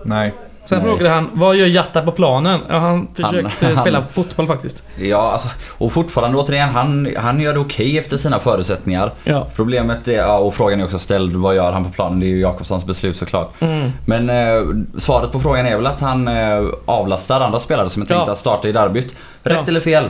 Nej. 0.05 0.33
Sen 0.65 0.79
Nej. 0.79 0.89
frågade 0.89 1.09
han, 1.11 1.31
vad 1.33 1.57
gör 1.57 1.67
Jatta 1.67 2.03
på 2.03 2.13
planen? 2.13 2.61
Ja, 2.69 2.79
han 2.79 3.09
försökte 3.15 3.67
han- 3.67 3.77
spela 3.77 4.05
fotboll 4.13 4.47
faktiskt. 4.47 4.83
Ja, 4.97 5.33
alltså, 5.33 5.49
och 5.69 5.93
fortfarande 5.93 6.39
återigen, 6.39 6.69
han, 6.69 7.09
han 7.17 7.41
gör 7.41 7.53
det 7.53 7.59
okej 7.61 7.99
efter 7.99 8.17
sina 8.17 8.39
förutsättningar. 8.39 9.11
Ja. 9.25 9.47
Problemet 9.57 10.09
är, 10.09 10.13
ja, 10.13 10.39
och 10.39 10.55
frågan 10.55 10.81
är 10.81 10.85
också 10.85 10.99
ställd, 10.99 11.37
vad 11.37 11.55
gör 11.57 11.73
han 11.73 11.85
på 11.85 11.91
planen? 11.91 12.21
Det 12.21 12.27
är 12.27 12.29
ju 12.29 12.41
Jakobssons 12.41 12.87
beslut 12.87 13.17
såklart. 13.17 13.53
Mm. 13.61 13.91
Men 14.07 14.31
eh, 14.31 14.63
svaret 14.99 15.33
på 15.33 15.41
frågan 15.41 15.67
är 15.67 15.77
väl 15.77 15.87
att 15.87 16.01
han 16.01 16.29
eh, 16.29 16.63
avlastar 16.85 17.41
andra 17.41 17.59
spelare 17.59 17.91
som 17.91 18.03
är 18.03 18.07
tänkta 18.07 18.25
Ja. 18.27 18.33
att 18.33 18.39
starta 18.39 18.69
i 18.69 18.73
derbyt. 18.73 19.15
Rätt 19.43 19.69
eller 19.69 19.81
fel? 19.81 20.05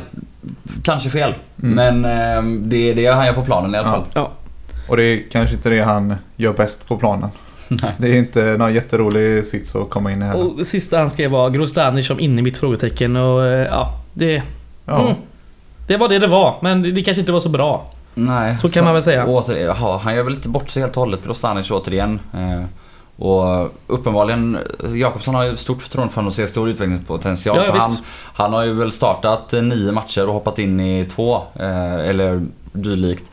Kanske 0.85 1.11
fel. 1.11 1.35
Mm. 1.63 1.75
Men 2.01 2.05
eh, 2.05 2.43
det 2.69 2.91
är 2.91 2.95
det 2.95 3.07
han 3.07 3.27
gör 3.27 3.33
på 3.33 3.45
planen 3.45 3.75
i 3.75 3.79
alla 3.79 3.89
fall. 4.13 4.27
Och 4.93 4.99
det 4.99 5.05
är 5.05 5.23
kanske 5.31 5.57
inte 5.57 5.71
det 5.71 5.81
han 5.81 6.15
gör 6.37 6.53
bäst 6.53 6.89
på 6.89 6.97
planen. 6.97 7.31
Nej. 7.69 7.93
Det 7.99 8.09
är 8.09 8.19
inte 8.19 8.57
någon 8.59 8.75
jätterolig 8.75 9.47
sits 9.47 9.75
att 9.75 9.91
komma 9.91 10.13
in 10.13 10.23
i 10.23 10.25
heller. 10.25 10.45
Och 10.45 10.59
det 10.59 10.65
sista 10.65 10.99
han 10.99 11.11
skrev 11.11 11.31
var 11.31 11.51
Grostanic 11.51 12.07
som 12.07 12.21
inne 12.21 12.39
i 12.39 12.43
mitt 12.43 12.59
frågetecken 12.59 13.17
och 13.17 13.47
eh, 13.47 13.67
ja, 13.67 14.01
det... 14.13 14.43
Ja. 14.85 15.01
Mm. 15.01 15.15
Det 15.87 15.97
var 15.97 16.09
det 16.09 16.19
det 16.19 16.27
var, 16.27 16.57
men 16.61 16.83
det, 16.95 17.03
kanske 17.03 17.21
inte 17.21 17.33
var 17.33 17.41
så 17.41 17.49
bra. 17.49 17.91
Nej, 18.15 18.59
Så 18.59 18.69
kan 18.69 18.85
man 18.85 18.95
väl 18.95 19.03
säga. 19.03 19.27
Åter, 19.27 19.57
jaha, 19.57 19.99
han 19.99 20.15
gör 20.15 20.23
väl 20.23 20.35
inte 20.35 20.49
bort 20.49 20.71
sig 20.71 20.83
helt 20.83 20.97
och 20.97 21.03
hållet, 21.03 21.25
Grostanic 21.25 21.71
återigen. 21.71 22.21
Eh, 22.35 22.65
och 23.25 23.73
uppenbarligen, 23.87 24.59
Jakobsson 24.95 25.35
har 25.35 25.45
ju 25.45 25.57
stort 25.57 25.83
förtroende 25.83 26.13
för 26.13 26.17
honom 26.17 26.29
och 26.29 26.35
ser 26.35 26.47
stor 26.47 26.69
utvecklingspotential. 26.69 27.57
Ja, 27.57 27.65
ja, 27.67 27.73
för 27.73 27.81
han, 27.81 27.93
han 28.35 28.53
har 28.53 28.65
ju 28.65 28.73
väl 28.73 28.93
startat 28.93 29.53
eh, 29.53 29.63
nio 29.63 29.93
matcher 29.93 30.27
och 30.27 30.35
hoppat 30.35 30.59
in 30.59 30.81
i 30.81 31.05
två, 31.05 31.43
eh, 31.55 31.95
eller 31.95 32.43
dylikt. 32.73 33.25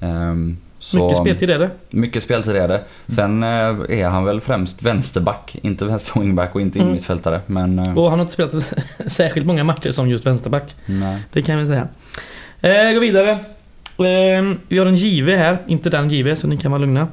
Ehm, 0.00 0.56
så, 0.82 0.96
Mycket 1.04 1.18
speltid 1.18 1.50
är 1.50 1.58
det. 1.58 1.70
Mycket 1.90 2.22
speltid 2.22 2.56
är 2.56 2.68
det. 2.68 2.80
Sen 3.06 3.42
eh, 3.42 3.48
är 3.48 4.08
han 4.08 4.24
väl 4.24 4.40
främst 4.40 4.82
vänsterback, 4.82 5.56
inte 5.62 5.84
vänster 5.84 6.20
wingback 6.20 6.54
och 6.54 6.60
inte 6.60 6.78
Mm. 6.78 6.86
innermittfältare. 6.88 7.40
Men 7.46 7.78
eh, 7.78 7.98
Och 7.98 8.10
han 8.10 8.18
har 8.18 8.20
inte 8.20 8.32
spelat 8.32 8.74
särskilt 9.06 9.46
många 9.46 9.64
matcher 9.64 9.90
som 9.90 10.08
just 10.10 10.26
vänsterback. 10.26 10.74
nej. 10.86 11.18
Det 11.32 11.42
kan 11.42 11.58
vi 11.58 11.66
säga. 11.66 11.88
Eh, 12.60 12.92
gå 12.94 13.00
vidare. 13.00 13.30
Eh, 13.30 14.54
vi 14.68 14.78
har 14.78 14.86
en 14.86 14.96
JV 14.96 15.36
här, 15.36 15.58
inte 15.66 15.90
den 15.90 16.10
JV 16.10 16.34
så 16.36 16.46
ni 16.46 16.56
kan 16.56 16.70
vara 16.70 16.80
lugna. 16.80 17.08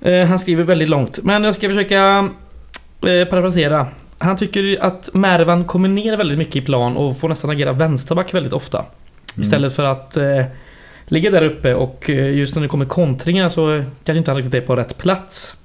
Eh, 0.00 0.26
han 0.26 0.38
skriver 0.38 0.64
väldigt 0.64 0.88
långt, 0.88 1.18
men 1.22 1.44
jag 1.44 1.54
ska 1.54 1.68
försöka 1.68 2.28
eh, 3.02 3.28
parafrasera. 3.30 3.86
Han 4.18 4.36
tycker 4.36 4.78
att 4.84 5.10
Mervan 5.14 5.64
kommer 5.64 5.88
ner 5.88 6.16
väldigt 6.16 6.38
mycket 6.38 6.56
i 6.56 6.60
plan 6.60 6.96
och 6.96 7.18
får 7.18 7.28
nästan 7.28 7.50
agera 7.50 7.72
vänsterback 7.72 8.34
väldigt 8.34 8.52
ofta. 8.52 8.78
Mm. 8.78 9.40
Istället 9.40 9.72
för 9.72 9.84
att 9.84 10.16
ligga 11.10 11.30
där 11.30 11.42
uppe 11.42 11.74
och 11.74 12.10
eh, 12.10 12.34
just 12.34 12.54
när 12.54 12.62
det 12.62 12.68
kommer 12.68 12.84
kontringar 12.84 13.48
så 13.48 13.84
kanske 14.04 14.18
inte 14.18 14.30
han 14.30 14.36
riktigt 14.36 14.54
är 14.54 14.60
på 14.60 14.76
rätt 14.76 14.98
plats. 14.98 15.56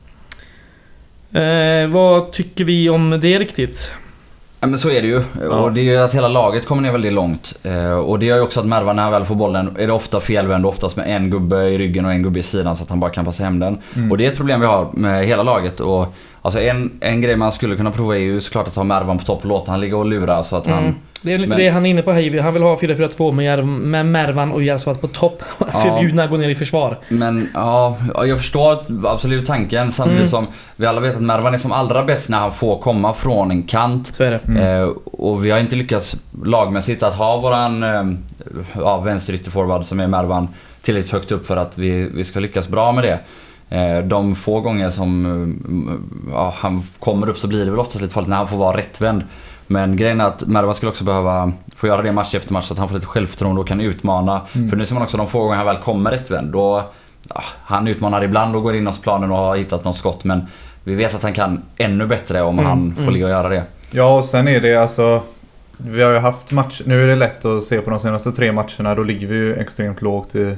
Eh, 1.31 1.87
vad 1.87 2.31
tycker 2.31 2.63
vi 2.63 2.89
om 2.89 3.19
det 3.21 3.39
riktigt? 3.39 3.91
Ja 4.59 4.67
men 4.67 4.79
så 4.79 4.89
är 4.89 5.01
det 5.01 5.07
ju. 5.07 5.23
Och 5.49 5.73
det 5.73 5.81
är 5.81 5.83
ju 5.83 5.97
att 5.97 6.13
hela 6.13 6.27
laget 6.27 6.65
kommer 6.65 6.81
ner 6.81 6.91
väldigt 6.91 7.13
långt. 7.13 7.53
Eh, 7.63 7.91
och 7.91 8.19
det 8.19 8.25
gör 8.25 8.35
ju 8.35 8.41
också 8.41 8.59
att 8.59 8.65
Mervan 8.65 8.95
när 8.95 9.03
han 9.03 9.11
väl 9.11 9.25
får 9.25 9.35
bollen 9.35 9.75
är 9.79 9.87
det 9.87 9.93
ofta 9.93 10.19
felvänd 10.19 10.65
oftast 10.65 10.95
med 10.97 11.15
en 11.15 11.29
gubbe 11.29 11.63
i 11.63 11.77
ryggen 11.77 12.05
och 12.05 12.11
en 12.11 12.23
gubbe 12.23 12.39
i 12.39 12.43
sidan 12.43 12.75
så 12.75 12.83
att 12.83 12.89
han 12.89 12.99
bara 12.99 13.11
kan 13.11 13.25
passa 13.25 13.43
hem 13.43 13.59
den. 13.59 13.77
Mm. 13.95 14.11
Och 14.11 14.17
det 14.17 14.25
är 14.25 14.31
ett 14.31 14.37
problem 14.37 14.59
vi 14.59 14.65
har 14.65 14.89
med 14.93 15.25
hela 15.25 15.43
laget. 15.43 15.79
Och, 15.79 16.13
alltså 16.41 16.59
en, 16.61 16.91
en 16.99 17.21
grej 17.21 17.35
man 17.35 17.51
skulle 17.51 17.75
kunna 17.75 17.91
prova 17.91 18.15
är 18.15 18.19
ju 18.19 18.41
såklart 18.41 18.67
att 18.67 18.75
ha 18.75 18.83
Mervan 18.83 19.17
på 19.17 19.25
topp 19.25 19.39
och 19.41 19.49
låta 19.49 19.71
han 19.71 19.81
ligga 19.81 19.97
och 19.97 20.05
lura 20.05 20.43
så 20.43 20.55
att 20.55 20.67
han... 20.67 20.95
Det 21.25 21.33
är 21.33 21.37
lite 21.37 21.49
Men- 21.49 21.57
det 21.59 21.69
han 21.69 21.85
är 21.85 21.89
inne 21.89 22.01
på 22.01 22.11
här. 22.11 22.39
Han 22.41 22.53
vill 22.53 22.63
ha 22.63 22.75
4-4-2 22.75 23.31
med, 23.31 23.65
med 23.67 24.05
Mervan 24.05 24.51
och 24.51 24.63
Järvsvatt 24.63 25.01
på 25.01 25.07
topp. 25.07 25.41
Förbjudna 25.83 26.23
att 26.23 26.29
gå 26.29 26.37
ner 26.37 26.49
i 26.49 26.55
försvar. 26.55 26.97
Men 27.09 27.49
ja, 27.53 27.97
ja, 28.13 28.25
jag 28.25 28.37
förstår 28.37 28.77
absolut 29.05 29.47
tanken 29.47 29.91
samtidigt 29.91 30.15
Mm. 30.17 30.29
som 30.29 30.47
vi 30.75 30.85
alla 30.85 30.99
vet 31.01 31.15
att 31.15 31.21
Mervan 31.21 31.53
är 31.53 31.57
som 31.57 31.71
allra 31.71 32.03
bäst 32.03 32.29
när 32.29 32.39
han 32.39 32.51
får 32.53 32.77
komma 32.79 33.13
från 33.13 33.51
en 33.51 33.63
kant. 33.63 34.15
Så 34.15 34.23
är 34.23 34.31
det. 34.31 34.39
Mm. 34.47 34.81
Eh, 34.81 34.87
och 35.05 35.45
vi 35.45 35.51
har 35.51 35.59
inte 35.59 35.75
lyckats 35.75 36.15
lagmässigt 36.43 37.03
att 37.03 37.13
ha 37.13 37.37
våran 37.37 37.83
eh, 37.83 38.03
ja, 38.75 38.97
vänsterytterforward 38.97 39.85
som 39.85 39.99
är 39.99 40.07
Mervan 40.07 40.47
tillräckligt 40.81 41.11
högt 41.13 41.31
upp 41.31 41.45
för 41.45 41.57
att 41.57 41.77
vi, 41.77 42.09
vi 42.13 42.23
ska 42.23 42.39
lyckas 42.39 42.67
bra 42.67 42.91
med 42.91 43.03
det. 43.03 43.19
Eh, 43.69 43.99
de 44.05 44.35
få 44.35 44.59
gånger 44.61 44.89
som 44.89 45.25
eh, 45.25 46.31
ja, 46.33 46.53
han 46.57 46.83
kommer 46.99 47.29
upp 47.29 47.37
så 47.37 47.47
blir 47.47 47.65
det 47.65 47.71
väl 47.71 47.79
oftast 47.79 48.01
lite 48.01 48.13
farligt 48.13 48.29
när 48.29 48.37
han 48.37 48.47
får 48.47 48.57
vara 48.57 48.77
rättvänd. 48.77 49.23
Men 49.67 49.95
grejen 49.95 50.21
är 50.21 50.25
att 50.25 50.47
Mervan 50.47 50.73
skulle 50.73 50.89
också 50.89 51.03
behöva 51.03 51.51
få 51.75 51.87
göra 51.87 52.01
det 52.01 52.11
match 52.11 52.35
efter 52.35 52.53
match 52.53 52.65
så 52.65 52.73
att 52.73 52.79
han 52.79 52.87
får 52.87 52.95
lite 52.95 53.07
självförtroende 53.07 53.61
och 53.61 53.67
kan 53.67 53.81
utmana. 53.81 54.41
Mm. 54.53 54.69
För 54.69 54.77
nu 54.77 54.85
ser 54.85 54.93
man 54.93 55.03
också 55.03 55.17
de 55.17 55.27
få 55.27 55.43
gånger 55.43 55.55
han 55.55 55.65
väl 55.65 55.77
kommer 55.77 56.11
rättvänd. 56.11 56.51
Då, 56.51 56.83
ja, 57.29 57.43
han 57.63 57.87
utmanar 57.87 58.23
ibland 58.23 58.55
och 58.55 58.63
går 58.63 58.75
in 58.75 58.87
hos 58.87 59.01
planen 59.01 59.31
och 59.31 59.37
har 59.37 59.55
hittat 59.55 59.83
något 59.83 59.97
skott 59.97 60.23
men 60.23 60.47
vi 60.83 60.95
vet 60.95 61.15
att 61.15 61.23
han 61.23 61.33
kan 61.33 61.61
ännu 61.77 62.07
bättre 62.07 62.41
om 62.41 62.59
Mm, 62.59 62.65
han 62.65 62.93
får 62.95 63.01
mm. 63.01 63.13
ligga 63.13 63.25
och 63.25 63.31
göra 63.31 63.49
det. 63.49 63.63
Ja, 63.91 64.17
och 64.19 64.25
sen 64.25 64.47
är 64.47 64.59
det 64.59 64.75
alltså... 64.75 65.21
Vi 65.77 66.03
har 66.03 66.11
ju 66.11 66.17
haft 66.17 66.51
match... 66.51 66.81
Nu 66.85 67.03
är 67.03 67.07
det 67.07 67.15
lätt 67.15 67.45
att 67.45 67.63
se 67.63 67.81
på 67.81 67.89
de 67.89 67.99
senaste 67.99 68.31
tre 68.31 68.51
matcherna. 68.51 68.95
Då 68.95 69.03
ligger 69.03 69.27
vi 69.27 69.35
ju 69.35 69.55
extremt 69.55 70.01
lågt 70.01 70.35
i, 70.35 70.57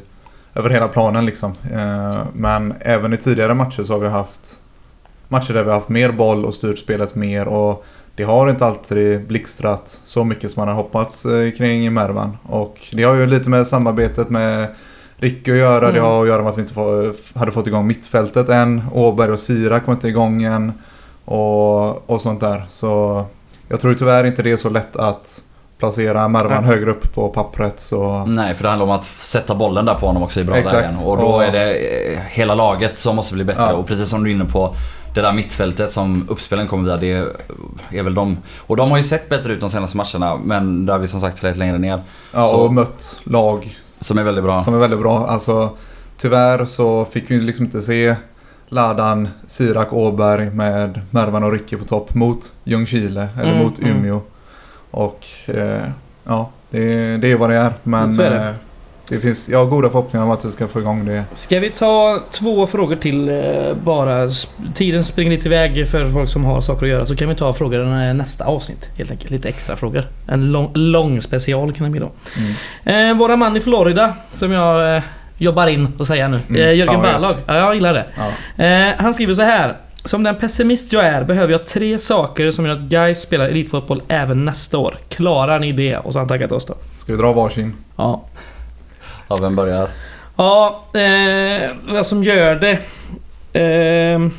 över 0.56 0.70
hela 0.70 0.88
planen 0.88 1.26
liksom. 1.26 1.54
Eh, 1.74 2.20
men 2.34 2.74
även 2.80 3.14
i 3.14 3.18
tidigare 3.18 3.54
matcher 3.54 3.84
så 3.84 3.94
har 3.94 4.00
vi 4.00 4.08
haft 4.08 4.62
matcher 5.28 5.54
där 5.54 5.64
vi 5.64 5.70
har 5.70 5.76
haft 5.76 5.90
mer 5.90 6.12
boll 6.12 6.46
och 6.46 6.54
styrt 6.54 6.80
spelet 6.80 7.16
mer. 7.16 7.48
Och 7.48 7.86
det 8.18 8.24
har 8.24 8.50
inte 8.50 8.66
alltid 8.66 9.28
blixtrat 9.28 10.00
så 10.04 10.24
mycket 10.24 10.52
som 10.52 10.62
man 10.62 10.68
har 10.68 10.76
hoppats 10.76 11.26
eh, 11.26 11.52
kring 11.52 11.94
Mervan. 11.94 12.38
Och 12.50 12.78
det 12.92 13.04
har 13.04 13.14
ju 13.16 13.28
lite 13.28 13.50
med 13.50 13.68
samarbetet 13.68 14.30
med 14.30 14.68
Ricky 15.18 15.52
att 15.52 15.58
göra. 15.58 15.80
Det 15.92 16.00
Mm. 16.00 16.04
har 16.04 16.22
att 16.22 16.28
göra 16.28 16.42
med 16.42 16.50
att 16.50 16.58
vi 16.58 16.62
inte 16.62 16.74
få, 16.74 17.14
hade 17.36 17.52
fått 17.52 17.68
igång 17.68 17.88
mittfältet 17.88 18.50
än. 18.50 18.84
Åberg 18.94 19.32
och 19.32 19.40
Sira 19.40 19.80
kom 19.80 19.94
inte 19.94 20.08
igång 20.08 20.44
än. 20.44 20.72
Och, 21.26 22.10
och 22.10 22.22
sånt 22.22 22.40
där. 22.40 22.66
Så 22.70 23.26
jag 23.70 23.80
tror 23.80 23.94
tyvärr 23.94 24.24
inte 24.24 24.44
det 24.44 24.52
är 24.52 24.58
så 24.58 24.70
lätt 24.70 24.96
att 24.96 25.42
placera 25.80 26.28
Mervan 26.28 26.64
Nej. 26.64 26.72
högre 26.76 26.92
upp 26.92 27.14
på 27.16 27.30
pappret. 27.30 27.80
Så 27.80 28.26
Nej, 28.28 28.54
för 28.54 28.64
det 28.64 28.70
handlar 28.70 28.86
om 28.86 28.92
att 28.92 29.06
sätta 29.06 29.56
bollen 29.56 29.86
där 29.86 29.94
på 29.94 30.06
honom 30.08 30.24
också 30.24 30.40
i 30.40 30.44
bra 30.44 30.56
Exakt. 30.56 30.78
lägen. 30.78 30.96
Och 31.06 31.18
då 31.18 31.24
Och- 31.24 31.44
är 31.44 31.52
det 31.52 31.74
eh, 32.14 32.20
hela 32.28 32.56
laget 32.56 32.98
som 33.00 33.16
måste 33.16 33.34
bli 33.34 33.44
bättre. 33.44 33.62
Ja. 33.62 33.74
Och 33.74 33.88
precis 33.88 34.10
som 34.10 34.24
du 34.24 34.30
är 34.30 34.36
inne 34.36 34.46
på, 34.46 34.76
det 35.22 35.28
där 35.28 35.34
mittfältet 35.34 35.94
som 35.94 36.26
uppspelen 36.30 36.68
kommer 36.68 36.98
via, 36.98 36.98
det 37.90 37.98
är 37.98 38.04
väl 38.04 38.14
de. 38.14 38.38
Och 38.58 38.78
de 38.78 38.92
har 38.92 38.98
ju 38.98 39.04
sett 39.04 39.30
bättre 39.30 39.54
ut 39.54 39.62
de 39.62 39.70
senaste 39.70 39.98
matcherna, 39.98 40.38
men 40.38 40.86
där 40.86 40.94
har 40.94 41.00
vi 41.00 41.08
som 41.08 41.22
sagt 41.22 41.44
lite 41.44 41.60
längre 41.60 41.78
ner. 41.78 42.00
ja, 42.34 42.48
Så- 42.48 42.56
och 42.56 42.74
mött 42.74 43.20
lag 43.24 43.76
Som 44.00 44.18
är 44.18 44.24
väldigt 44.24 44.44
bra. 44.44 44.64
som 44.64 44.74
är 44.74 44.78
väldigt 44.78 45.00
bra. 45.00 45.28
Alltså, 45.28 45.70
tyvärr 46.18 46.66
så 46.66 47.06
fick 47.06 47.32
vi 47.32 47.40
liksom 47.40 47.66
inte 47.66 47.82
se 47.82 48.16
Ladan, 48.70 49.28
Sirak, 49.48 49.94
Åberg 49.94 50.50
med 50.50 51.02
Mervan 51.12 51.44
och 51.44 51.52
Ricky 51.52 51.76
på 51.78 51.86
topp 51.86 52.14
mot 52.16 52.52
Ljungskile 52.64 53.28
eller 53.42 53.52
Mm, 53.52 53.64
mot 53.64 53.80
mm. 53.80 53.98
Umeå. 53.98 54.22
Och 54.92 55.26
eh, 55.48 55.82
ja, 56.24 56.50
det, 56.70 57.18
det 57.18 57.32
är 57.32 57.38
vad 57.38 57.50
det 57.50 57.56
är. 57.56 57.74
Men 57.84 58.14
Så 58.14 58.22
är 58.22 58.30
det. 58.30 58.56
Det 59.10 59.20
finns, 59.20 59.50
jag 59.50 59.60
har 59.60 59.66
goda 59.66 59.90
förhoppningar 59.90 60.26
om 60.26 60.32
att 60.32 60.46
vi 60.46 60.52
ska 60.52 60.68
få 60.68 60.80
igång 60.80 61.06
det. 61.06 61.24
Ska 61.34 61.60
vi 61.60 61.70
ta 61.70 62.24
två 62.32 62.68
frågor 62.68 62.96
till 62.96 63.30
eh, 63.30 63.74
bara? 63.84 64.30
Tiden 64.76 65.04
springer 65.04 65.32
lite 65.32 65.48
iväg 65.48 65.88
för 65.88 66.10
folk 66.10 66.30
som 66.30 66.46
har 66.46 66.62
saker 66.62 66.86
att 66.86 66.92
göra. 66.92 67.06
Så 67.06 67.16
kan 67.16 67.30
vi 67.30 67.36
ta 67.36 67.54
frågorna 67.54 68.14
nästa 68.14 68.46
avsnitt. 68.46 68.90
Helt 68.98 69.12
enkelt. 69.12 69.32
Lite 69.32 69.50
extra 69.50 69.76
frågor. 69.76 70.08
En 70.28 70.52
lång, 70.52 70.72
lång 70.74 71.22
special 71.22 71.74
kan 71.74 71.84
det 71.84 71.90
bli 71.90 72.00
då. 72.00 72.12
Mm. 72.86 73.12
Eh, 73.12 73.18
våra 73.18 73.36
man 73.36 73.58
i 73.58 73.60
Florida 73.60 74.14
som 74.34 74.52
jag 74.52 74.96
eh, 74.96 75.04
jobbar 75.38 75.68
in 75.68 75.88
och 76.00 76.08
säga 76.08 76.28
nu. 76.28 76.40
Mm, 76.50 76.62
Eh, 76.62 76.74
Jörgen 76.74 77.02
Berlag. 77.02 77.36
Ja, 77.48 77.56
jag 77.58 77.76
gillar 77.76 77.94
det. 77.94 78.06
Ja. 78.58 78.64
Eh, 78.66 78.94
han 78.98 79.14
skriver 79.14 79.34
så 79.34 79.42
här. 79.42 79.78
Som 80.06 80.24
den 80.24 80.36
pessimist 80.36 80.94
jag 80.94 81.06
är 81.06 81.24
behöver 81.24 81.52
jag 81.52 81.66
tre 81.66 82.00
saker 82.00 82.52
som 82.52 82.66
gör 82.66 82.74
att 82.74 82.82
guys 82.82 83.22
spelar 83.22 83.46
elitfotboll 83.46 84.02
även 84.08 84.46
nästa 84.46 84.78
år. 84.78 84.98
Klarar 85.10 85.60
ni 85.60 85.72
det? 85.72 85.98
Och 85.98 86.14
så 86.14 86.20
har 86.20 86.22
han 86.22 86.28
taggat 86.28 86.52
oss 86.52 86.66
då. 86.66 86.74
Ska 86.98 87.12
vi 87.14 87.18
dra 87.22 87.34
varsin? 87.34 87.74
Ja. 87.96 88.24
Ja, 89.28 89.36
vem 89.42 89.56
börjar? 89.56 89.88
Ja, 90.36 90.84
eh, 90.94 91.70
vad 91.88 92.06
som 92.06 92.24
gör 92.24 92.56
det. 92.56 92.80
Ehm. 93.60 94.32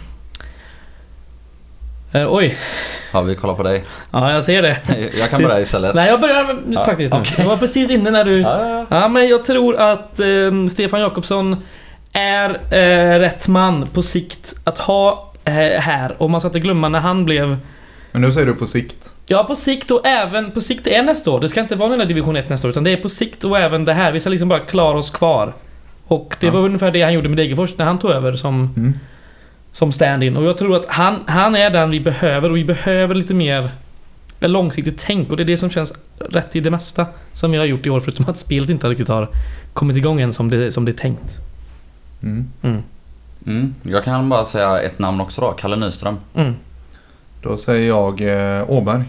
Eh, 2.12 2.32
oj. 2.34 2.58
Ja, 3.12 3.20
vi 3.22 3.34
kollar 3.36 3.54
på 3.54 3.62
dig. 3.62 3.84
Ja, 4.10 4.32
jag 4.32 4.44
ser 4.44 4.62
det. 4.62 4.76
Jag 5.18 5.30
kan 5.30 5.42
börja 5.42 5.60
istället. 5.60 5.94
Nej, 5.94 6.08
jag 6.08 6.20
börjar 6.20 6.58
Ja, 6.70 6.84
faktiskt 6.84 7.14
nu. 7.14 7.20
okej. 7.20 7.34
Jag 7.38 7.44
var 7.44 7.56
precis 7.56 7.90
inne 7.90 8.10
när 8.10 8.24
du... 8.24 8.40
Ja, 8.40 8.60
ja, 8.68 8.86
ja. 8.90 9.00
Ja, 9.00 9.08
men 9.08 9.28
jag 9.28 9.44
tror 9.44 9.76
att 9.76 10.20
eh, 10.20 10.66
Stefan 10.70 11.00
Jakobsson 11.00 11.56
är 12.12 12.50
eh, 12.70 13.18
rätt 13.18 13.48
man 13.48 13.86
på 13.86 14.02
sikt 14.02 14.54
att 14.64 14.78
ha 14.78 15.32
eh, 15.44 15.52
här. 15.80 16.14
Och 16.18 16.30
man 16.30 16.40
ska 16.40 16.48
inte 16.48 16.60
glömma 16.60 16.88
när 16.88 17.00
han 17.00 17.24
blev... 17.24 17.56
Men 18.12 18.22
nu 18.22 18.32
säger 18.32 18.46
du 18.46 18.54
på 18.54 18.66
sikt. 18.66 19.10
Ja, 19.30 19.44
på 19.44 19.54
sikt 19.54 19.90
och 19.90 20.06
även... 20.06 20.50
På 20.50 20.60
sikt 20.60 20.86
är 20.86 21.02
nästa 21.02 21.30
år. 21.30 21.40
Det 21.40 21.48
ska 21.48 21.60
inte 21.60 21.76
vara 21.76 21.88
den 21.90 21.98
där 21.98 22.06
division 22.06 22.36
1 22.36 22.48
nästa 22.48 22.68
år, 22.68 22.70
utan 22.70 22.84
det 22.84 22.90
är 22.90 22.96
på 22.96 23.08
sikt 23.08 23.44
och 23.44 23.58
även 23.58 23.84
det 23.84 23.92
här. 23.92 24.12
Vi 24.12 24.20
ska 24.20 24.30
liksom 24.30 24.48
bara 24.48 24.60
klara 24.60 24.98
oss 24.98 25.10
kvar. 25.10 25.52
Och 26.06 26.36
det 26.40 26.46
Ja. 26.46 26.52
var 26.52 26.60
ungefär 26.60 26.90
det 26.90 27.02
han 27.02 27.12
gjorde 27.12 27.28
med 27.28 27.38
Degerfors 27.38 27.70
när 27.78 27.84
han 27.84 27.98
tog 27.98 28.10
över 28.10 28.36
som, 28.36 28.74
Mm. 28.76 28.94
som 29.72 29.92
stand-in. 29.92 30.36
Och 30.36 30.44
jag 30.44 30.58
tror 30.58 30.76
att 30.76 30.86
han, 30.88 31.14
han 31.26 31.56
är 31.56 31.70
den 31.70 31.90
vi 31.90 32.00
behöver 32.00 32.50
och 32.50 32.56
vi 32.56 32.64
behöver 32.64 33.14
lite 33.14 33.34
mer 33.34 33.70
långsiktigt 34.40 34.98
tänk. 35.06 35.30
Och 35.30 35.36
det 35.36 35.42
är 35.42 35.44
det 35.44 35.58
som 35.58 35.70
känns 35.70 35.92
rätt 36.30 36.56
i 36.56 36.60
det 36.60 36.70
mesta 36.70 37.06
som 37.32 37.52
vi 37.52 37.58
har 37.58 37.64
gjort 37.64 37.86
i 37.86 37.90
år. 37.90 38.00
Förutom 38.00 38.24
att 38.28 38.38
spelet 38.38 38.70
inte 38.70 38.88
riktigt 38.88 39.08
har 39.08 39.28
kommit 39.72 39.96
igång 39.96 40.20
än 40.20 40.32
som 40.32 40.50
det, 40.50 40.70
som 40.70 40.84
det 40.84 40.90
är 40.90 40.92
tänkt. 40.92 41.36
Mm. 42.22 42.48
Mm. 42.62 42.82
Mm. 43.46 43.74
Jag 43.82 44.04
kan 44.04 44.28
bara 44.28 44.44
säga 44.44 44.80
ett 44.80 44.98
namn 44.98 45.20
också 45.20 45.40
då. 45.40 45.50
Kalle 45.52 45.76
Nyström. 45.76 46.16
Mm. 46.34 46.54
Då 47.42 47.56
säger 47.56 47.88
jag 47.88 48.20
eh, 48.20 48.70
Åberg. 48.70 49.02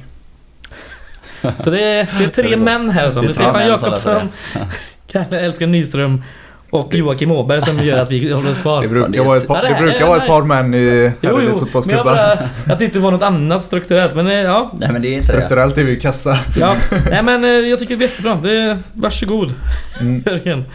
Så 1.60 1.69
det 1.69 1.84
är, 1.84 2.08
det 2.19 2.23
är 2.23 2.43
tre 2.43 2.58
män 2.58 2.89
här 2.89 3.12
som 3.12 3.21
Det 3.25 3.30
är 3.32 3.34
Stefan 3.34 3.67
Jakobsson, 3.67 4.30
Kalle 5.12 5.39
Elfgren 5.39 5.71
Nyström 5.71 6.23
och 6.71 6.93
Joakim 6.95 7.32
Åberg 7.32 7.62
som 7.62 7.80
gör 7.80 7.97
att 7.99 8.12
vi 8.12 8.32
håller 8.34 8.52
oss 8.52 8.58
kvar. 8.58 8.82
Det 8.82 8.88
brukar 8.88 9.23
vara 9.23 9.38
ett- 9.38 9.47
par, 9.47 9.62
det 9.62 9.75
brukar 9.80 10.08
vara 10.08 10.17
ett 10.17 10.28
par 10.28 10.43
män 10.43 10.73
i 10.73 11.12
herrelitfotbollsklubbar. 11.21 12.04
bara... 12.06 12.32
Att 12.73 12.80
det 12.80 12.86
inte 12.86 12.99
var 12.99 13.12
något 13.12 13.23
annat 13.23 13.63
strukturellt, 13.63 14.15
men 14.15 14.28
eh, 14.28 14.34
ja. 14.34 14.71
Nej 14.80 14.89
men 14.93 15.02
det 15.02 15.15
är. 15.17 15.21
Strukturellt 15.21 15.78
är 15.78 15.84
vi 15.84 15.91
ju 15.91 15.99
kassa. 15.99 16.39
ja. 16.60 16.75
Nej 17.10 17.23
men 17.23 17.43
eh, 17.43 17.49
jag 17.49 17.80
tycker 17.80 17.95
det 17.97 18.06
är 18.06 18.08
jättebra. 18.10 18.38
Det 18.43 18.52
är, 18.62 18.78
varsågod 18.93 19.54
Mm. 20.02 20.23
Jörgen. 20.25 20.65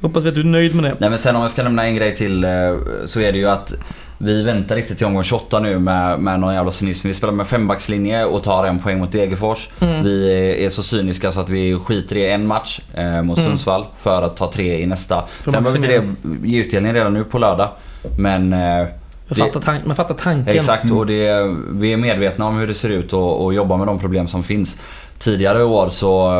Hoppas 0.00 0.24
vi 0.24 0.28
att 0.28 0.34
du 0.34 0.40
är 0.40 0.44
nöjd 0.44 0.74
med 0.74 0.84
det. 0.84 0.94
Nej 0.98 1.10
men 1.10 1.18
sen 1.18 1.36
om 1.36 1.42
jag 1.42 1.50
ska 1.50 1.62
nämna 1.62 1.84
en 1.84 1.94
grej 1.94 2.14
till 2.16 2.44
eh, 2.44 2.50
så 3.06 3.20
är 3.20 3.32
det 3.32 3.38
ju 3.38 3.48
att 3.48 3.72
vi 4.18 4.42
väntar 4.42 4.76
riktigt 4.76 4.96
till 4.98 5.06
omgång 5.06 5.22
28 5.24 5.60
nu 5.60 5.78
med, 5.78 6.20
med 6.20 6.40
någon 6.40 6.54
jävla 6.54 6.70
cynism. 6.72 7.08
Vi 7.08 7.14
spelar 7.14 7.32
med 7.34 7.46
fembackslinje 7.46 8.24
och 8.24 8.42
tar 8.42 8.64
en 8.64 8.78
poäng 8.78 8.98
mot 8.98 9.12
Degerfors. 9.12 9.68
Mm. 9.80 10.02
Vi 10.04 10.30
är, 10.64 10.70
så 10.70 10.82
cyniska 10.82 11.30
så 11.30 11.40
att 11.40 11.48
vi 11.50 11.78
skiter 11.78 12.16
i 12.16 12.30
en 12.30 12.46
match 12.46 12.80
eh, 12.94 13.22
mot 13.22 13.38
Mm. 13.38 13.50
Sundsvall 13.50 13.84
för 13.98 14.22
att 14.22 14.36
ta 14.36 14.52
tre 14.52 14.80
i 14.82 14.86
nästa. 14.86 15.24
För 15.42 15.50
Sen 15.50 15.62
behöver 15.62 15.78
inte 15.98 16.16
det 16.42 16.48
ge 16.48 16.58
utdelning 16.60 16.94
redan 16.94 17.12
nu 17.14 17.24
på 17.24 17.38
lördag. 17.38 17.68
Men 18.18 18.52
eh, 18.52 18.58
Man 18.58 18.86
det- 19.28 19.34
fattar, 19.34 19.60
tank, 19.60 19.86
man 19.86 19.96
fattar 19.96 20.14
tanken. 20.14 20.56
Exakt 20.56 20.84
Mm. 20.84 20.96
och 20.98 21.06
det, 21.06 21.56
vi 21.72 21.92
är 21.92 21.96
medvetna 21.96 22.46
om 22.46 22.56
hur 22.56 22.66
det 22.66 22.74
ser 22.74 22.88
ut 22.90 23.12
och, 23.12 23.44
och 23.44 23.54
jobbar 23.54 23.76
med 23.76 23.86
de 23.86 23.98
problem 23.98 24.28
som 24.28 24.42
finns. 24.44 24.76
Tidigare 25.18 25.64
år 25.64 25.88
så 25.88 26.30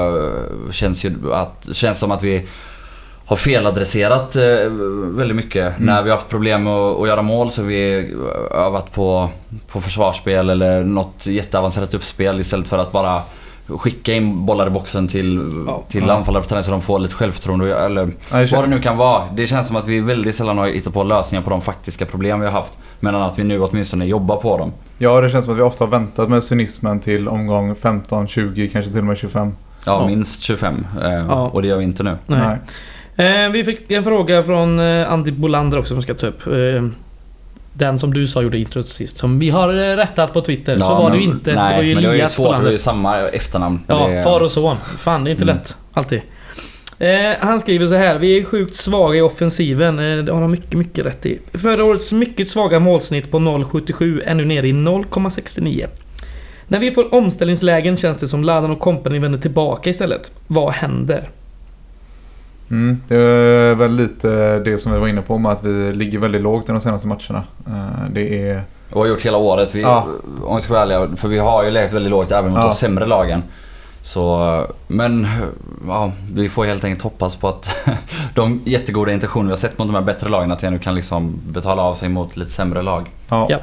eh, 0.67 0.73
känns 0.73 1.05
ju 1.05 1.12
att, 1.35 1.69
känns 1.73 1.99
som 1.99 2.11
att 2.11 2.23
vi 2.23 2.47
har 3.29 3.37
feladresserat 3.37 4.37
eh, 4.37 4.43
väldigt 5.17 5.37
mycket. 5.37 5.64
Mm. 5.77 5.87
När 5.87 6.03
vi 6.03 6.11
har 6.11 6.17
haft 6.17 6.29
problem 6.29 6.62
med 6.64 6.73
att, 6.73 7.09
göra 7.09 7.23
mål 7.23 7.51
så 7.51 7.62
har 7.62 7.69
vi 7.69 8.14
övat 8.55 8.93
på, 8.93 9.29
på 9.73 9.81
försvarsspel 9.81 10.51
eller 10.51 10.85
något 10.85 11.27
jätteavancerat 11.27 11.95
uppspel 11.95 12.41
istället 12.41 12.69
för 12.69 12.79
att 12.79 12.93
bara 12.93 13.23
skicka 13.67 14.14
in 14.14 14.47
bollar 14.47 14.67
i 14.67 14.71
boxen 14.71 15.09
till, 15.09 15.41
Ja. 15.67 15.83
till 15.88 16.05
Ja. 16.07 16.12
anfallare 16.14 16.43
på 16.43 16.49
träning 16.49 16.64
så 16.64 16.71
de 16.71 16.83
får 16.83 16.99
lite 16.99 17.14
självförtroende. 17.14 17.79
Eller 17.79 18.05
Nej, 18.33 18.47
det 18.47 18.53
vad 18.53 18.64
det 18.64 18.69
nu 18.71 18.81
kan 18.81 18.97
vara. 18.97 19.23
Det 19.35 19.47
känns 19.47 19.67
som 19.67 19.77
att 19.77 19.87
vi 19.87 20.01
väldigt 20.01 20.35
sällan 20.37 20.59
har 20.59 20.67
hittat 20.67 20.93
på 20.95 21.05
lösningar 21.05 21.43
på 21.45 21.51
de 21.51 21.61
faktiska 21.61 22.07
problem 22.07 22.41
vi 22.41 22.47
har 22.47 22.53
haft. 22.53 22.73
Men 23.01 23.14
att 23.14 23.38
vi 23.38 23.45
nu 23.45 23.61
åtminstone 23.62 24.05
jobbar 24.05 24.37
på 24.37 24.59
dem. 24.59 24.73
ja, 24.99 25.21
det 25.21 25.31
känns 25.31 25.45
som 25.45 25.53
att 25.55 25.59
vi 25.59 25.62
ofta 25.62 25.85
har 25.85 25.91
väntat 25.91 26.29
med 26.29 26.45
cynismen 26.45 27.01
till 27.01 27.29
omgång 27.29 27.75
15, 27.75 28.27
20, 28.27 28.69
kanske 28.69 28.91
till 28.91 29.01
och 29.01 29.07
med 29.07 29.17
25. 29.19 29.53
Ja, 29.85 30.01
Ja. 30.01 30.07
minst 30.07 30.43
25. 30.43 30.87
Eh, 31.03 31.11
Ja. 31.12 31.49
Och 31.53 31.62
det 31.62 31.69
gör 31.69 31.77
vi 31.77 31.85
inte 31.85 32.03
nu. 32.03 32.17
Nej. 32.27 32.57
Eh, 33.19 33.49
vi 33.53 33.65
fick 33.65 33.91
en 33.91 34.05
fråga 34.05 34.43
från 34.43 34.81
eh, 34.81 35.13
Andy 35.13 35.31
Bolander 35.33 35.79
också 35.79 35.95
som 35.95 36.03
ska 36.03 36.15
ta 36.15 36.27
upp. 36.27 36.47
Eh, 36.47 36.85
den 37.73 37.99
som 37.99 38.14
du 38.14 38.29
sa 38.29 38.43
gjorde 38.43 38.59
introt 38.59 38.89
sist. 38.89 39.16
Som 39.16 39.39
vi 39.39 39.51
har 39.51 39.69
eh, 39.69 39.97
rättat 39.97 40.33
på 40.33 40.41
Twitter. 40.41 40.77
så 40.77 40.83
Ja, 40.85 40.95
var 40.95 41.05
det 41.11 41.16
men- 41.16 41.19
ju 41.25 41.25
inte. 41.31 41.55
Nej, 41.55 41.71
det 41.71 41.77
var 41.77 41.83
ju 41.83 41.95
men 41.95 42.03
det 42.05 42.09
ju 42.09 42.14
Elias 42.14 42.35
svårt. 42.35 42.45
Det 42.45 42.49
är 42.49 42.53
Bolander. 42.53 42.73
ju 42.73 42.79
samma 42.79 43.19
efternamn. 43.29 43.81
Ja, 43.87 44.09
det, 44.09 44.23
far 44.23 44.41
och 44.41 44.51
son. 44.53 44.77
Fan, 44.99 45.25
det 45.25 45.31
är 45.31 45.33
inte 45.33 45.45
Mm. 45.45 45.57
lätt. 45.57 45.77
Alltid. 45.93 46.21
Eh, 46.99 47.09
han 47.41 47.61
skriver 47.61 47.87
så 47.87 47.95
här. 47.95 48.19
Vi 48.19 48.39
är 48.41 48.45
sjukt 48.45 48.75
svaga 48.75 49.19
i 49.19 49.21
offensiven. 49.23 49.99
Eh, 50.19 50.25
det 50.25 50.33
har 50.33 50.41
han 50.41 50.51
mycket, 50.51 50.73
mycket 50.79 51.07
rätt 51.07 51.27
i. 51.27 51.39
Förra 51.53 51.85
årets 51.85 52.12
mycket 52.12 52.51
svaga 52.51 52.79
målsnitt 52.81 53.31
på 53.31 53.39
0,77 53.39 54.23
är 54.27 54.35
nu 54.35 54.45
nere 54.45 54.69
i 54.69 54.73
0,69. 54.73 55.87
När 56.69 56.79
vi 56.79 56.91
får 56.91 57.14
omställningslägen 57.14 57.97
känns 57.97 58.16
det 58.19 58.27
som 58.27 58.45
Ladan 58.45 58.71
och 58.71 58.81
company 58.81 59.19
vänder 59.19 59.39
tillbaka 59.39 59.91
istället. 59.91 60.33
Vad 60.47 60.73
händer? 60.73 61.29
Mm, 62.71 63.01
det 63.09 63.16
är 63.16 63.75
väl 63.75 63.95
lite 63.95 64.59
det 64.59 64.79
som 64.79 64.93
vi 64.93 64.99
var 64.99 65.09
inne 65.09 65.23
på 65.23 65.39
med 65.39 65.53
att 65.53 65.64
vi 65.64 65.93
ligger 65.95 66.19
väldigt 66.19 66.43
lågt 66.43 66.69
i 66.69 66.73
de 66.73 66.81
senaste 66.81 67.07
matcherna. 67.09 67.43
Eh, 67.66 68.11
Det 68.12 68.49
är... 68.51 68.62
Och 68.93 69.01
har 69.01 69.07
gjort 69.09 69.21
hela 69.23 69.39
året. 69.39 69.75
Vi, 69.75 69.83
Ja. 69.83 70.07
Om 70.43 70.57
vi 70.57 70.62
ska 70.62 70.73
vara 70.73 70.83
ärliga. 70.83 71.09
För 71.16 71.29
vi 71.29 71.39
har 71.39 71.64
ju 71.64 71.71
legat 71.71 71.93
väldigt 71.93 72.11
lågt 72.11 72.31
även 72.31 72.51
mot 72.51 72.61
Ja. 72.61 72.66
de 72.66 72.75
sämre 72.75 73.07
lagen. 73.07 73.43
Så, 74.03 74.66
men 74.87 75.27
ja, 75.87 76.12
vi 76.33 76.49
får 76.49 76.64
helt 76.64 76.85
enkelt 76.85 77.03
hoppas 77.03 77.37
på 77.37 77.49
att 77.49 77.71
de 78.35 78.61
jättegoda 78.64 79.12
intentioner 79.12 79.45
vi 79.47 79.51
har 79.53 79.57
sett 79.57 79.79
mot 79.79 79.89
de 79.89 79.95
här 79.95 80.03
bättre 80.03 80.29
lagen 80.29 80.53
att 80.53 80.59
det 80.59 80.71
nu 80.71 80.79
kan 80.79 80.95
liksom 80.95 81.35
betala 81.49 81.83
av 81.83 81.95
sig 81.95 82.09
mot 82.09 82.37
lite 82.37 82.51
sämre 82.51 82.83
lag. 82.83 83.11
Ja, 83.29 83.47
Ja. 83.51 83.59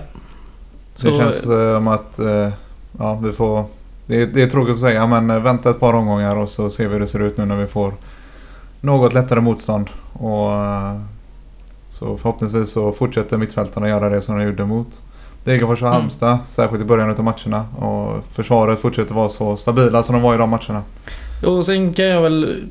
det 0.95 1.01
Så- 1.11 1.17
känns 1.17 1.41
som 1.41 1.87
att 1.87 2.19
eh, 2.19 2.49
ja, 2.99 3.19
vi 3.23 3.31
får 3.31 3.65
Det 4.07 4.21
är, 4.21 4.25
det 4.27 4.41
är 4.41 4.47
tråkigt 4.47 4.73
att 4.73 4.79
säga 4.79 5.07
men 5.07 5.29
eh, 5.29 5.39
vänta 5.39 5.69
ett 5.69 5.79
par 5.79 5.93
omgångar 5.93 6.35
och 6.35 6.49
så 6.49 6.69
ser 6.69 6.87
vi 6.87 6.93
hur 6.93 6.99
det 6.99 7.07
ser 7.07 7.21
ut 7.21 7.37
nu 7.37 7.45
när 7.45 7.55
vi 7.55 7.67
får 7.67 7.93
något 8.85 9.13
lättare 9.13 9.41
motstånd. 9.41 9.89
Och 10.13 10.51
eh, 10.53 10.99
så 11.89 12.17
förhoppningsvis 12.17 12.71
så 12.71 12.91
fortsätter 12.91 13.37
mittfältarna 13.37 13.89
göra 13.89 14.09
det 14.09 14.21
som 14.21 14.37
de 14.37 14.43
gjorde 14.45 14.65
mot 14.65 15.01
Degerfors 15.43 15.81
och 15.81 15.87
Mm. 15.87 15.99
Halmstad. 15.99 16.37
Särskilt 16.45 16.81
i 16.81 16.85
början 16.85 17.09
av 17.09 17.23
matcherna. 17.23 17.65
Och 17.75 18.23
försvaret 18.33 18.79
fortsätter 18.79 19.13
vara 19.15 19.29
så 19.29 19.57
stabila 19.57 20.03
som 20.03 20.13
de 20.15 20.21
var 20.21 20.35
i 20.35 20.37
de 20.37 20.49
matcherna. 20.49 20.81
Och 21.45 21.65
sen 21.65 21.93
kan 21.93 22.05
jag 22.05 22.21
väl 22.21 22.63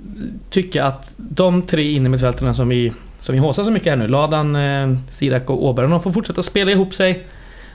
tycka 0.50 0.84
att 0.84 1.12
de 1.16 1.62
tre 1.62 1.90
innermittfältarna 1.92 2.54
som 2.54 2.68
vi, 2.68 2.92
som 3.20 3.32
vi 3.32 3.38
håsar 3.38 3.64
så 3.64 3.70
mycket 3.70 3.88
här 3.88 3.96
nu, 3.96 4.08
Ladan, 4.08 4.56
eh, 4.56 4.96
Sirak 5.10 5.50
och 5.50 5.64
Åberg, 5.64 5.88
de 5.88 6.00
får 6.02 6.12
fortsätta 6.12 6.42
spela 6.42 6.70
ihop 6.70 6.94
sig. 6.94 7.26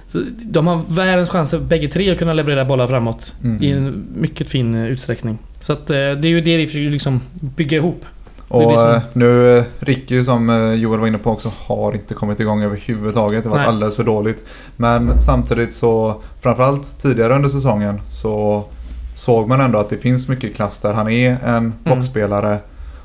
Så 0.08 0.22
de 0.42 0.68
har 0.68 0.82
världens 0.88 1.30
chanser 1.30 1.60
bägge 1.60 1.88
tre 1.88 2.12
att 2.12 2.18
kunna 2.20 2.34
leverera 2.34 2.66
bollar 2.66 2.88
framåt 2.88 3.36
Mm. 3.44 3.64
i 3.64 3.72
en 3.72 4.04
mycket 4.16 4.50
fin 4.50 4.76
eh, 4.76 4.86
utsträckning. 4.86 5.38
Så 5.60 5.74
att 5.74 5.90
eh, 5.90 5.96
det 5.96 6.00
är 6.02 6.28
ju 6.28 6.42
det 6.42 6.58
vi 6.58 6.68
försöker 6.68 6.90
liksom 6.90 7.22
bygga 7.40 7.78
ihop. 7.78 8.06
Och 8.50 8.80
som- 8.80 8.92
eh, 8.92 9.02
nu, 9.14 9.58
eh, 9.58 9.64
Ricky 9.80 10.24
som 10.24 10.50
eh, 10.50 10.74
Joel 10.74 11.00
var 11.00 11.08
inne 11.08 11.18
på 11.18 11.32
också, 11.32 11.52
har 11.66 11.94
inte 11.94 12.14
kommit 12.14 12.40
igång 12.40 12.64
överhuvudtaget. 12.64 13.44
Det 13.44 13.50
har 13.50 13.56
varit 13.56 13.62
Nej. 13.62 13.68
alldeles 13.76 13.96
för 13.96 14.04
dåligt. 14.04 14.46
Men 14.78 15.22
samtidigt 15.22 15.74
så, 15.74 16.16
framförallt 16.42 17.02
tidigare 17.02 17.36
under 17.36 17.50
säsongen, 17.50 18.02
så 18.10 18.64
såg 19.16 19.48
man 19.48 19.62
ändå 19.62 19.80
att 19.80 19.90
det 19.90 19.98
finns 19.98 20.28
mycket 20.28 20.56
klass 20.56 20.80
där. 20.80 20.94
Han 20.94 21.10
är 21.10 21.30
Mm. 21.30 21.56
en 21.56 21.74
boxspelare 21.96 22.58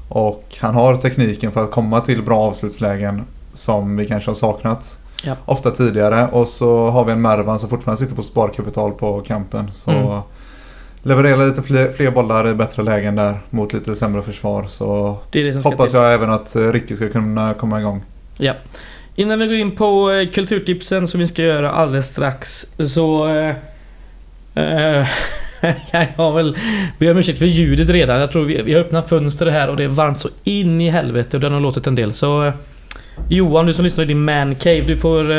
och 0.09 0.45
han 0.61 0.75
har 0.75 0.97
tekniken 0.97 1.53
för 1.53 1.65
att 1.65 1.71
komma 1.71 2.01
till 2.01 2.23
bra 2.23 2.39
avslutslägen 2.41 3.23
som 3.53 3.97
vi 3.97 4.07
kanske 4.07 4.31
har 4.31 4.35
saknat 4.35 4.99
Ja. 5.25 5.35
ofta 5.47 5.71
tidigare. 5.71 6.29
Och 6.33 6.49
så 6.49 6.89
har 6.89 7.05
vi 7.05 7.13
en 7.13 7.23
Mervan 7.23 7.59
som 7.59 7.69
fortfarande 7.69 8.03
sitter 8.03 8.17
på 8.17 8.23
sparkapital 8.23 8.93
på 8.93 9.21
kanten. 9.21 9.71
Så 9.73 9.91
Mm. 9.91 10.21
Levererar 11.05 11.47
lite 11.47 11.63
fler, 11.63 11.93
fler 11.93 12.11
bollar 12.11 12.49
i 12.49 12.55
bättre 12.55 12.83
lägen 12.83 13.17
där 13.17 13.39
mot 13.51 13.73
lite 13.73 13.97
sämre 13.97 14.23
försvar. 14.23 14.67
Så 14.69 15.19
hoppas 15.65 15.93
jag 15.93 16.15
även 16.15 16.31
att 16.31 16.57
eh, 16.57 16.73
Ricky 16.73 16.97
ska 16.97 17.09
kunna 17.09 17.55
komma 17.55 17.81
igång. 17.81 18.03
Ja. 18.39 18.55
Innan 19.15 19.39
vi 19.39 19.47
går 19.47 19.55
in 19.55 19.77
på 19.77 20.11
eh, 20.11 20.29
kulturtipsen 20.29 21.09
som 21.09 21.21
vi 21.21 21.27
ska 21.27 21.43
göra 21.43 21.71
alldeles 21.71 22.07
strax 22.07 22.67
så... 22.89 23.27
Kan 25.91 26.07
jag 26.17 26.33
väl 26.33 26.57
be 26.99 27.11
om 27.11 27.19
ursäkt 27.19 27.39
för 27.39 27.47
ljudet 27.47 27.89
redan. 27.89 28.21
Jag 28.21 28.33
tror 28.33 28.45
vi, 28.45 28.63
vi 28.63 28.73
har 28.73 28.81
öppnat 28.81 29.09
fönster 29.09 29.47
här 29.47 29.69
och 29.69 29.77
det 29.77 29.85
är 29.85 29.89
varmt 29.89 30.21
så 30.21 30.29
in 30.45 30.81
i 30.81 30.91
helvete 30.91 31.37
och 31.37 31.41
den 31.41 31.53
har 31.53 31.61
låtit 31.61 31.87
en 31.87 31.95
del. 31.95 32.15
Så... 32.15 32.53
Johan, 33.29 33.67
du 33.67 33.75
som 33.75 33.85
lyssnar 33.85 34.05
i 34.05 34.07
din 34.07 34.25
man 34.25 34.55
cave, 34.55 34.81
du 34.81 34.97
får... 34.97 35.33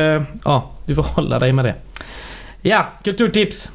Ja, 0.46 0.72
du 0.86 0.96
får 0.96 1.04
hålla 1.16 1.40
dig 1.40 1.54
med 1.54 1.66
det. 1.66 1.76
Ja, 2.62 2.88
kulturtips. 3.04 3.72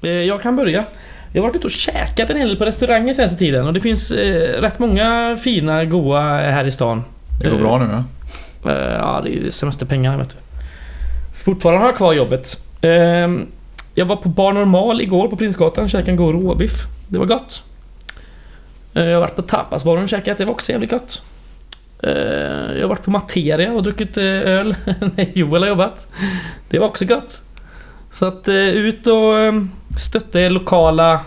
Jag 0.00 0.42
kan 0.42 0.56
börja. 0.56 0.84
Jag 1.32 1.42
har 1.42 1.48
varit 1.48 1.56
ute 1.56 1.66
och 1.66 1.70
käkat 1.70 2.30
en 2.30 2.36
hel 2.36 2.48
del 2.48 2.56
på 2.56 2.64
restauranger 2.64 3.14
senaste 3.14 3.36
tiden 3.36 3.66
och 3.66 3.72
det 3.72 3.80
finns 3.80 4.10
eh, 4.10 4.60
rätt 4.60 4.78
många 4.78 5.36
fina, 5.40 5.84
goa 5.84 6.20
här 6.22 6.64
i 6.64 6.70
stan. 6.70 7.04
Det 7.42 7.48
går 7.48 7.56
Eh, 7.56 7.60
bra 7.62 7.78
nu 7.78 7.88
ja. 7.92 8.70
Eh, 8.70 8.92
Ja, 8.92 9.20
det 9.24 9.30
är 9.30 9.32
ju 9.32 9.50
semesterpengarna 9.50 10.16
vet 10.16 10.30
du. 10.30 10.36
Fortfarande 11.44 11.80
har 11.80 11.86
jag 11.88 11.96
kvar 11.96 12.12
jobbet. 12.12 12.64
Ehm, 12.80 13.46
Jag 13.94 14.06
var 14.06 14.16
på 14.16 14.28
Bar 14.28 14.52
Normal 14.52 15.00
igår 15.00 15.28
på 15.28 15.36
Prinsgatan 15.36 15.84
och 15.84 15.90
käkade 15.90 16.10
en 16.10 16.16
god 16.16 16.34
råbiff. 16.42 16.72
Det 17.08 17.18
var 17.18 17.26
gott. 17.26 17.62
Eh, 18.94 19.04
Jag 19.04 19.12
har 19.14 19.20
varit 19.20 19.36
på 19.36 19.42
Tapasbaren 19.42 20.02
och 20.02 20.08
käkat, 20.08 20.38
det 20.38 20.44
var 20.44 20.52
också 20.52 20.72
jävligt 20.72 20.90
gott. 20.90 21.22
Eh, 22.02 22.10
Jag 22.74 22.80
har 22.82 22.88
varit 22.88 23.04
på 23.04 23.10
Materia 23.10 23.72
och 23.72 23.82
druckit 23.82 24.16
eh, 24.16 24.24
öl 24.24 24.74
när 25.16 25.38
Joel 25.38 25.62
har 25.62 25.68
jobbat. 25.68 26.06
Det 26.70 26.78
var 26.78 26.86
också 26.86 27.04
gott. 27.04 27.42
Så 28.12 28.26
att 28.26 28.48
eh, 28.48 28.54
ut 28.54 29.06
och 29.06 29.38
eh, 29.38 29.52
stötta 29.98 30.40
er 30.40 30.50
lokala... 30.50 31.20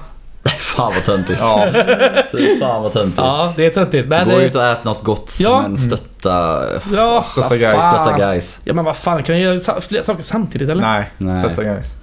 Fan 0.59 0.93
vad 0.95 1.05
töntigt. 1.05 1.39
Ja, 1.39 1.67
Fy 2.31 2.59
fan 2.59 2.83
vad 2.83 2.93
töntigt. 2.93 3.17
Ja, 3.17 3.53
det 3.55 3.65
är 3.65 3.69
töntigt. 3.69 4.07
Men 4.07 4.29
Gå 4.29 4.37
det- 4.37 4.45
ut 4.45 4.55
och 4.55 4.63
ät 4.63 4.83
något 4.83 5.03
gott 5.03 5.35
Ja. 5.39 5.61
men 5.61 5.77
stötta, 5.77 6.63
Ja, 6.93 7.25
Stötta 7.27 7.57
guys, 7.57 7.71
fan. 7.73 7.93
stötta 8.05 8.17
guys. 8.17 8.59
Ja 8.63 8.73
men 8.73 8.85
vad 8.85 8.97
fan, 8.97 9.23
kan 9.23 9.39
jag 9.41 9.53
göra 9.55 9.81
flera 9.81 10.03
saker 10.03 10.23
samtidigt 10.23 10.69
eller? 10.69 10.81
nej. 10.81 11.11
Nej. 11.17 11.43
Stötta 11.43 11.63
guys. 11.63 11.95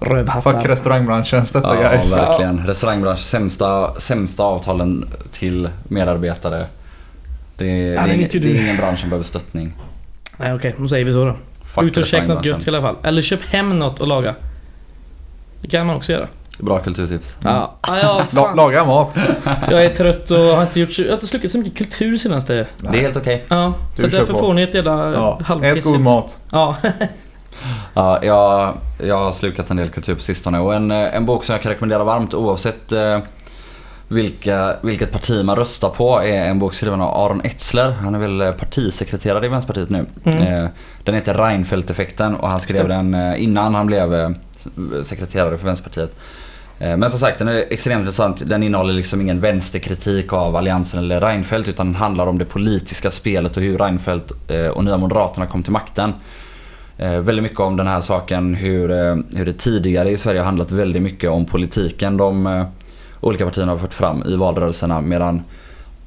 Rövhattar. 0.00 0.52
Fuck 0.52 0.66
restaurangbranschen, 0.68 1.46
stötta 1.46 1.82
Ja, 1.82 1.90
guys. 1.90 2.18
verkligen. 2.18 2.66
Restaurangbransch, 2.66 3.20
sämsta, 3.20 3.94
sämsta 4.00 4.42
avtalen 4.42 5.04
till 5.32 5.68
medarbetare. 5.88 6.66
Det, 7.56 7.66
är- 7.66 7.94
Ja, 7.94 8.02
det, 8.02 8.06
det 8.16 8.34
är, 8.34 8.40
det 8.40 8.50
är 8.58 8.62
ingen 8.62 8.76
bransch 8.76 8.98
som 9.00 9.08
behöver 9.08 9.24
stöttning. 9.24 9.74
Nej 10.38 10.54
okej, 10.54 10.74
då 10.78 10.88
säger 10.88 11.04
vi 11.04 11.12
så 11.12 11.24
då. 11.24 11.36
Ut 11.82 11.96
och 11.98 12.06
käka 12.06 12.26
något 12.34 12.44
gött 12.44 12.66
i 12.66 12.70
alla 12.70 12.80
fall. 12.80 12.96
Eller 13.02 13.22
köp 13.22 13.42
hem 13.46 13.78
något 13.78 14.00
och 14.00 14.08
laga. 14.08 14.34
Det 15.60 15.68
kan 15.68 15.86
man 15.86 15.96
också 15.96 16.12
göra. 16.12 16.28
Bra 16.60 16.78
kulturtips. 16.78 17.36
Ja, 17.44 17.74
ja, 17.86 17.98
ja 17.98 18.24
La, 18.30 18.54
laga 18.54 18.84
mat. 18.84 19.18
Jag 19.70 19.84
är 19.84 19.88
trött 19.94 20.30
och 20.30 20.38
har 20.38 20.62
inte 20.62 20.80
gjort... 20.80 20.98
Jag 20.98 21.06
har 21.06 21.12
inte 21.12 21.26
slukat 21.26 21.50
så 21.50 21.58
mycket 21.58 21.78
kultur 21.78 22.16
senaste... 22.16 22.66
Det 22.78 22.88
är 22.98 23.02
helt 23.02 23.16
okej. 23.16 23.44
Ja, 23.48 23.74
Du 23.96 24.02
så 24.02 24.08
därför 24.08 24.32
på. 24.32 24.38
får 24.38 24.54
ni 24.54 24.62
ett 24.62 24.74
jävla 24.74 25.12
Ja. 25.12 25.40
halvpissigt... 25.44 25.86
Ät 25.86 25.92
god 25.92 26.00
mat. 26.00 26.38
Ja. 26.52 26.76
Ja, 27.94 28.18
jag, 28.24 28.74
jag 28.98 29.18
har 29.18 29.32
slukat 29.32 29.70
en 29.70 29.76
del 29.76 29.88
kultur 29.88 30.14
på 30.14 30.20
sistone 30.20 30.58
och 30.58 30.74
en, 30.74 30.90
en 30.90 31.26
bok 31.26 31.44
som 31.44 31.52
jag 31.52 31.62
kan 31.62 31.72
rekommendera 31.72 32.04
varmt 32.04 32.34
oavsett 32.34 32.92
eh, 32.92 33.18
vilka, 34.08 34.76
vilket 34.82 35.12
parti 35.12 35.44
man 35.44 35.56
röstar 35.56 35.90
på 35.90 36.22
är 36.22 36.44
en 36.44 36.58
bok 36.58 36.74
skriven 36.74 37.00
av 37.00 37.24
Aron 37.24 37.40
Etzler. 37.44 37.90
Han 37.90 38.14
är 38.14 38.18
väl 38.18 38.40
eh, 38.40 38.52
partisekreterare 38.52 39.46
i 39.46 39.48
Vänsterpartiet 39.48 39.90
nu. 39.90 40.06
Mm. 40.24 40.42
Eh, 40.42 40.70
den 41.04 41.14
heter 41.14 41.34
Reinfeldt-effekten 41.34 42.36
och 42.36 42.48
han 42.48 42.60
skrev 42.60 42.88
den 42.88 43.14
eh, 43.14 43.42
innan 43.42 43.74
han 43.74 43.86
blev 43.86 44.34
sekreterare 45.04 45.58
för 45.58 45.66
Vänsterpartiet. 45.66 46.16
Men 46.78 47.10
som 47.10 47.20
sagt 47.20 47.38
den 47.38 47.48
är 47.48 47.64
extremt 47.70 48.00
intressant. 48.00 48.42
Den 48.46 48.62
innehåller 48.62 48.92
liksom 48.92 49.20
ingen 49.20 49.40
vänsterkritik 49.40 50.32
av 50.32 50.56
Alliansen 50.56 50.98
eller 50.98 51.20
Reinfeldt 51.20 51.68
utan 51.68 51.86
den 51.86 51.94
handlar 51.94 52.26
om 52.26 52.38
det 52.38 52.44
politiska 52.44 53.10
spelet 53.10 53.56
och 53.56 53.62
hur 53.62 53.78
Reinfeldt 53.78 54.32
och 54.74 54.84
Nya 54.84 54.96
Moderaterna 54.96 55.46
kom 55.46 55.62
till 55.62 55.72
makten. 55.72 56.12
Väldigt 56.96 57.42
mycket 57.42 57.60
om 57.60 57.76
den 57.76 57.86
här 57.86 58.00
saken 58.00 58.54
hur, 58.54 58.88
hur 59.38 59.44
det 59.44 59.52
tidigare 59.52 60.10
i 60.10 60.16
Sverige 60.16 60.40
har 60.40 60.44
handlat 60.44 60.70
väldigt 60.70 61.02
mycket 61.02 61.30
om 61.30 61.44
politiken 61.44 62.16
de 62.16 62.66
olika 63.24 63.44
partierna 63.44 63.72
har 63.72 63.78
fört 63.78 63.94
fram 63.94 64.22
i 64.26 64.36
valrörelserna 64.36 65.00
medan 65.00 65.42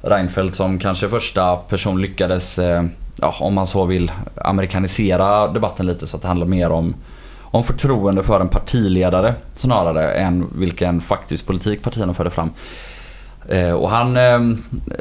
Reinfeldt 0.02 0.54
som 0.54 0.78
kanske 0.78 1.08
första 1.08 1.56
person 1.56 2.00
lyckades, 2.00 2.58
eh, 2.58 2.84
ja, 3.20 3.34
om 3.40 3.54
man 3.54 3.66
så 3.66 3.84
vill, 3.84 4.12
amerikanisera 4.36 5.48
debatten 5.48 5.86
lite 5.86 6.06
så 6.06 6.16
att 6.16 6.22
det 6.22 6.28
handlar 6.28 6.46
mer 6.46 6.70
om, 6.70 6.94
om 7.40 7.64
förtroende 7.64 8.22
för 8.22 8.40
en 8.40 8.48
partiledare 8.48 9.34
snarare 9.54 10.12
än 10.12 10.46
vilken 10.54 11.00
faktisk 11.00 11.46
politik 11.46 11.82
partierna 11.82 12.14
förde 12.14 12.30
fram. 12.30 12.50
Eh, 13.48 13.72
och 13.72 13.90
han, 13.90 14.16
eh, 14.16 14.40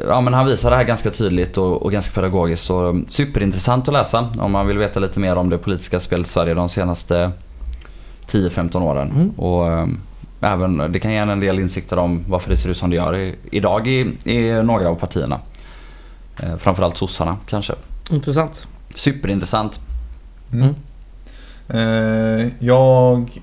ja, 0.08 0.22
men 0.22 0.34
han 0.34 0.46
visar 0.46 0.70
det 0.70 0.76
här 0.76 0.84
ganska 0.84 1.10
tydligt 1.10 1.58
och, 1.58 1.84
och 1.84 1.92
ganska 1.92 2.14
pedagogiskt. 2.14 2.66
Så, 2.66 3.02
superintressant 3.10 3.88
att 3.88 3.94
läsa 3.94 4.30
om 4.40 4.52
man 4.52 4.68
vill 4.68 4.78
veta 4.78 5.00
lite 5.00 5.20
mer 5.20 5.36
om 5.36 5.50
det 5.50 5.58
politiska 5.58 6.00
spelet 6.00 6.28
i 6.28 6.30
Sverige 6.30 6.54
de 6.54 6.70
senaste 6.70 7.32
10-15 8.28 8.84
åren. 8.84 9.12
Mm. 9.12 9.30
Och, 9.30 9.90
även, 10.42 10.92
det 10.92 11.00
kan 11.00 11.12
ge 11.12 11.18
en 11.18 11.40
del 11.40 11.60
insikter 11.60 12.00
om 12.00 12.26
varför 12.28 12.50
det 12.50 12.58
ser 12.58 12.70
ut 12.70 12.78
som 12.78 12.90
det 12.90 12.96
gör 12.96 13.16
i, 13.16 13.36
idag 13.52 13.88
i, 13.88 14.18
i 14.24 14.64
några 14.64 14.90
av 14.90 14.96
partierna. 14.96 15.40
Eh, 16.40 16.58
framförallt 16.58 16.98
sossarna 16.98 17.38
kanske. 17.46 17.74
Intressant. 18.12 18.68
Superintressant. 18.96 19.80
Mm. 20.54 20.76
Eh, 21.70 22.52
jag 22.60 23.42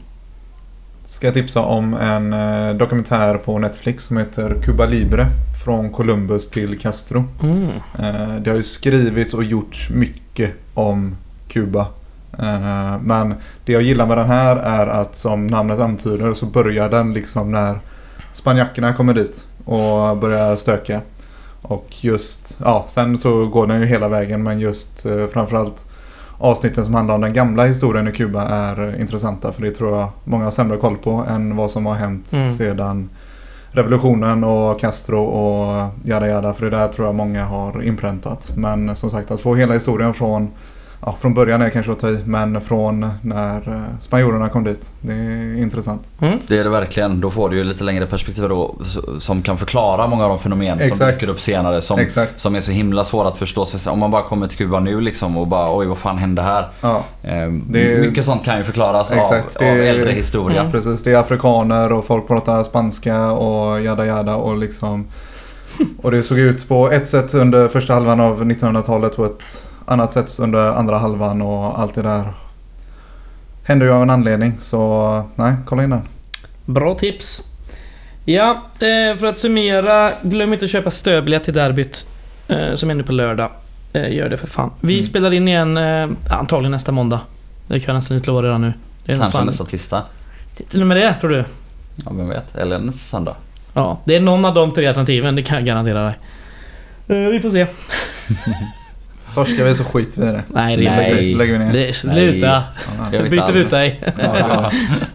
ska 1.05 1.33
tipsa 1.33 1.61
om 1.61 1.95
en 1.95 2.33
eh, 2.33 2.75
dokumentär 2.75 3.39
på 3.39 3.59
Netflix 3.59 4.05
som 4.05 4.17
heter 4.17 4.57
Cuba 4.63 4.87
Libre. 4.87 5.27
Från 5.65 5.91
Columbus 5.91 6.51
till 6.51 6.79
Castro. 6.79 7.25
Mm. 7.43 7.69
Eh, 7.99 8.37
det 8.41 8.51
har 8.51 8.57
ju 8.57 8.63
skrivits 8.63 9.35
och 9.35 9.45
gjorts 9.45 9.91
mycket 9.91 10.51
om 10.75 11.17
Kuba. 11.49 11.87
Eh, 12.39 13.01
men 13.03 13.35
det 13.65 13.73
jag 13.73 13.83
gillar 13.83 14.07
med 14.07 14.19
den 14.19 14.29
här 14.29 14.57
är 14.57 14.87
att 14.87 15.17
som 15.17 15.47
namnet 15.47 15.81
antyder 15.81 16.35
så 16.35 16.47
börjar 16.47 16.89
den 16.91 17.13
liksom 17.15 17.51
när 17.53 17.79
spanjackerna 18.33 18.93
kommer 18.95 19.15
dit 19.15 19.45
och 19.65 20.17
börjar 20.17 20.57
stöka. 20.57 21.01
Och 21.63 21.87
just, 22.01 22.57
ja 22.65 22.85
sen 22.89 23.19
så 23.19 23.47
går 23.47 23.67
den 23.67 23.81
ju 23.81 23.87
hela 23.87 24.09
vägen 24.09 24.43
men 24.43 24.59
just 24.61 25.07
eh, 25.07 25.27
framförallt 25.33 25.85
avsnitten 26.39 26.85
som 26.85 26.95
handlar 26.95 27.15
om 27.15 27.21
den 27.21 27.33
gamla 27.33 27.65
historien 27.65 28.09
i 28.09 28.13
Kuba 28.13 28.43
är 28.43 29.01
intressanta 29.01 29.53
för 29.53 29.63
det 29.63 29.71
tror 29.71 29.99
jag 29.99 30.09
många 30.25 30.45
har 30.45 30.51
sämre 30.51 30.77
koll 30.77 30.97
på 30.97 31.25
än 31.29 31.57
vad 31.57 31.71
som 31.71 31.87
har 31.87 31.95
hänt 31.95 32.33
Mm. 32.33 32.51
sedan 32.51 33.11
revolutionen 33.71 34.45
och 34.45 34.81
Castro 34.81 35.25
och 35.25 35.89
jada 36.05 36.29
jada 36.29 36.55
för 36.55 36.65
det 36.65 36.77
där 36.77 36.89
tror 36.89 37.07
jag 37.09 37.15
många 37.15 37.45
har 37.45 37.83
inpräntat. 37.83 38.53
Men 38.57 38.97
som 38.97 39.11
sagt 39.11 39.31
att 39.31 39.41
få 39.41 39.55
hela 39.55 39.75
historien 39.75 40.15
från 40.15 40.51
ja, 41.07 41.17
från 41.21 41.35
början 41.35 41.63
är 41.63 41.71
kanske 41.71 41.93
att 41.93 41.99
ta 41.99 42.09
i, 42.09 42.19
men 42.25 42.61
från 42.61 43.11
när 43.23 43.69
eh, 43.69 43.83
spanjorerna 44.03 44.49
kom 44.49 44.65
dit. 44.65 44.91
Det 45.01 45.13
är 45.13 45.59
intressant. 45.63 46.11
Mm. 46.21 46.39
Det 46.49 46.59
är 46.59 46.65
det 46.65 46.71
verkligen. 46.71 47.21
Då 47.21 47.31
får 47.31 47.51
du 47.51 47.57
ju 47.57 47.65
lite 47.65 47.85
längre 47.85 48.07
perspektiv 48.07 48.49
då 48.49 48.75
som 49.19 49.43
kan 49.43 49.59
förklara 49.59 50.07
många 50.07 50.25
av 50.25 50.29
de 50.31 50.39
fenomen 50.39 50.79
som 50.79 50.87
Exakt. 50.89 51.21
dyker 51.21 51.33
upp 51.33 51.41
senare. 51.41 51.81
Som, 51.83 51.99
Exakt. 51.99 52.39
som 52.41 52.55
är 52.55 52.61
så 52.61 52.71
himla 52.73 53.05
svåra 53.05 53.29
att 53.29 53.37
förstå. 53.37 53.65
Så 53.67 53.91
Om 53.91 53.99
man 53.99 54.11
bara 54.11 54.23
kommer 54.23 54.47
till 54.47 54.59
Kuba 54.59 54.81
nu 54.81 55.01
liksom 55.01 55.37
och 55.37 55.47
bara 55.47 55.77
oj 55.79 55.87
vad 55.87 55.99
fan 55.99 56.19
hände 56.19 56.43
här? 56.43 56.69
Ja, 56.81 57.05
Eh, 57.23 57.31
Det 57.69 57.93
är- 57.95 58.01
Mycket 58.01 58.25
sånt 58.25 58.45
kan 58.45 58.59
ju 58.59 58.65
förklaras 58.65 59.11
Exakt. 59.13 59.57
av, 59.57 59.63
Det 59.63 59.71
av 59.73 59.79
är- 59.79 59.83
äldre 59.83 60.13
historia. 60.13 60.61
Mm. 60.61 60.73
precis. 60.73 61.03
Det 61.03 61.13
är 61.13 61.17
afrikaner 61.19 61.93
och 61.93 62.05
folk 62.07 62.29
pratar 62.29 62.63
spanska 62.65 63.31
och 63.31 63.81
jada 63.81 64.07
jada 64.07 64.37
och 64.37 64.57
liksom... 64.59 65.07
Och 66.03 66.11
det 66.11 66.23
såg 66.23 66.39
ut 66.39 66.69
på 66.69 66.91
ett 66.91 67.09
sätt 67.09 67.35
under 67.35 67.69
första 67.69 67.95
halvan 67.95 68.21
av 68.21 68.45
1900-talet 68.45 69.15
och 69.15 69.27
ett 69.27 69.39
annat 69.87 70.13
sätt 70.13 70.39
under 70.39 70.59
andra 70.59 70.99
halvan 70.99 71.43
och 71.43 71.81
allt 71.81 71.95
det 71.95 72.03
där 72.03 72.33
hände 73.65 73.85
ju 73.85 73.93
av 73.93 74.03
en 74.03 74.11
anledning. 74.11 74.53
Så 74.59 75.25
nej, 75.35 75.55
kolla 75.67 75.85
in 75.85 75.91
den. 75.91 76.03
Bra 76.65 76.95
tips. 76.95 77.43
Ja, 78.25 78.51
eh, 78.75 79.19
för 79.19 79.27
att 79.27 79.39
summera. 79.39 80.13
Glöm 80.23 80.53
inte 80.53 80.65
att 80.65 80.71
köpa 80.71 80.91
stödbiljett 80.91 81.45
till 81.45 81.55
derbyt. 81.55 82.07
Eh, 82.49 82.75
som 82.75 82.91
är 82.91 82.95
nu 82.95 83.03
på 83.03 83.13
lördag. 83.13 83.51
Eh, 83.93 84.13
gör 84.13 84.29
det 84.29 84.37
för 84.37 84.47
fan. 84.47 84.71
Vi 84.81 84.93
Mm. 84.95 85.05
spelar 85.05 85.33
in 85.33 85.49
igen 85.49 85.79
antagligen 86.31 86.71
nästa 86.73 86.93
måndag. 86.93 87.21
Det 87.67 87.81
kan 87.81 87.93
jag 87.93 87.99
nästan 87.99 88.17
inte 88.17 88.29
lova 88.31 88.43
redan 88.43 88.61
nu. 88.61 88.73
Det 89.05 89.13
är 89.13 89.17
nog 89.17 89.23
Kanske 89.23 89.39
fan- 89.39 89.47
nästa 89.47 89.65
tisdag. 89.65 90.03
Till 90.69 90.81
och 90.81 90.87
med 90.87 90.97
det, 90.97 91.15
tror 91.21 91.31
du? 91.31 91.45
Ja, 92.05 92.11
vem 92.15 92.29
vet. 92.29 92.55
Eller 92.57 92.79
nästa 92.79 93.01
söndag. 93.01 93.37
Ja, 93.75 93.99
det 94.05 94.17
är 94.17 94.21
någon 94.21 94.45
av 94.45 94.55
de 94.55 94.73
tre 94.73 94.87
alternativen, 94.87 95.37
det 95.37 95.43
kan 95.43 95.57
jag 95.57 95.67
garantera 95.67 96.03
dig. 96.05 96.19
Vi 97.31 97.41
får 97.41 97.51
se. 97.51 97.67
Torskar 99.35 99.65
vi 99.65 99.77
så 99.77 99.85
skiter 99.85 100.21
vi 100.23 100.29
i 100.29 100.31
det. 100.33 100.43
Nej, 100.49 100.77
det 100.77 100.87
är 100.87 100.97
Nej. 100.97 101.05
inte. 101.11 101.15
Lägger, 101.23 101.37
lägger 101.39 101.53
vi 101.53 101.65
ner. 101.65 101.73
Det, 101.87 101.93
sluta. 101.93 102.63
Vet 103.11 103.31
Byter 103.31 103.57
ut 103.57 103.71
dig. 103.71 104.01
Ja, 104.23 104.71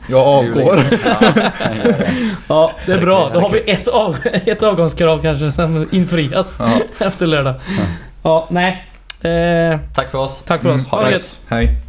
Jag 0.10 0.28
avgår. 0.28 0.80
Ja, 2.48 2.72
det 2.86 2.92
är 2.94 3.02
bra. 3.02 3.32
Då 3.34 3.40
har 3.40 3.50
vi 3.50 3.60
ett, 3.72 3.88
av, 3.88 4.18
ett 4.46 4.64
avgångskrav 4.64 5.22
kanske 5.22 5.52
som 5.52 5.88
infrias 5.92 6.56
Ja. 6.60 6.80
efter 7.08 7.28
lördag. 7.28 7.56
Ja, 8.24 8.48
nej. 8.52 8.86
Eh, 9.22 9.80
Tack 9.96 10.12
för 10.12 10.18
oss. 10.18 10.42
tack 10.46 10.62
för 10.62 10.70
oss. 10.70 10.76
Mm, 10.76 10.90
Ha 10.92 11.04
det 11.04 11.12
gött. 11.12 11.40
Hej. 11.50 11.82